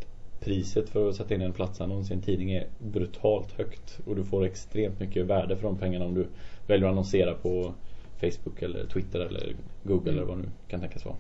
priset 0.46 0.90
för 0.90 1.10
att 1.10 1.16
sätta 1.16 1.36
in 1.36 1.42
en 1.42 1.54
platsannons 1.54 2.12
i 2.12 2.14
en 2.14 2.22
tidning 2.22 2.52
är 2.52 2.68
brutalt 2.80 3.52
högt. 3.52 4.00
Och 4.06 4.16
du 4.16 4.24
får 4.24 4.46
extremt 4.46 5.00
mycket 5.00 5.26
värde 5.26 5.56
för 5.56 5.64
de 5.64 5.78
pengarna 5.78 6.06
om 6.06 6.14
du 6.14 6.28
väljer 6.68 6.88
att 6.88 6.92
annonsera 6.92 7.34
på 7.34 7.74
Facebook 8.20 8.62
eller 8.62 8.86
Twitter 8.86 9.20
eller 9.20 9.56
Google 9.84 10.12
mm. 10.12 10.14
eller 10.14 10.28
vad 10.28 10.38
nu 10.38 10.50
kan 10.68 10.80
tänkas 10.80 11.06
vara. 11.06 11.16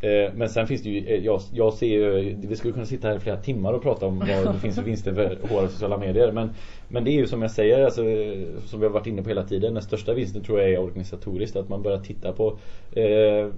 Eh, 0.00 0.32
men 0.34 0.48
sen 0.48 0.66
finns 0.66 0.82
det 0.82 0.90
ju, 0.90 1.06
eh, 1.06 1.24
jag, 1.24 1.40
jag 1.52 1.74
ser 1.74 1.86
ju, 1.86 2.36
vi 2.40 2.56
skulle 2.56 2.72
kunna 2.72 2.86
sitta 2.86 3.08
här 3.08 3.16
i 3.16 3.20
flera 3.20 3.36
timmar 3.36 3.72
och 3.72 3.82
prata 3.82 4.06
om 4.06 4.18
vad 4.18 4.54
det 4.54 4.60
finns 4.60 4.76
för 4.76 4.82
vinster 4.82 5.14
för 5.14 5.38
HR 5.48 5.64
och 5.64 5.70
sociala 5.70 5.98
medier. 5.98 6.32
Men, 6.32 6.50
men 6.88 7.04
det 7.04 7.10
är 7.10 7.12
ju 7.12 7.26
som 7.26 7.42
jag 7.42 7.50
säger, 7.50 7.84
alltså, 7.84 8.02
som 8.66 8.80
vi 8.80 8.86
har 8.86 8.92
varit 8.92 9.06
inne 9.06 9.22
på 9.22 9.28
hela 9.28 9.44
tiden, 9.44 9.74
den 9.74 9.82
största 9.82 10.14
vinsten 10.14 10.42
tror 10.42 10.60
jag 10.60 10.70
är 10.70 10.78
organisatoriskt. 10.78 11.56
Att 11.56 11.68
man 11.68 11.82
börjar 11.82 11.98
titta 11.98 12.32
på 12.32 12.58
eh, 12.92 13.48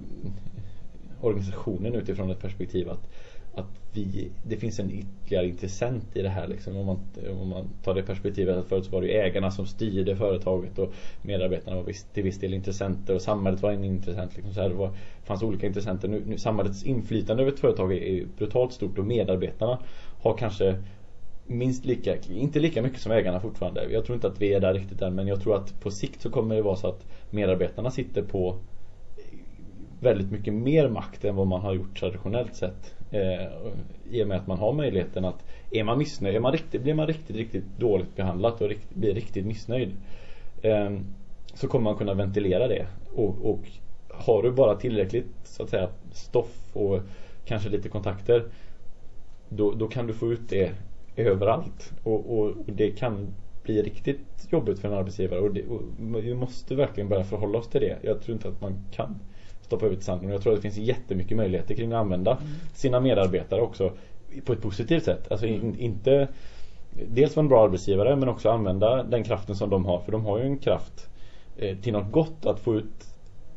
organisationen 1.21 1.95
utifrån 1.95 2.31
ett 2.31 2.41
perspektiv 2.41 2.89
att 2.89 3.09
att 3.55 3.81
vi, 3.93 4.31
det 4.43 4.57
finns 4.57 4.79
en 4.79 4.91
ytterligare 4.91 5.47
intressent 5.47 6.15
i 6.15 6.21
det 6.21 6.29
här 6.29 6.47
liksom. 6.47 6.77
om, 6.77 6.85
man, 6.85 6.99
om 7.41 7.49
man 7.49 7.69
tar 7.83 7.93
det 7.93 8.03
perspektivet 8.03 8.57
att 8.57 8.65
förut 8.65 8.85
så 8.85 8.91
var 8.91 9.01
det 9.01 9.17
ägarna 9.21 9.51
som 9.51 9.65
styrde 9.65 10.15
företaget 10.15 10.79
och 10.79 10.93
medarbetarna 11.21 11.75
var 11.75 11.83
viss, 11.83 12.03
till 12.13 12.23
viss 12.23 12.39
del 12.39 12.53
intressenter 12.53 13.15
och 13.15 13.21
samhället 13.21 13.61
var 13.61 13.71
en 13.71 13.83
intressent. 13.83 14.35
Liksom 14.35 14.53
så 14.53 14.61
här, 14.61 14.69
det 14.69 14.75
var, 14.75 14.91
fanns 15.23 15.43
olika 15.43 15.67
intressenter. 15.67 16.07
Nu, 16.07 16.23
nu, 16.25 16.37
samhällets 16.37 16.83
inflytande 16.83 17.43
över 17.43 17.51
ett 17.51 17.59
företag 17.59 17.93
är 17.93 18.25
brutalt 18.37 18.73
stort 18.73 18.97
och 18.97 19.05
medarbetarna 19.05 19.79
har 20.21 20.37
kanske 20.37 20.75
minst 21.45 21.85
lika, 21.85 22.17
inte 22.29 22.59
lika 22.59 22.81
mycket 22.81 22.99
som 22.99 23.11
ägarna 23.11 23.39
fortfarande. 23.39 23.91
Jag 23.91 24.05
tror 24.05 24.15
inte 24.15 24.27
att 24.27 24.41
vi 24.41 24.53
är 24.53 24.59
där 24.59 24.73
riktigt 24.73 25.01
än 25.01 25.15
men 25.15 25.27
jag 25.27 25.41
tror 25.41 25.55
att 25.55 25.79
på 25.79 25.91
sikt 25.91 26.21
så 26.21 26.29
kommer 26.29 26.55
det 26.55 26.61
vara 26.61 26.75
så 26.75 26.87
att 26.87 27.05
medarbetarna 27.29 27.91
sitter 27.91 28.21
på 28.21 28.55
väldigt 29.99 30.31
mycket 30.31 30.53
mer 30.53 30.87
makt 30.87 31.25
än 31.25 31.35
vad 31.35 31.47
man 31.47 31.61
har 31.61 31.73
gjort 31.73 31.99
traditionellt 31.99 32.55
sett. 32.55 32.95
Eh, 33.11 33.47
I 34.11 34.23
och 34.23 34.27
med 34.27 34.37
att 34.37 34.47
man 34.47 34.57
har 34.57 34.73
möjligheten 34.73 35.25
att 35.25 35.45
är 35.71 35.83
man 35.83 35.97
missnöjd, 35.97 36.35
är 36.35 36.39
man 36.39 36.51
riktigt, 36.51 36.81
blir 36.81 36.93
man 36.93 37.07
riktigt, 37.07 37.35
riktigt 37.35 37.65
dåligt 37.77 38.15
behandlat 38.15 38.61
och 38.61 38.69
rikt, 38.69 38.89
blir 38.89 39.13
riktigt 39.13 39.45
missnöjd 39.45 39.91
eh, 40.61 40.89
så 41.53 41.67
kommer 41.67 41.83
man 41.83 41.95
kunna 41.95 42.13
ventilera 42.13 42.67
det. 42.67 42.87
Och, 43.15 43.45
och 43.45 43.59
har 44.09 44.43
du 44.43 44.51
bara 44.51 44.75
tillräckligt 44.75 45.31
så 45.43 45.63
att 45.63 45.69
säga 45.69 45.89
stoff 46.11 46.75
och 46.75 46.99
kanske 47.45 47.69
lite 47.69 47.89
kontakter 47.89 48.43
då, 49.49 49.71
då 49.71 49.87
kan 49.87 50.07
du 50.07 50.13
få 50.13 50.31
ut 50.31 50.49
det 50.49 50.71
överallt. 51.15 51.93
Och, 52.03 52.39
och, 52.39 52.45
och 52.47 52.73
det 52.73 52.91
kan 52.91 53.33
bli 53.63 53.81
riktigt 53.81 54.47
jobbigt 54.49 54.79
för 54.79 54.87
en 54.87 54.93
arbetsgivare 54.93 55.39
och, 55.39 55.53
det, 55.53 55.63
och 55.67 55.81
vi 56.23 56.33
måste 56.33 56.75
verkligen 56.75 57.09
börja 57.09 57.23
förhålla 57.23 57.57
oss 57.57 57.69
till 57.69 57.81
det. 57.81 57.97
Jag 58.01 58.21
tror 58.21 58.35
inte 58.35 58.47
att 58.47 58.61
man 58.61 58.85
kan 58.91 59.19
stoppa 59.77 59.87
i 59.87 60.01
sanden. 60.01 60.29
Jag 60.29 60.41
tror 60.41 60.53
att 60.53 60.57
det 60.57 60.71
finns 60.71 60.87
jättemycket 60.87 61.37
möjligheter 61.37 61.75
kring 61.75 61.93
att 61.93 61.99
använda 61.99 62.31
mm. 62.31 62.43
sina 62.73 62.99
medarbetare 62.99 63.61
också 63.61 63.91
på 64.45 64.53
ett 64.53 64.61
positivt 64.61 65.03
sätt. 65.03 65.31
Alltså 65.31 65.45
in, 65.45 65.75
inte 65.79 66.27
dels 67.07 67.35
vara 67.35 67.43
en 67.43 67.49
bra 67.49 67.63
arbetsgivare 67.63 68.15
men 68.15 68.29
också 68.29 68.49
använda 68.49 69.03
den 69.03 69.23
kraften 69.23 69.55
som 69.55 69.69
de 69.69 69.85
har. 69.85 69.99
För 69.99 70.11
de 70.11 70.25
har 70.25 70.37
ju 70.37 70.43
en 70.43 70.57
kraft 70.57 71.09
eh, 71.57 71.77
till 71.77 71.93
något 71.93 72.11
gott 72.11 72.45
att 72.45 72.59
få 72.59 72.75
ut 72.75 73.07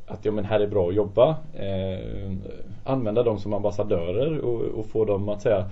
att 0.06 0.24
ja, 0.24 0.32
men 0.32 0.44
här 0.44 0.60
är 0.60 0.66
bra 0.66 0.88
att 0.88 0.94
jobba. 0.94 1.36
Eh, 1.54 2.32
använda 2.84 3.22
dem 3.22 3.38
som 3.38 3.52
ambassadörer 3.52 4.38
och, 4.38 4.60
och 4.60 4.86
få 4.86 5.04
dem 5.04 5.28
att 5.28 5.42
säga 5.42 5.70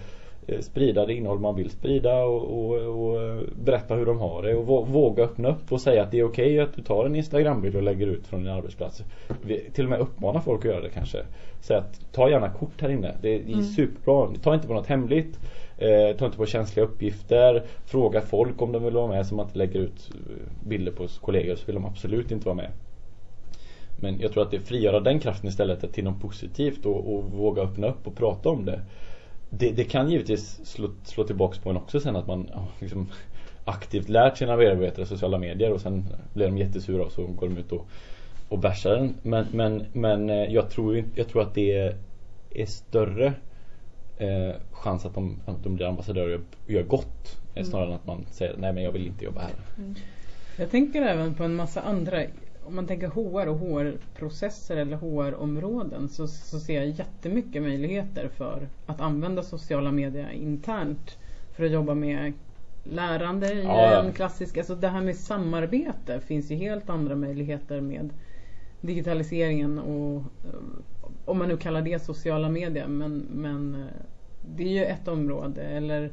sprida 0.61 1.07
det 1.07 1.15
innehåll 1.15 1.39
man 1.39 1.57
vill 1.57 1.71
sprida 1.71 2.25
och, 2.25 2.43
och, 2.43 2.75
och, 2.75 3.23
eh, 3.23 3.41
berätta 3.65 3.95
hur 3.95 4.07
de 4.07 4.19
har 4.19 4.43
det 4.43 4.55
och 4.55 4.89
våga 4.89 5.25
öppna 5.25 5.49
upp 5.49 5.73
och 5.73 5.81
säga 5.81 6.03
att 6.03 6.11
det 6.11 6.19
är 6.19 6.25
okej 6.25 6.45
okay 6.45 6.59
att 6.59 6.77
du 6.77 6.83
tar 6.83 7.07
en 7.07 7.17
Instagrambild 7.17 7.77
och 7.77 7.83
lägger 7.83 8.07
ut 8.07 8.27
från 8.27 8.45
din 8.45 8.53
arbetsplats. 8.53 9.03
Vi 9.43 9.71
till 9.71 9.85
och 9.85 9.91
med 9.91 10.01
uppmana 10.01 10.41
folk 10.41 10.65
att 10.65 10.71
göra 10.71 10.81
det 10.81 10.91
kanske. 10.91 11.19
Säg 11.61 11.77
att 11.77 12.13
ta 12.13 12.31
gärna 12.31 12.49
kort 12.49 12.81
här 12.81 12.89
inne. 12.89 13.15
Det 13.23 13.35
är 13.35 13.41
mm. 13.41 13.63
superbra. 13.63 14.29
Ta 14.43 14.55
inte 14.55 14.67
på 14.67 14.75
något 14.75 14.87
hemligt. 14.87 15.41
Eh, 15.79 16.17
ta 16.17 16.27
inte 16.27 16.37
på 16.37 16.47
känsliga 16.47 16.87
uppgifter. 16.87 17.63
Fråga 17.85 18.21
folk 18.21 18.63
om 18.63 18.73
de 18.73 18.85
vill 18.85 18.95
vara 18.95 19.07
med 19.07 19.27
som 19.27 19.41
att 19.41 19.47
inte 19.47 19.59
lägger 19.59 19.81
ut 19.81 20.11
eh, 20.15 20.69
bilder 20.69 20.93
på 20.93 21.07
kollegor 21.21 21.55
så 21.55 21.67
vill 21.67 21.75
de 21.75 21.85
absolut 21.85 22.31
inte 22.31 22.47
vara 22.47 22.57
med. 22.57 22.71
Men 24.01 24.21
jag 24.21 24.33
tror 24.33 24.43
att 24.43 24.51
det 24.51 24.61
frigöra 24.61 25.01
den 25.01 25.21
kraften 25.21 25.49
istället 25.49 25.93
till 25.93 26.05
något 26.05 26.21
positivt 26.21 26.87
och, 26.87 27.15
och 27.15 27.25
våga 27.25 27.63
öppna 27.63 27.87
upp 27.87 28.07
och 28.07 28.17
prata 28.17 28.49
om 28.49 28.65
det 28.65 28.81
det, 29.59 29.71
det, 29.71 29.85
kan 29.85 30.11
givetvis 30.11 30.61
slå, 30.65 30.91
slå 31.05 31.25
tillbaks 31.25 31.59
på 31.59 31.71
en 31.71 31.77
också 31.77 32.01
sen 32.01 32.17
att 32.17 32.27
man 32.27 32.51
liksom, 32.79 33.09
aktivt 33.65 34.09
lärt 34.09 34.39
sina 34.39 34.57
medarbetare 34.57 35.07
sociala 35.07 35.39
medier 35.39 35.73
och 35.73 35.81
sen 35.81 36.09
blir 36.35 36.47
de 36.47 36.59
jättesura 36.59 37.05
och 37.05 37.13
så 37.13 37.27
går 37.27 37.49
de 37.49 37.59
ut 37.59 37.73
och, 37.73 37.87
och 38.49 38.59
bärsar 38.59 38.95
den. 38.95 39.15
Men, 39.23 39.47
men, 39.53 39.87
men 39.93 40.31
eh, 40.31 40.55
jag, 40.55 40.71
tror, 40.71 41.05
jag 41.15 41.29
tror 41.29 41.43
att 41.43 41.55
det 41.55 41.95
är 42.51 42.67
större 42.67 43.33
eh, 44.19 44.55
chans 44.73 45.07
att 45.07 45.15
de, 45.15 45.41
att 45.47 45.65
de 45.65 45.75
blir 45.75 45.87
ambassadörer 45.87 46.41
och 46.65 46.71
gör 46.71 46.83
gott 46.83 47.39
mm. 47.55 47.65
snarare 47.65 47.89
än 47.89 47.95
att 47.95 48.07
man 48.07 48.27
säger 48.31 48.57
nej 48.59 48.73
men 48.73 48.83
jag 48.83 48.93
vill 48.93 49.07
inte 49.07 49.25
jobba 49.25 49.41
här. 49.41 49.51
Mm. 49.79 49.95
Jag 50.57 50.71
tänker 50.71 51.03
även 51.03 51.35
på 51.35 51.45
en 51.45 51.55
massa 51.55 51.81
andra 51.81 52.23
om 52.65 52.75
man 52.77 52.87
tänker 52.87 53.09
HR 53.09 53.49
och 53.49 53.59
HR-processer 53.59 54.77
eller 54.77 54.97
HR-områden 54.97 56.09
så, 56.09 56.27
så 56.29 56.61
ser 56.61 56.75
jag 56.75 56.87
jättemycket 56.87 57.63
möjligheter 57.63 58.29
för 58.29 58.69
att 58.87 59.01
använda 59.01 59.43
sociala 59.43 59.93
medier 59.93 60.31
internt 60.31 61.19
för 61.53 61.65
att 61.65 61.71
jobba 61.71 61.95
med 61.95 62.33
lärande 62.85 63.53
i 63.53 63.63
ja, 63.63 64.05
en 64.05 64.13
klassisk, 64.13 64.57
alltså 64.57 64.75
det 64.75 64.89
här 64.89 65.01
med 65.01 65.17
samarbete 65.17 66.21
finns 66.21 66.51
ju 66.51 66.57
helt 66.57 66.91
andra 66.91 67.17
möjligheter 67.17 67.81
med 67.81 68.11
digitaliseringen 68.81 69.79
och 69.79 70.17
eh, 70.17 70.61
om 71.25 71.39
man 71.39 71.49
nu 71.49 71.57
kallar 71.57 71.83
det 71.83 72.03
sociala 72.03 72.49
medier 72.49 72.87
men, 72.87 73.19
men 73.19 73.75
eh, 73.75 73.87
det 74.57 74.63
är 74.63 74.69
ju 74.69 74.85
ett 74.85 75.09
område. 75.09 75.63
Eller 75.63 76.11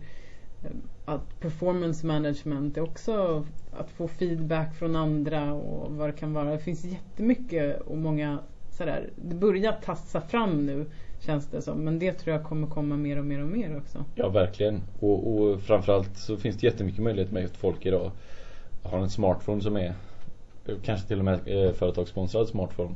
att 1.06 1.40
performance 1.40 2.08
management 2.08 2.78
är 2.78 2.82
också 2.82 3.46
att 3.72 3.92
få 3.92 4.08
feedback 4.08 4.76
från 4.76 4.96
andra 4.96 5.54
och 5.54 5.92
vad 5.92 6.10
det 6.10 6.14
kan 6.14 6.34
vara. 6.34 6.52
Det 6.52 6.60
finns 6.60 6.86
jättemycket 6.86 7.82
och 7.82 7.98
många 7.98 8.40
sådär. 8.70 9.10
Det 9.16 9.36
börjar 9.36 9.72
tassa 9.72 10.22
fram 10.22 10.66
nu 10.66 10.86
känns 11.20 11.48
det 11.48 11.62
som. 11.62 11.84
Men 11.84 12.00
det 12.00 12.14
tror 12.14 12.36
jag 12.36 12.46
kommer 12.46 12.68
komma 12.68 12.98
mer 12.98 13.20
och 13.20 13.26
mer 13.26 13.42
och 13.42 13.48
mer 13.48 13.78
också. 13.78 14.06
Ja 14.16 14.30
verkligen. 14.30 14.82
Och, 15.00 15.34
och 15.34 15.62
framförallt 15.62 16.18
så 16.18 16.38
finns 16.38 16.58
det 16.58 16.68
jättemycket 16.68 17.04
möjlighet 17.04 17.32
med 17.32 17.46
att 17.46 17.58
folk 17.58 17.86
idag 17.86 18.12
har 18.84 19.00
en 19.00 19.10
smartphone 19.10 19.62
som 19.62 19.76
är 19.76 19.94
kanske 20.84 21.08
till 21.08 21.20
och 21.20 21.26
med 21.26 21.40
eh, 21.46 21.74
företagssponsrad 21.74 22.48
smartphone. 22.48 22.96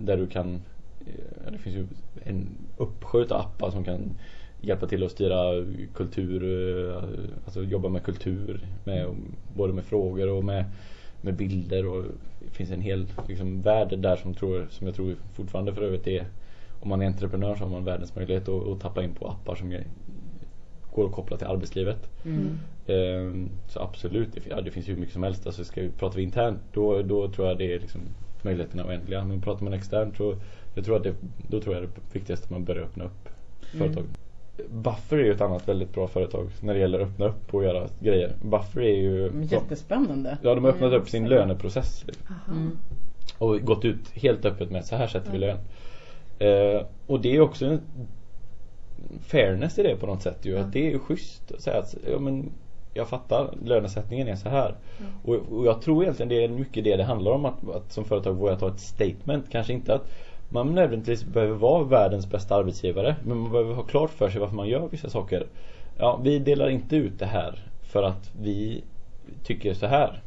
Där 0.00 0.16
du 0.16 0.26
kan 0.26 0.62
eh, 1.06 1.52
det 1.52 1.58
finns 1.58 1.76
ju 1.76 1.86
en 2.22 2.48
uppsjö 2.76 3.24
av 3.24 3.32
appar 3.32 3.70
som 3.70 3.84
kan 3.84 4.18
hjälpa 4.60 4.86
till 4.86 5.04
att 5.04 5.10
styra 5.10 5.64
kultur, 5.94 6.44
eh, 6.44 7.02
alltså 7.44 7.62
jobba 7.62 7.88
med 7.88 8.02
kultur, 8.02 8.60
med, 8.84 9.06
både 9.56 9.72
med 9.72 9.84
frågor 9.84 10.28
och 10.28 10.44
med 10.44 10.64
med 11.20 11.34
bilder 11.34 11.86
och 11.86 12.04
det 12.40 12.50
finns 12.50 12.70
en 12.70 12.80
hel 12.80 13.06
liksom, 13.28 13.62
värld 13.62 13.98
där 13.98 14.16
som, 14.16 14.34
tror, 14.34 14.66
som 14.70 14.86
jag 14.86 14.96
tror 14.96 15.16
fortfarande 15.34 15.74
för 15.74 15.82
övrigt 15.82 16.06
är 16.06 16.26
om 16.80 16.88
man 16.88 17.02
är 17.02 17.06
entreprenör 17.06 17.54
så 17.54 17.64
har 17.64 17.70
man 17.70 17.84
världens 17.84 18.16
möjlighet 18.16 18.48
att, 18.48 18.68
att 18.68 18.80
tappa 18.80 19.02
in 19.02 19.14
på 19.14 19.28
appar 19.28 19.54
som 19.54 19.78
går 20.94 21.06
att 21.06 21.12
koppla 21.12 21.36
till 21.36 21.46
arbetslivet. 21.46 22.10
Mm. 22.24 22.58
Ehm, 22.86 23.48
så 23.68 23.80
absolut, 23.80 24.28
ja, 24.48 24.60
det 24.60 24.70
finns 24.70 24.88
ju 24.88 24.92
hur 24.92 25.00
mycket 25.00 25.12
som 25.12 25.22
helst. 25.22 25.46
Alltså 25.46 25.64
ska 25.64 25.80
vi, 25.80 25.88
pratar 25.88 26.16
vi 26.16 26.22
internt 26.22 26.60
då, 26.72 27.02
då 27.02 27.28
tror 27.28 27.48
jag 27.48 27.58
det 27.58 27.74
är 27.74 27.80
liksom 27.80 28.00
möjligheterna 28.42 28.86
oändliga. 28.86 29.24
Men 29.24 29.40
pratar 29.40 29.64
man 29.64 29.72
externt 29.72 30.16
så 30.16 30.36
jag 30.74 30.84
tror 30.84 30.96
att 30.96 31.04
det, 31.04 31.14
då 31.48 31.60
tror 31.60 31.74
jag 31.74 31.84
det 31.84 31.90
viktigaste 32.12 32.44
att 32.44 32.50
man 32.50 32.64
börjar 32.64 32.82
öppna 32.82 33.04
upp 33.04 33.28
mm. 33.74 34.06
Buffer 34.68 35.16
är 35.16 35.24
ju 35.24 35.32
ett 35.32 35.40
annat 35.40 35.68
väldigt 35.68 35.92
bra 35.92 36.08
företag 36.08 36.50
när 36.60 36.74
det 36.74 36.80
gäller 36.80 37.00
att 37.00 37.08
öppna 37.08 37.26
upp 37.26 37.54
och 37.54 37.64
göra 37.64 37.88
grejer. 38.00 38.32
Buffer 38.42 38.80
är 38.80 38.96
ju 38.96 39.32
Jättespännande. 39.42 40.38
Ja, 40.42 40.54
de 40.54 40.64
har 40.64 40.70
öppnat 40.70 40.92
upp 40.92 41.08
sin 41.08 41.28
löneprocess. 41.28 42.04
Liksom. 42.06 42.36
Mm. 42.48 42.78
Och 43.38 43.60
gått 43.60 43.84
ut 43.84 44.10
helt 44.10 44.44
öppet 44.44 44.70
med 44.70 44.84
så 44.84 44.96
här 44.96 45.06
sätter 45.06 45.32
vi 45.32 45.38
lön. 45.38 45.58
Eh, 46.38 46.86
och 47.06 47.20
det 47.20 47.36
är 47.36 47.40
också 47.40 47.66
en 47.66 47.80
fairness 49.22 49.78
i 49.78 49.82
det 49.82 49.96
på 49.96 50.06
något 50.06 50.22
sätt 50.22 50.38
ju. 50.42 50.58
Att 50.58 50.72
det 50.72 50.86
är 50.86 50.90
ju 50.90 50.98
schysst 50.98 51.52
att 51.52 51.60
säga 51.60 51.78
att 51.78 51.94
ja, 52.10 52.18
men 52.18 52.50
jag 52.94 53.08
fattar, 53.08 53.54
lönesättningen 53.64 54.28
är 54.28 54.36
så 54.36 54.48
här. 54.48 54.74
Mm. 54.98 55.12
Och, 55.24 55.58
och, 55.58 55.66
jag 55.66 55.82
tror 55.82 56.02
egentligen 56.02 56.28
det 56.28 56.44
är 56.44 56.48
mycket 56.48 56.84
det 56.84 56.96
det 56.96 57.04
handlar 57.04 57.32
om 57.32 57.44
att, 57.44 57.70
att 57.74 57.92
som 57.92 58.04
företag 58.04 58.34
våga 58.34 58.56
ta 58.56 58.68
ett 58.68 58.80
statement. 58.80 59.50
Kanske 59.50 59.72
inte 59.72 59.94
att 59.94 60.10
man 60.50 60.74
nödvändigtvis 60.74 61.24
behöver 61.24 61.54
vara 61.54 61.84
världens 61.84 62.30
bästa 62.30 62.54
arbetsgivare. 62.54 63.16
Men 63.24 63.38
man 63.38 63.52
behöver 63.52 63.74
ha 63.74 63.82
klart 63.82 64.10
för 64.10 64.30
sig 64.30 64.40
varför 64.40 64.56
man 64.56 64.68
gör 64.68 64.88
vissa 64.88 65.10
saker. 65.10 65.46
Ja, 65.98 66.20
vi 66.22 66.38
delar 66.38 66.68
inte 66.68 66.96
ut 66.96 67.18
det 67.18 67.26
här 67.26 67.58
för 67.82 68.02
att 68.02 68.30
vi 68.40 68.84
tycker 69.42 69.74
så 69.74 69.86
här. 69.86 70.22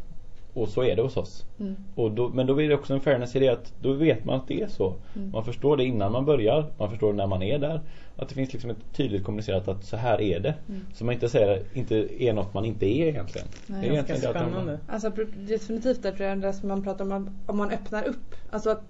Och 0.53 0.69
så 0.69 0.83
är 0.83 0.95
det 0.95 1.01
hos 1.01 1.17
oss. 1.17 1.45
Mm. 1.59 1.75
Och 1.95 2.11
då, 2.11 2.29
men 2.29 2.47
då 2.47 2.61
är 2.61 2.69
det 2.69 2.75
också 2.75 2.93
en 2.93 2.99
fairness 2.99 3.35
i 3.35 3.39
det 3.39 3.49
att 3.49 3.73
då 3.81 3.93
vet 3.93 4.25
man 4.25 4.35
att 4.35 4.47
det 4.47 4.61
är 4.61 4.67
så. 4.67 4.93
Mm. 5.15 5.31
Man 5.31 5.45
förstår 5.45 5.77
det 5.77 5.83
innan 5.83 6.11
man 6.11 6.25
börjar. 6.25 6.65
Man 6.77 6.89
förstår 6.89 7.11
det 7.11 7.17
när 7.17 7.27
man 7.27 7.43
är 7.43 7.59
där. 7.59 7.81
Att 8.15 8.29
det 8.29 8.35
finns 8.35 8.53
liksom 8.53 8.69
ett 8.69 8.93
tydligt 8.93 9.23
kommunicerat 9.23 9.67
att 9.67 9.85
så 9.85 9.97
här 9.97 10.21
är 10.21 10.39
det. 10.39 10.55
Mm. 10.69 10.81
Så 10.93 11.05
man 11.05 11.13
inte 11.13 11.29
säger 11.29 11.61
inte 11.73 12.23
är 12.23 12.33
något 12.33 12.53
man 12.53 12.65
inte 12.65 12.85
är 12.85 13.07
egentligen. 13.07 13.47
Nej, 13.67 13.81
det 13.81 13.87
är 13.87 13.93
ganska 13.93 14.15
spännande. 14.15 14.71
Man... 14.71 14.77
Alltså 14.87 15.11
definitivt 15.47 16.05
är 16.05 16.35
det 16.35 16.53
som 16.53 16.69
man 16.69 16.83
pratar 16.83 17.11
om 17.11 17.41
om 17.45 17.57
man 17.57 17.71
öppnar 17.71 18.07
upp. 18.07 18.35
Alltså 18.49 18.69
att 18.69 18.83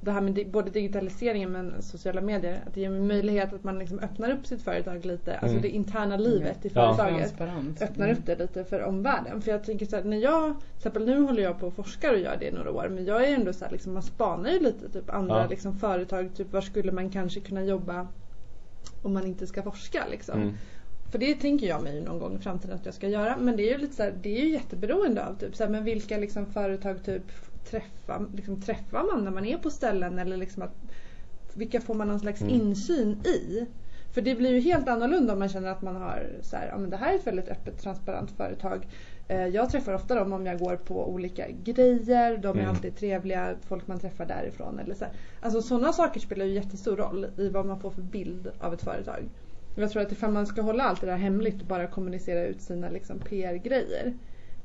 det 0.00 0.10
här 0.10 0.20
med 0.20 0.50
både 0.50 0.70
digitaliseringen 0.70 1.52
men 1.52 1.82
sociala 1.82 2.20
medier. 2.20 2.60
Att 2.66 2.74
det 2.74 2.80
ger 2.80 2.90
möjlighet 2.90 3.52
att 3.52 3.64
man 3.64 3.78
liksom 3.78 3.98
öppnar 3.98 4.30
upp 4.30 4.46
sitt 4.46 4.62
företag 4.62 5.04
lite. 5.04 5.32
Alltså 5.32 5.48
mm. 5.48 5.62
det 5.62 5.68
interna 5.68 6.16
livet 6.16 6.66
i 6.66 6.70
företaget. 6.70 7.34
Ja. 7.38 7.44
Öppnar 7.80 8.06
mm. 8.06 8.18
upp 8.18 8.26
det 8.26 8.38
lite 8.38 8.64
för 8.64 8.82
omvärlden. 8.82 9.42
För 9.42 9.50
jag 9.50 9.64
tänker 9.64 9.86
så 9.86 9.96
här, 9.96 10.04
när 10.04 10.16
jag, 10.16 10.54
till 10.58 10.76
exempel 10.76 11.06
nu 11.06 11.20
håller 11.20 11.42
jag 11.42 11.60
på 11.60 11.66
och 11.66 11.74
forskar 11.74 12.12
och 12.12 12.18
gör 12.18 12.36
det 12.36 12.46
i 12.46 12.52
några 12.52 12.70
år. 12.70 12.88
Men 12.88 13.04
jag 13.04 13.28
är 13.28 13.34
ändå 13.34 13.52
så 13.52 13.64
här, 13.64 13.72
liksom, 13.72 13.94
man 13.94 14.02
spanar 14.02 14.50
ju 14.50 14.60
lite 14.60 14.88
typ 14.88 15.10
andra 15.10 15.42
ja. 15.42 15.46
liksom, 15.50 15.78
företag. 15.78 16.30
Typ 16.36 16.52
var 16.52 16.60
skulle 16.60 16.92
man 16.92 17.10
kanske 17.10 17.40
kunna 17.40 17.64
jobba 17.64 18.08
om 19.02 19.14
man 19.14 19.26
inte 19.26 19.46
ska 19.46 19.62
forska 19.62 20.06
liksom. 20.10 20.42
Mm. 20.42 20.54
För 21.10 21.18
det 21.18 21.34
tänker 21.34 21.66
jag 21.66 21.82
mig 21.82 22.00
någon 22.00 22.18
gång 22.18 22.36
i 22.36 22.38
framtiden 22.38 22.76
att 22.76 22.86
jag 22.86 22.94
ska 22.94 23.08
göra. 23.08 23.36
Men 23.36 23.56
det 23.56 23.62
är 23.62 23.72
ju 23.72 23.78
lite 23.78 23.94
så 23.94 24.02
här, 24.02 24.14
det 24.22 24.40
är 24.40 24.44
ju 24.44 24.52
jätteberoende 24.52 25.26
av 25.26 25.34
typ 25.34 25.56
så 25.56 25.64
här, 25.64 25.70
men 25.70 25.84
vilka 25.84 26.18
liksom 26.18 26.46
företag 26.46 27.04
typ 27.04 27.22
träffa, 27.64 28.26
liksom, 28.34 28.60
träffar 28.60 29.04
man 29.04 29.24
när 29.24 29.30
man 29.30 29.44
är 29.44 29.58
på 29.58 29.70
ställen 29.70 30.18
eller 30.18 30.36
liksom 30.36 30.62
att, 30.62 30.74
vilka 31.54 31.80
får 31.80 31.94
man 31.94 32.08
någon 32.08 32.20
slags 32.20 32.40
mm. 32.40 32.54
insyn 32.54 33.20
i? 33.24 33.66
För 34.12 34.22
det 34.22 34.34
blir 34.34 34.50
ju 34.50 34.60
helt 34.60 34.88
annorlunda 34.88 35.32
om 35.32 35.38
man 35.38 35.48
känner 35.48 35.68
att 35.68 35.82
man 35.82 35.96
har 35.96 36.26
så 36.42 36.56
här, 36.56 36.68
ja 36.68 36.78
men 36.78 36.90
det 36.90 36.96
här 36.96 37.12
är 37.12 37.16
ett 37.16 37.26
väldigt 37.26 37.48
öppet 37.48 37.82
transparent 37.82 38.30
företag. 38.30 38.86
Eh, 39.28 39.46
jag 39.46 39.70
träffar 39.70 39.94
ofta 39.94 40.14
dem 40.14 40.32
om 40.32 40.46
jag 40.46 40.58
går 40.58 40.76
på 40.76 41.08
olika 41.10 41.46
grejer, 41.64 42.36
de 42.36 42.48
är 42.48 42.62
mm. 42.62 42.70
alltid 42.70 42.96
trevliga, 42.96 43.54
folk 43.68 43.86
man 43.86 43.98
träffar 43.98 44.26
därifrån 44.26 44.78
eller 44.78 44.94
så. 44.94 45.04
Alltså 45.40 45.62
sådana 45.62 45.92
saker 45.92 46.20
spelar 46.20 46.44
ju 46.44 46.54
jättestor 46.54 46.96
roll 46.96 47.26
i 47.36 47.48
vad 47.48 47.66
man 47.66 47.80
får 47.80 47.90
för 47.90 48.02
bild 48.02 48.50
av 48.60 48.74
ett 48.74 48.82
företag. 48.82 49.28
Jag 49.74 49.90
tror 49.90 50.02
att 50.02 50.12
ifall 50.12 50.32
man 50.32 50.46
ska 50.46 50.62
hålla 50.62 50.84
allt 50.84 51.00
det 51.00 51.06
där 51.06 51.16
hemligt 51.16 51.60
och 51.60 51.66
bara 51.66 51.86
kommunicera 51.86 52.46
ut 52.46 52.62
sina 52.62 52.90
liksom, 52.90 53.18
PR-grejer. 53.18 54.14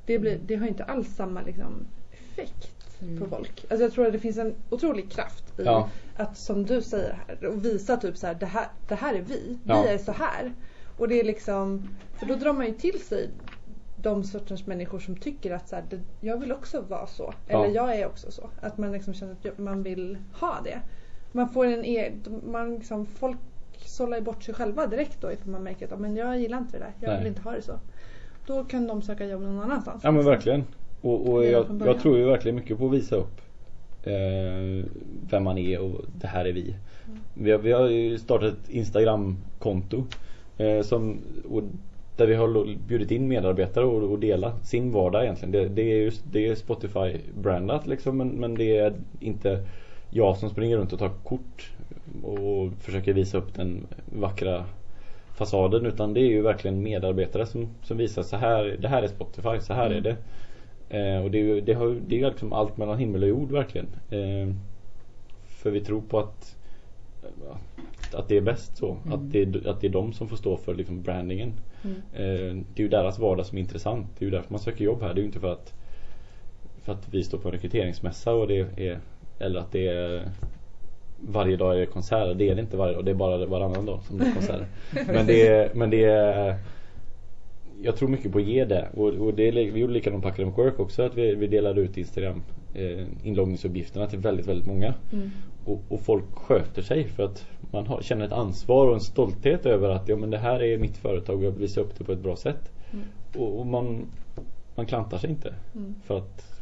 Det, 0.05 0.19
blir, 0.19 0.39
det 0.45 0.55
har 0.55 0.67
inte 0.67 0.83
alls 0.83 1.15
samma 1.15 1.41
liksom, 1.41 1.87
effekt 2.11 2.84
mm. 3.01 3.19
på 3.19 3.25
folk. 3.25 3.65
Alltså 3.69 3.83
jag 3.83 3.93
tror 3.93 4.05
att 4.05 4.13
det 4.13 4.19
finns 4.19 4.37
en 4.37 4.55
otrolig 4.69 5.11
kraft 5.11 5.59
i 5.59 5.63
ja. 5.63 5.89
att 6.15 6.37
som 6.37 6.65
du 6.65 6.81
säger 6.81 7.19
här 7.27 7.45
och 7.45 7.65
visa 7.65 7.97
typ 7.97 8.17
så 8.17 8.27
här, 8.27 8.35
det 8.35 8.45
här, 8.45 8.67
det 8.87 8.95
här 8.95 9.13
är 9.13 9.21
vi. 9.21 9.57
Ja. 9.63 9.81
Vi 9.81 9.89
är 9.89 9.97
så 9.97 10.11
här. 10.11 10.53
Och 10.97 11.07
det 11.07 11.19
är 11.19 11.23
liksom, 11.23 11.89
för 12.19 12.25
då 12.25 12.35
drar 12.35 12.53
man 12.53 12.65
ju 12.65 12.73
till 12.73 12.99
sig 12.99 13.29
de 14.01 14.23
sortens 14.23 14.67
människor 14.67 14.99
som 14.99 15.15
tycker 15.15 15.51
att 15.51 15.69
så 15.69 15.75
här, 15.75 15.83
det, 15.89 15.99
jag 16.21 16.37
vill 16.37 16.51
också 16.51 16.81
vara 16.81 17.07
så. 17.07 17.33
Ja. 17.47 17.65
Eller 17.65 17.75
jag 17.75 17.95
är 17.95 18.07
också 18.07 18.31
så. 18.31 18.49
Att 18.61 18.77
man 18.77 18.91
liksom 18.91 19.13
känner 19.13 19.33
att 19.33 19.57
man 19.57 19.83
vill 19.83 20.17
ha 20.33 20.61
det. 20.63 20.81
Man 21.31 21.49
får 21.49 21.65
en 21.65 21.85
e 21.85 22.11
man 22.45 22.75
liksom, 22.75 23.05
folk 23.05 23.37
sållar 23.77 24.21
bort 24.21 24.43
sig 24.43 24.53
själva 24.53 24.87
direkt 24.87 25.21
då 25.21 25.31
ifall 25.31 25.49
man 25.49 25.63
märker 25.63 25.93
att 25.93 25.99
men 25.99 26.15
jag 26.15 26.39
gillar 26.39 26.57
inte 26.57 26.77
det 26.77 26.83
där. 26.83 26.93
Jag 26.99 27.09
Nej. 27.09 27.17
vill 27.17 27.27
inte 27.27 27.41
ha 27.41 27.51
det 27.51 27.61
så. 27.61 27.79
Då 28.45 28.63
kan 28.63 28.87
de 28.87 29.01
söka 29.01 29.25
jobb 29.25 29.41
någon 29.41 29.59
annanstans. 29.59 30.03
Ja 30.03 30.11
men 30.11 30.25
verkligen. 30.25 30.63
Och, 31.05 31.29
och 31.29 31.45
jag, 31.45 31.65
jag, 31.85 31.99
tror 31.99 32.17
ju 32.17 32.25
verkligen 32.25 32.55
mycket 32.55 32.77
på 32.77 32.85
att 32.85 32.93
visa 32.93 33.15
upp 33.15 33.41
eh, 34.03 34.85
vem 35.29 35.43
man 35.43 35.57
är 35.57 35.79
och 35.79 36.01
det 36.19 36.27
här 36.27 36.45
är 36.45 36.53
vi. 36.53 36.61
Mm. 36.61 37.19
Vi, 37.33 37.51
har, 37.51 37.59
vi 37.59 37.71
har 37.71 37.89
ju 37.89 38.17
startat 38.17 38.53
ett 38.53 38.69
Instagram-konto 38.69 40.03
eh, 40.57 40.81
som, 40.81 41.17
där 42.15 42.27
vi 42.27 42.35
har 42.35 42.77
bjudit 42.87 43.11
in 43.11 43.27
medarbetare 43.27 43.85
och, 43.85 44.11
och 44.11 44.19
dela 44.19 44.59
sin 44.59 44.91
vardag 44.91 45.23
egentligen. 45.23 45.51
Det, 45.51 45.67
det 45.67 45.81
är 45.81 45.97
just 45.97 46.23
det 46.31 46.47
är 46.47 46.55
Spotify-brandat 46.55 47.87
liksom 47.87 48.17
men, 48.17 48.27
men 48.27 48.55
det 48.55 48.77
är 48.77 48.93
inte 49.19 49.67
jag 50.09 50.37
som 50.37 50.49
springer 50.49 50.77
runt 50.77 50.93
och 50.93 50.99
tar 50.99 51.11
kort 51.23 51.71
och 52.23 52.71
försöker 52.79 53.13
visa 53.13 53.37
upp 53.37 53.55
den 53.55 53.87
vackra 54.19 54.65
fasaden 55.35 55.85
utan 55.85 56.13
det 56.13 56.19
är 56.19 56.27
ju 56.27 56.41
verkligen 56.41 56.83
medarbetare 56.83 57.45
som, 57.45 57.67
som 57.83 57.97
visar 57.97 58.23
så 58.23 58.37
här, 58.37 58.77
det 58.79 58.87
här 58.87 59.03
är 59.03 59.07
Spotify, 59.07 59.59
så 59.59 59.73
här 59.73 59.85
mm. 59.85 59.97
är 59.97 60.01
det. 60.01 60.15
Eh, 60.89 61.23
och 61.23 61.31
det 61.31 61.39
är, 61.39 61.61
det, 61.61 61.73
har, 61.73 61.97
det 62.07 62.21
är 62.21 62.29
liksom 62.29 62.53
allt 62.53 62.77
mellan 62.77 62.99
himmel 62.99 63.23
och 63.23 63.29
jord 63.29 63.51
verkligen. 63.51 63.87
Eh, 64.09 64.55
för 65.43 65.71
vi 65.71 65.81
tror 65.81 66.01
på 66.01 66.19
att 66.19 66.55
att 68.13 68.27
det 68.27 68.37
är 68.37 68.41
bäst 68.41 68.77
så. 68.77 68.97
Mm. 69.05 69.13
Att, 69.13 69.31
det, 69.31 69.69
att 69.69 69.81
det 69.81 69.87
är 69.87 69.91
de 69.91 70.13
som 70.13 70.27
får 70.27 70.37
stå 70.37 70.57
för 70.57 70.75
liksom 70.75 71.01
brandingen. 71.01 71.53
Mm. 71.83 71.97
Eh, 72.13 72.63
det 72.73 72.81
är 72.81 72.83
ju 72.83 72.87
deras 72.87 73.19
vardag 73.19 73.45
som 73.45 73.57
är 73.57 73.61
intressant. 73.61 74.07
Det 74.17 74.25
är 74.25 74.25
ju 74.25 74.31
därför 74.31 74.51
man 74.51 74.59
söker 74.59 74.85
jobb 74.85 75.01
här. 75.01 75.13
Det 75.13 75.19
är 75.19 75.21
ju 75.21 75.27
inte 75.27 75.39
för 75.39 75.53
att 75.53 75.73
för 76.83 76.93
att 76.93 77.07
vi 77.11 77.23
står 77.23 77.37
på 77.37 77.47
en 77.47 77.51
rekryteringsmässa 77.51 78.33
och 78.33 78.47
det 78.47 78.59
är 78.77 78.99
eller 79.39 79.59
att 79.59 79.71
det 79.71 79.87
är 79.87 80.29
varje 81.19 81.57
dag 81.57 81.75
är 81.75 81.79
det 81.79 81.85
konserter. 81.85 82.33
Det 82.33 82.49
är 82.49 82.55
det 82.55 82.61
inte 82.61 82.77
varje 82.77 82.93
dag. 82.93 83.05
Det 83.05 83.11
är 83.11 83.15
bara 83.15 83.45
varannan 83.45 83.85
dag 83.85 84.03
som 84.03 84.17
det 84.17 84.25
är 84.25 84.33
konserter. 84.33 84.67
men 85.13 85.27
det 85.27 85.47
är, 85.47 85.73
men 85.73 85.89
det 85.89 86.03
är 86.03 86.55
jag 87.81 87.95
tror 87.95 88.09
mycket 88.09 88.31
på 88.31 88.37
att 88.37 88.45
ge 88.45 88.65
det. 88.65 88.89
Och, 88.93 89.07
och 89.07 89.33
det, 89.33 89.51
vi 89.51 89.79
gjorde 89.79 89.93
likadant 89.93 90.23
på 90.23 90.29
Academic 90.29 90.57
Work 90.57 90.79
också. 90.79 91.03
Att 91.03 91.15
vi, 91.17 91.35
vi 91.35 91.47
delade 91.47 91.81
ut 91.81 91.97
Instagram 91.97 92.43
eh, 92.73 93.05
inloggningsuppgifterna 93.23 94.07
till 94.07 94.19
väldigt, 94.19 94.47
väldigt 94.47 94.67
många. 94.67 94.93
Mm. 95.13 95.31
Och, 95.65 95.81
och, 95.89 96.01
folk 96.01 96.35
sköter 96.35 96.81
sig 96.81 97.07
för 97.07 97.23
att 97.23 97.45
man 97.71 97.87
har, 97.87 98.01
känner 98.01 98.25
ett 98.25 98.31
ansvar 98.31 98.87
och 98.87 98.93
en 98.93 98.99
stolthet 98.99 99.65
över 99.65 99.89
att 99.89 100.09
ja, 100.09 100.15
men 100.15 100.29
det 100.29 100.37
här 100.37 100.63
är 100.63 100.77
mitt 100.77 100.97
företag 100.97 101.37
och 101.37 101.43
jag 101.43 101.51
vill 101.51 101.61
visa 101.61 101.81
upp 101.81 101.97
det 101.97 102.03
på 102.03 102.11
ett 102.11 102.19
bra 102.19 102.35
sätt. 102.35 102.71
Mm. 102.93 103.05
Och, 103.37 103.59
och, 103.59 103.65
man, 103.65 104.05
man 104.75 104.85
klantar 104.85 105.17
sig 105.17 105.29
inte. 105.29 105.53
Mm. 105.75 105.95
För 106.03 106.17
att 106.17 106.61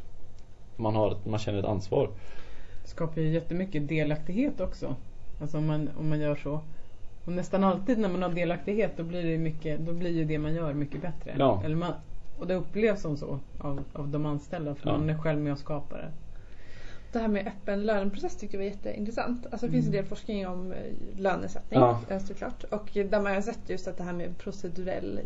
man, 0.76 0.96
har, 0.96 1.18
man 1.24 1.40
känner 1.40 1.60
ett 1.60 1.66
ansvar. 1.66 2.10
Det 2.84 2.90
skapar 2.90 3.22
ju 3.22 3.30
jättemycket 3.30 3.88
delaktighet 3.88 4.62
också. 4.62 4.96
Alltså 5.42 5.58
om 5.58 5.66
man, 5.66 5.90
om 6.00 6.10
man 6.10 6.20
gör 6.20 6.36
så. 6.36 6.62
Och 7.26 7.32
nästan 7.32 7.64
alltid 7.64 7.98
när 7.98 8.10
man 8.10 8.22
har 8.22 8.30
delaktighet 8.30 8.98
då 8.98 9.04
blir, 9.04 9.24
det 9.24 9.38
mycket, 9.38 9.80
då 9.80 9.94
blir 9.94 10.12
ju 10.12 10.26
det 10.26 10.40
man 10.40 10.54
gör 10.54 10.74
mycket 10.74 11.02
bättre. 11.02 11.36
Ja. 11.38 11.62
Eller 11.66 11.76
man, 11.76 11.94
och 12.40 12.48
det 12.48 12.56
upplevs 12.56 13.02
som 13.02 13.18
så 13.18 13.40
av, 13.60 13.84
av 13.94 14.08
de 14.08 14.26
anställda 14.26 14.76
för 14.76 14.90
ja. 14.90 14.98
man 14.98 15.10
är 15.10 15.18
själv 15.18 15.40
med 15.40 15.54
och 15.54 15.60
skapar 15.60 15.98
det. 15.98 16.12
Det 17.12 17.20
här 17.20 17.28
med 17.28 17.48
öppen 17.48 17.84
löneprocess 17.84 18.36
tycker 18.36 18.54
jag 18.54 18.66
var 18.66 18.72
jätteintressant. 18.72 19.46
Alltså 19.52 19.66
det 19.66 19.72
finns 19.72 19.86
mm. 19.86 19.98
en 19.98 20.02
del 20.02 20.10
forskning 20.10 20.48
om 20.48 20.72
eh, 20.72 20.78
lönesättning 21.18 21.80
ja. 21.80 22.00
Eh, 22.10 22.20
såklart. 22.20 22.64
Och 22.64 22.90
där 22.94 23.22
man 23.22 23.34
har 23.34 23.42
sett 23.42 23.70
just 23.70 23.88
att 23.88 23.98
det 23.98 24.04
här 24.04 24.14
med 24.14 24.38
procedurell 24.38 25.20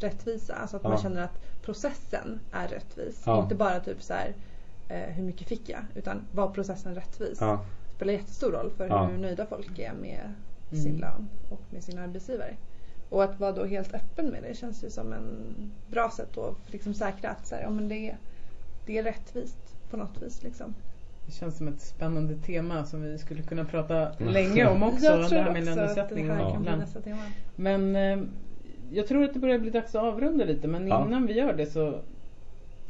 rättvisa. 0.00 0.54
Alltså 0.54 0.76
att 0.76 0.82
ja. 0.82 0.88
man 0.88 0.98
känner 0.98 1.22
att 1.22 1.62
processen 1.62 2.40
är 2.52 2.68
rättvis. 2.68 3.22
Ja. 3.26 3.42
Inte 3.42 3.54
bara 3.54 3.80
typ 3.80 4.02
så 4.02 4.14
här, 4.14 4.34
eh, 4.88 5.14
hur 5.14 5.22
mycket 5.22 5.48
fick 5.48 5.68
jag? 5.68 5.80
Utan 5.94 6.20
var 6.32 6.50
processen 6.50 6.94
rättvis? 6.94 7.38
Ja. 7.40 7.64
Det 7.88 7.96
spelar 7.96 8.12
jättestor 8.12 8.52
roll 8.52 8.70
för 8.76 9.08
hur 9.08 9.18
nöjda 9.18 9.46
folk 9.46 9.78
är 9.78 9.92
med 9.92 10.32
sin 10.76 10.90
mm. 10.90 11.00
lön 11.00 11.28
och 11.48 11.60
med 11.70 11.84
sin 11.84 11.98
arbetsgivare. 11.98 12.56
Och 13.08 13.24
att 13.24 13.40
vara 13.40 13.52
då 13.52 13.64
helt 13.64 13.94
öppen 13.94 14.26
med 14.26 14.42
det 14.42 14.56
känns 14.56 14.84
ju 14.84 14.90
som 14.90 15.12
en 15.12 15.54
bra 15.90 16.10
sätt 16.10 16.38
att 16.38 16.72
liksom 16.72 16.94
säkra 16.94 17.30
att 17.30 17.46
så 17.46 17.54
här, 17.54 17.62
ja, 17.62 17.70
men 17.70 17.88
det, 17.88 18.10
är, 18.10 18.16
det 18.86 18.98
är 18.98 19.02
rättvist 19.02 19.76
på 19.90 19.96
något 19.96 20.22
vis. 20.22 20.42
Liksom. 20.42 20.74
Det 21.26 21.32
känns 21.32 21.56
som 21.56 21.68
ett 21.68 21.80
spännande 21.80 22.36
tema 22.36 22.84
som 22.84 23.02
vi 23.02 23.18
skulle 23.18 23.42
kunna 23.42 23.64
prata 23.64 24.12
länge 24.18 24.66
om 24.66 24.82
också. 24.92 25.04
Jag 25.04 25.28
tror 25.28 25.38
det 25.38 25.44
här 25.44 25.52
med 25.52 25.64
lönesättning 25.64 26.30
och 26.30 26.66
Men 27.56 27.96
eh, 27.96 28.18
jag 28.90 29.06
tror 29.06 29.24
att 29.24 29.34
det 29.34 29.40
börjar 29.40 29.58
bli 29.58 29.70
dags 29.70 29.94
att 29.94 30.02
avrunda 30.02 30.44
lite 30.44 30.68
men 30.68 30.88
ja. 30.88 31.06
innan 31.06 31.26
vi 31.26 31.32
gör 31.32 31.52
det 31.52 31.66
så 31.66 32.00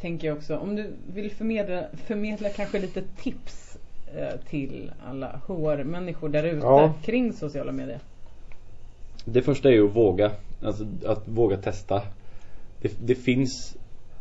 tänker 0.00 0.28
jag 0.28 0.36
också. 0.36 0.56
Om 0.56 0.76
du 0.76 0.90
vill 1.12 1.30
förmedla, 1.30 1.84
förmedla 1.92 2.48
kanske 2.48 2.78
lite 2.78 3.02
tips 3.02 3.78
till 4.50 4.92
alla 5.06 5.40
HR-människor 5.46 6.28
där 6.28 6.44
ute 6.44 6.66
ja. 6.66 6.92
kring 7.04 7.32
sociala 7.32 7.72
medier. 7.72 8.00
Det 9.24 9.42
första 9.42 9.68
är 9.68 9.72
ju 9.72 9.86
att 9.86 9.96
våga. 9.96 10.30
Alltså 10.62 10.86
att 11.06 11.28
våga 11.28 11.56
testa. 11.56 12.02
Det, 12.82 12.92
det 13.06 13.14
finns 13.14 13.76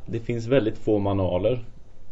det 0.05 0.19
finns 0.19 0.47
väldigt 0.47 0.77
få 0.77 0.99
manualer 0.99 1.59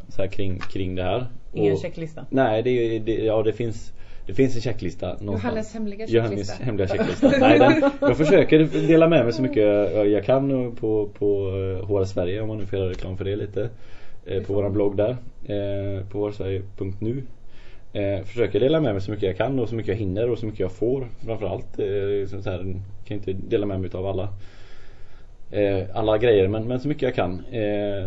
så 0.09 0.21
här, 0.21 0.29
kring, 0.29 0.59
kring 0.59 0.95
det 0.95 1.03
här. 1.03 1.25
Ingen 1.53 1.73
och, 1.73 1.79
checklista? 1.79 2.25
Nej, 2.29 2.63
det, 2.63 2.99
det, 2.99 3.13
ja 3.13 3.43
det 3.43 3.53
finns 3.53 3.93
det 4.25 4.33
finns 4.33 4.55
en 4.55 4.61
checklista 4.61 5.07
någonstans. 5.07 5.43
Johannes 5.43 5.73
hemliga 5.73 6.07
checklista. 6.07 6.17
Johannes 6.17 6.59
hemliga 6.59 6.87
checklista. 6.87 7.31
Nej, 7.39 7.59
den, 7.59 7.91
jag 8.01 8.17
försöker 8.17 8.87
dela 8.87 9.07
med 9.07 9.23
mig 9.23 9.33
så 9.33 9.41
mycket 9.41 9.63
jag 10.11 10.25
kan 10.25 10.71
på, 10.75 11.09
på 11.19 11.51
HR 11.87 11.99
eh, 11.99 12.05
Sverige 12.05 12.41
om 12.41 12.47
man 12.47 12.57
nu 12.57 12.65
får 12.65 12.79
göra 12.79 12.89
reklam 12.89 13.17
för 13.17 13.25
det 13.25 13.35
lite. 13.35 13.69
Eh, 14.25 14.43
på 14.43 14.53
våran 14.53 14.73
blogg 14.73 14.97
där. 14.97 15.17
Eh, 15.43 16.05
på 16.05 16.27
hrSverige.nu 16.27 17.23
eh, 17.93 18.23
Försöker 18.23 18.59
dela 18.59 18.81
med 18.81 18.93
mig 18.93 19.01
så 19.01 19.11
mycket 19.11 19.27
jag 19.27 19.37
kan 19.37 19.59
och 19.59 19.69
så 19.69 19.75
mycket 19.75 19.89
jag 19.89 19.95
hinner 19.95 20.29
och 20.29 20.37
så 20.37 20.45
mycket 20.45 20.59
jag 20.59 20.71
får. 20.71 21.07
Framförallt. 21.25 21.79
Eh, 21.79 21.85
liksom 22.21 22.43
så 22.43 22.49
här, 22.49 22.81
kan 23.05 23.17
inte 23.17 23.33
dela 23.33 23.65
med 23.65 23.81
mig 23.81 23.89
av 23.93 24.05
alla 24.05 24.29
eh, 25.51 25.83
alla 25.93 26.17
grejer 26.17 26.47
men, 26.47 26.67
men 26.67 26.79
så 26.79 26.87
mycket 26.87 27.03
jag 27.03 27.15
kan. 27.15 27.45
Eh, 27.51 28.05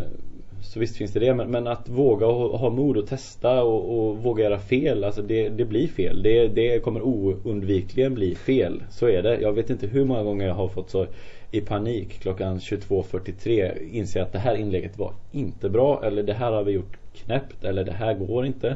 så 0.61 0.79
visst 0.79 0.97
finns 0.97 1.13
det 1.13 1.19
det. 1.19 1.33
Men, 1.33 1.51
men 1.51 1.67
att 1.67 1.89
våga 1.89 2.27
och 2.27 2.59
ha 2.59 2.69
mod 2.69 2.97
att 2.97 3.07
testa 3.07 3.63
och, 3.63 3.97
och, 3.97 4.17
våga 4.17 4.43
göra 4.43 4.59
fel. 4.59 5.03
Alltså 5.03 5.21
det, 5.21 5.49
det 5.49 5.65
blir 5.65 5.87
fel. 5.87 6.23
Det, 6.23 6.47
det 6.47 6.79
kommer 6.79 7.01
oundvikligen 7.01 8.13
bli 8.13 8.35
fel. 8.35 8.83
Så 8.89 9.07
är 9.09 9.23
det. 9.23 9.41
Jag 9.41 9.53
vet 9.53 9.69
inte 9.69 9.87
hur 9.87 10.05
många 10.05 10.23
gånger 10.23 10.47
jag 10.47 10.53
har 10.53 10.67
fått 10.67 10.89
så 10.89 11.07
i 11.51 11.61
panik 11.61 12.19
klockan 12.19 12.59
22.43 12.59 13.89
inse 13.91 14.21
att 14.21 14.31
det 14.31 14.39
här 14.39 14.55
inlägget 14.55 14.97
var 14.97 15.13
inte 15.31 15.69
bra. 15.69 16.03
Eller 16.05 16.23
det 16.23 16.33
här 16.33 16.51
har 16.51 16.63
vi 16.63 16.71
gjort 16.71 16.97
knäppt. 17.13 17.63
Eller 17.63 17.83
det 17.83 17.91
här 17.91 18.13
går 18.13 18.45
inte. 18.45 18.75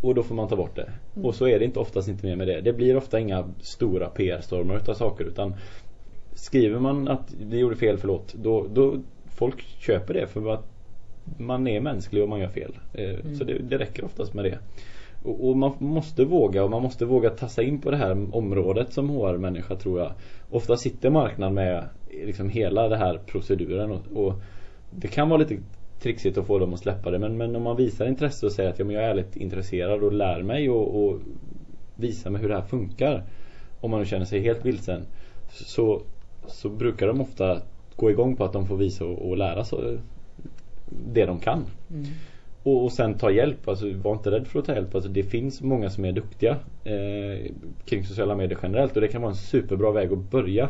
Och 0.00 0.14
då 0.14 0.22
får 0.22 0.34
man 0.34 0.48
ta 0.48 0.56
bort 0.56 0.76
det. 0.76 0.92
Mm. 1.16 1.26
Och 1.26 1.34
så 1.34 1.48
är 1.48 1.58
det 1.58 1.64
inte 1.64 1.78
oftast 1.78 2.08
inte 2.08 2.26
mer 2.26 2.36
med 2.36 2.48
det. 2.48 2.60
Det 2.60 2.72
blir 2.72 2.96
ofta 2.96 3.20
inga 3.20 3.44
stora 3.60 4.08
PR-stormar 4.08 4.76
utav 4.76 4.94
saker 4.94 5.24
utan 5.24 5.54
skriver 6.34 6.78
man 6.78 7.08
att 7.08 7.34
vi 7.40 7.58
gjorde 7.58 7.76
fel, 7.76 7.98
förlåt. 7.98 8.34
Då, 8.34 8.66
då 8.72 8.96
folk 9.26 9.62
köper 9.78 10.14
det 10.14 10.26
för 10.26 10.54
att 10.54 10.64
man 11.38 11.66
är 11.66 11.80
mänsklig 11.80 12.22
och 12.22 12.28
man 12.28 12.40
gör 12.40 12.48
fel. 12.48 12.78
Eh, 12.94 13.10
mm. 13.10 13.34
Så 13.34 13.44
det, 13.44 13.58
det 13.58 13.78
räcker 13.78 14.04
oftast 14.04 14.34
med 14.34 14.44
det. 14.44 14.58
Och, 15.22 15.48
och, 15.48 15.56
man 15.56 15.72
måste 15.78 16.24
våga 16.24 16.64
och 16.64 16.70
man 16.70 16.82
måste 16.82 17.04
våga 17.04 17.30
tassa 17.30 17.62
in 17.62 17.80
på 17.80 17.90
det 17.90 17.96
här 17.96 18.36
området 18.36 18.92
som 18.92 19.10
HR-människa 19.10 19.76
tror 19.76 20.00
jag. 20.00 20.12
Ofta 20.50 20.76
sitter 20.76 21.10
marknaden 21.10 21.54
med 21.54 21.84
liksom 22.10 22.48
hela 22.48 22.88
den 22.88 22.98
här 22.98 23.20
proceduren 23.26 23.90
och, 23.90 24.24
och, 24.24 24.34
det 24.90 25.08
kan 25.08 25.28
vara 25.28 25.38
lite 25.38 25.56
trixigt 26.02 26.38
att 26.38 26.46
få 26.46 26.58
dem 26.58 26.74
att 26.74 26.80
släppa 26.80 27.10
det 27.10 27.18
men, 27.18 27.36
men 27.36 27.56
om 27.56 27.62
man 27.62 27.76
visar 27.76 28.06
intresse 28.06 28.46
och 28.46 28.52
säger 28.52 28.70
att 28.70 28.78
ja, 28.78 28.84
men 28.84 28.94
jag 28.94 29.04
är 29.04 29.08
ärligt 29.08 29.36
intresserad 29.36 30.02
och 30.02 30.12
lär 30.12 30.42
mig 30.42 30.70
och, 30.70 31.04
och 31.04 31.20
visar 31.96 32.30
mig 32.30 32.42
hur 32.42 32.48
det 32.48 32.54
här 32.54 32.62
funkar 32.62 33.24
om 33.80 33.90
man 33.90 34.00
nu 34.00 34.06
känner 34.06 34.24
sig 34.24 34.40
helt 34.40 34.64
vilsen 34.64 35.02
så, 35.50 36.02
så 36.46 36.68
brukar 36.68 37.06
de 37.06 37.20
ofta 37.20 37.60
gå 37.96 38.10
igång 38.10 38.36
på 38.36 38.44
att 38.44 38.52
de 38.52 38.66
får 38.66 38.76
visa 38.76 39.04
och, 39.04 39.28
och 39.28 39.36
lära 39.36 39.64
sig 39.64 39.98
det 41.12 41.26
de 41.26 41.38
kan. 41.38 41.64
Mm. 41.90 42.04
Och, 42.62 42.84
och 42.84 42.92
sen 42.92 43.14
ta 43.14 43.30
hjälp, 43.30 43.68
alltså 43.68 43.92
var 43.92 44.12
inte 44.12 44.30
rädd 44.30 44.46
för 44.46 44.58
att 44.58 44.64
ta 44.64 44.74
hjälp. 44.74 44.94
Alltså, 44.94 45.10
det 45.10 45.22
finns 45.22 45.62
många 45.62 45.90
som 45.90 46.04
är 46.04 46.12
duktiga 46.12 46.56
eh, 46.84 47.50
kring 47.84 48.04
sociala 48.04 48.36
medier 48.36 48.58
generellt 48.62 48.94
och 48.94 49.00
det 49.00 49.08
kan 49.08 49.22
vara 49.22 49.32
en 49.32 49.36
superbra 49.36 49.92
väg 49.92 50.12
att 50.12 50.30
börja. 50.30 50.68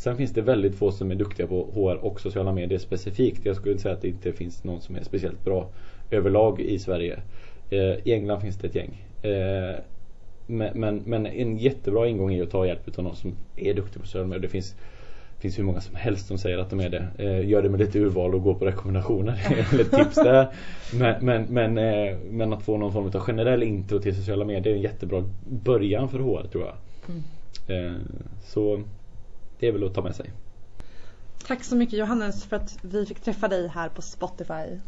Sen 0.00 0.16
finns 0.16 0.32
det 0.32 0.42
väldigt 0.42 0.74
få 0.74 0.92
som 0.92 1.10
är 1.10 1.14
duktiga 1.14 1.46
på 1.46 1.68
HR 1.74 2.04
och 2.04 2.20
sociala 2.20 2.52
medier 2.52 2.78
specifikt. 2.78 3.46
Jag 3.46 3.56
skulle 3.56 3.78
säga 3.78 3.94
att 3.94 4.02
det 4.02 4.08
inte 4.08 4.32
finns 4.32 4.64
någon 4.64 4.80
som 4.80 4.96
är 4.96 5.02
speciellt 5.02 5.44
bra 5.44 5.68
överlag 6.10 6.60
i 6.60 6.78
Sverige. 6.78 7.20
Eh, 7.70 7.78
I 7.78 8.12
England 8.12 8.40
finns 8.40 8.56
det 8.56 8.66
ett 8.66 8.74
gäng. 8.74 9.06
Eh, 9.22 9.78
men, 10.46 10.80
men, 10.80 11.02
men, 11.06 11.26
en 11.26 11.58
jättebra 11.58 12.08
ingång 12.08 12.34
är 12.34 12.42
att 12.42 12.50
ta 12.50 12.66
hjälp 12.66 12.98
av 12.98 13.04
någon 13.04 13.16
som 13.16 13.36
är 13.56 13.74
duktig 13.74 14.00
på 14.00 14.06
sociala 14.06 14.26
medier. 14.26 14.42
Det 14.42 14.48
finns 14.48 14.76
finns 15.38 15.58
hur 15.58 15.64
många 15.64 15.80
som 15.80 15.94
helst 15.94 16.26
som 16.26 16.38
säger 16.38 16.58
att 16.58 16.70
de 16.70 16.80
är 16.80 16.90
det. 16.90 17.06
Eh, 17.18 17.48
gör 17.48 17.62
det 17.62 17.68
med 17.68 17.80
lite 17.80 17.98
urval 17.98 18.34
och 18.34 18.42
gå 18.42 18.54
på 18.54 18.66
rekommendationer 18.66 19.32
eller 19.72 19.84
tips 19.84 20.14
där. 20.14 20.48
Men, 20.94 21.44
men, 21.54 21.74
men, 22.30 22.52
att 22.52 22.62
få 22.62 22.76
någon 22.76 22.92
form 22.92 23.06
av 23.06 23.20
generell 23.20 23.62
intro 23.62 23.98
till 23.98 24.16
sociala 24.16 24.44
medier 24.44 24.72
är 24.72 24.76
en 24.76 24.82
jättebra 24.82 25.24
början 25.46 26.08
för 26.08 26.18
HR 26.18 26.46
tror 26.52 26.64
jag. 26.64 26.74
Mm. 27.08 27.22
Så 28.42 28.82
det 29.60 29.68
är 29.68 29.72
väl 29.72 29.84
att 29.86 29.94
ta 29.94 30.02
med 30.02 30.16
sig. 30.16 30.32
Tack 31.46 31.64
så 31.64 31.76
mycket 31.76 31.98
Johannes 31.98 32.44
för 32.44 32.56
att 32.56 32.78
vi 32.82 33.06
fick 33.06 33.20
träffa 33.20 33.48
dig 33.48 33.68
här 33.68 33.88
på 33.88 34.02
Spotify. 34.02 34.80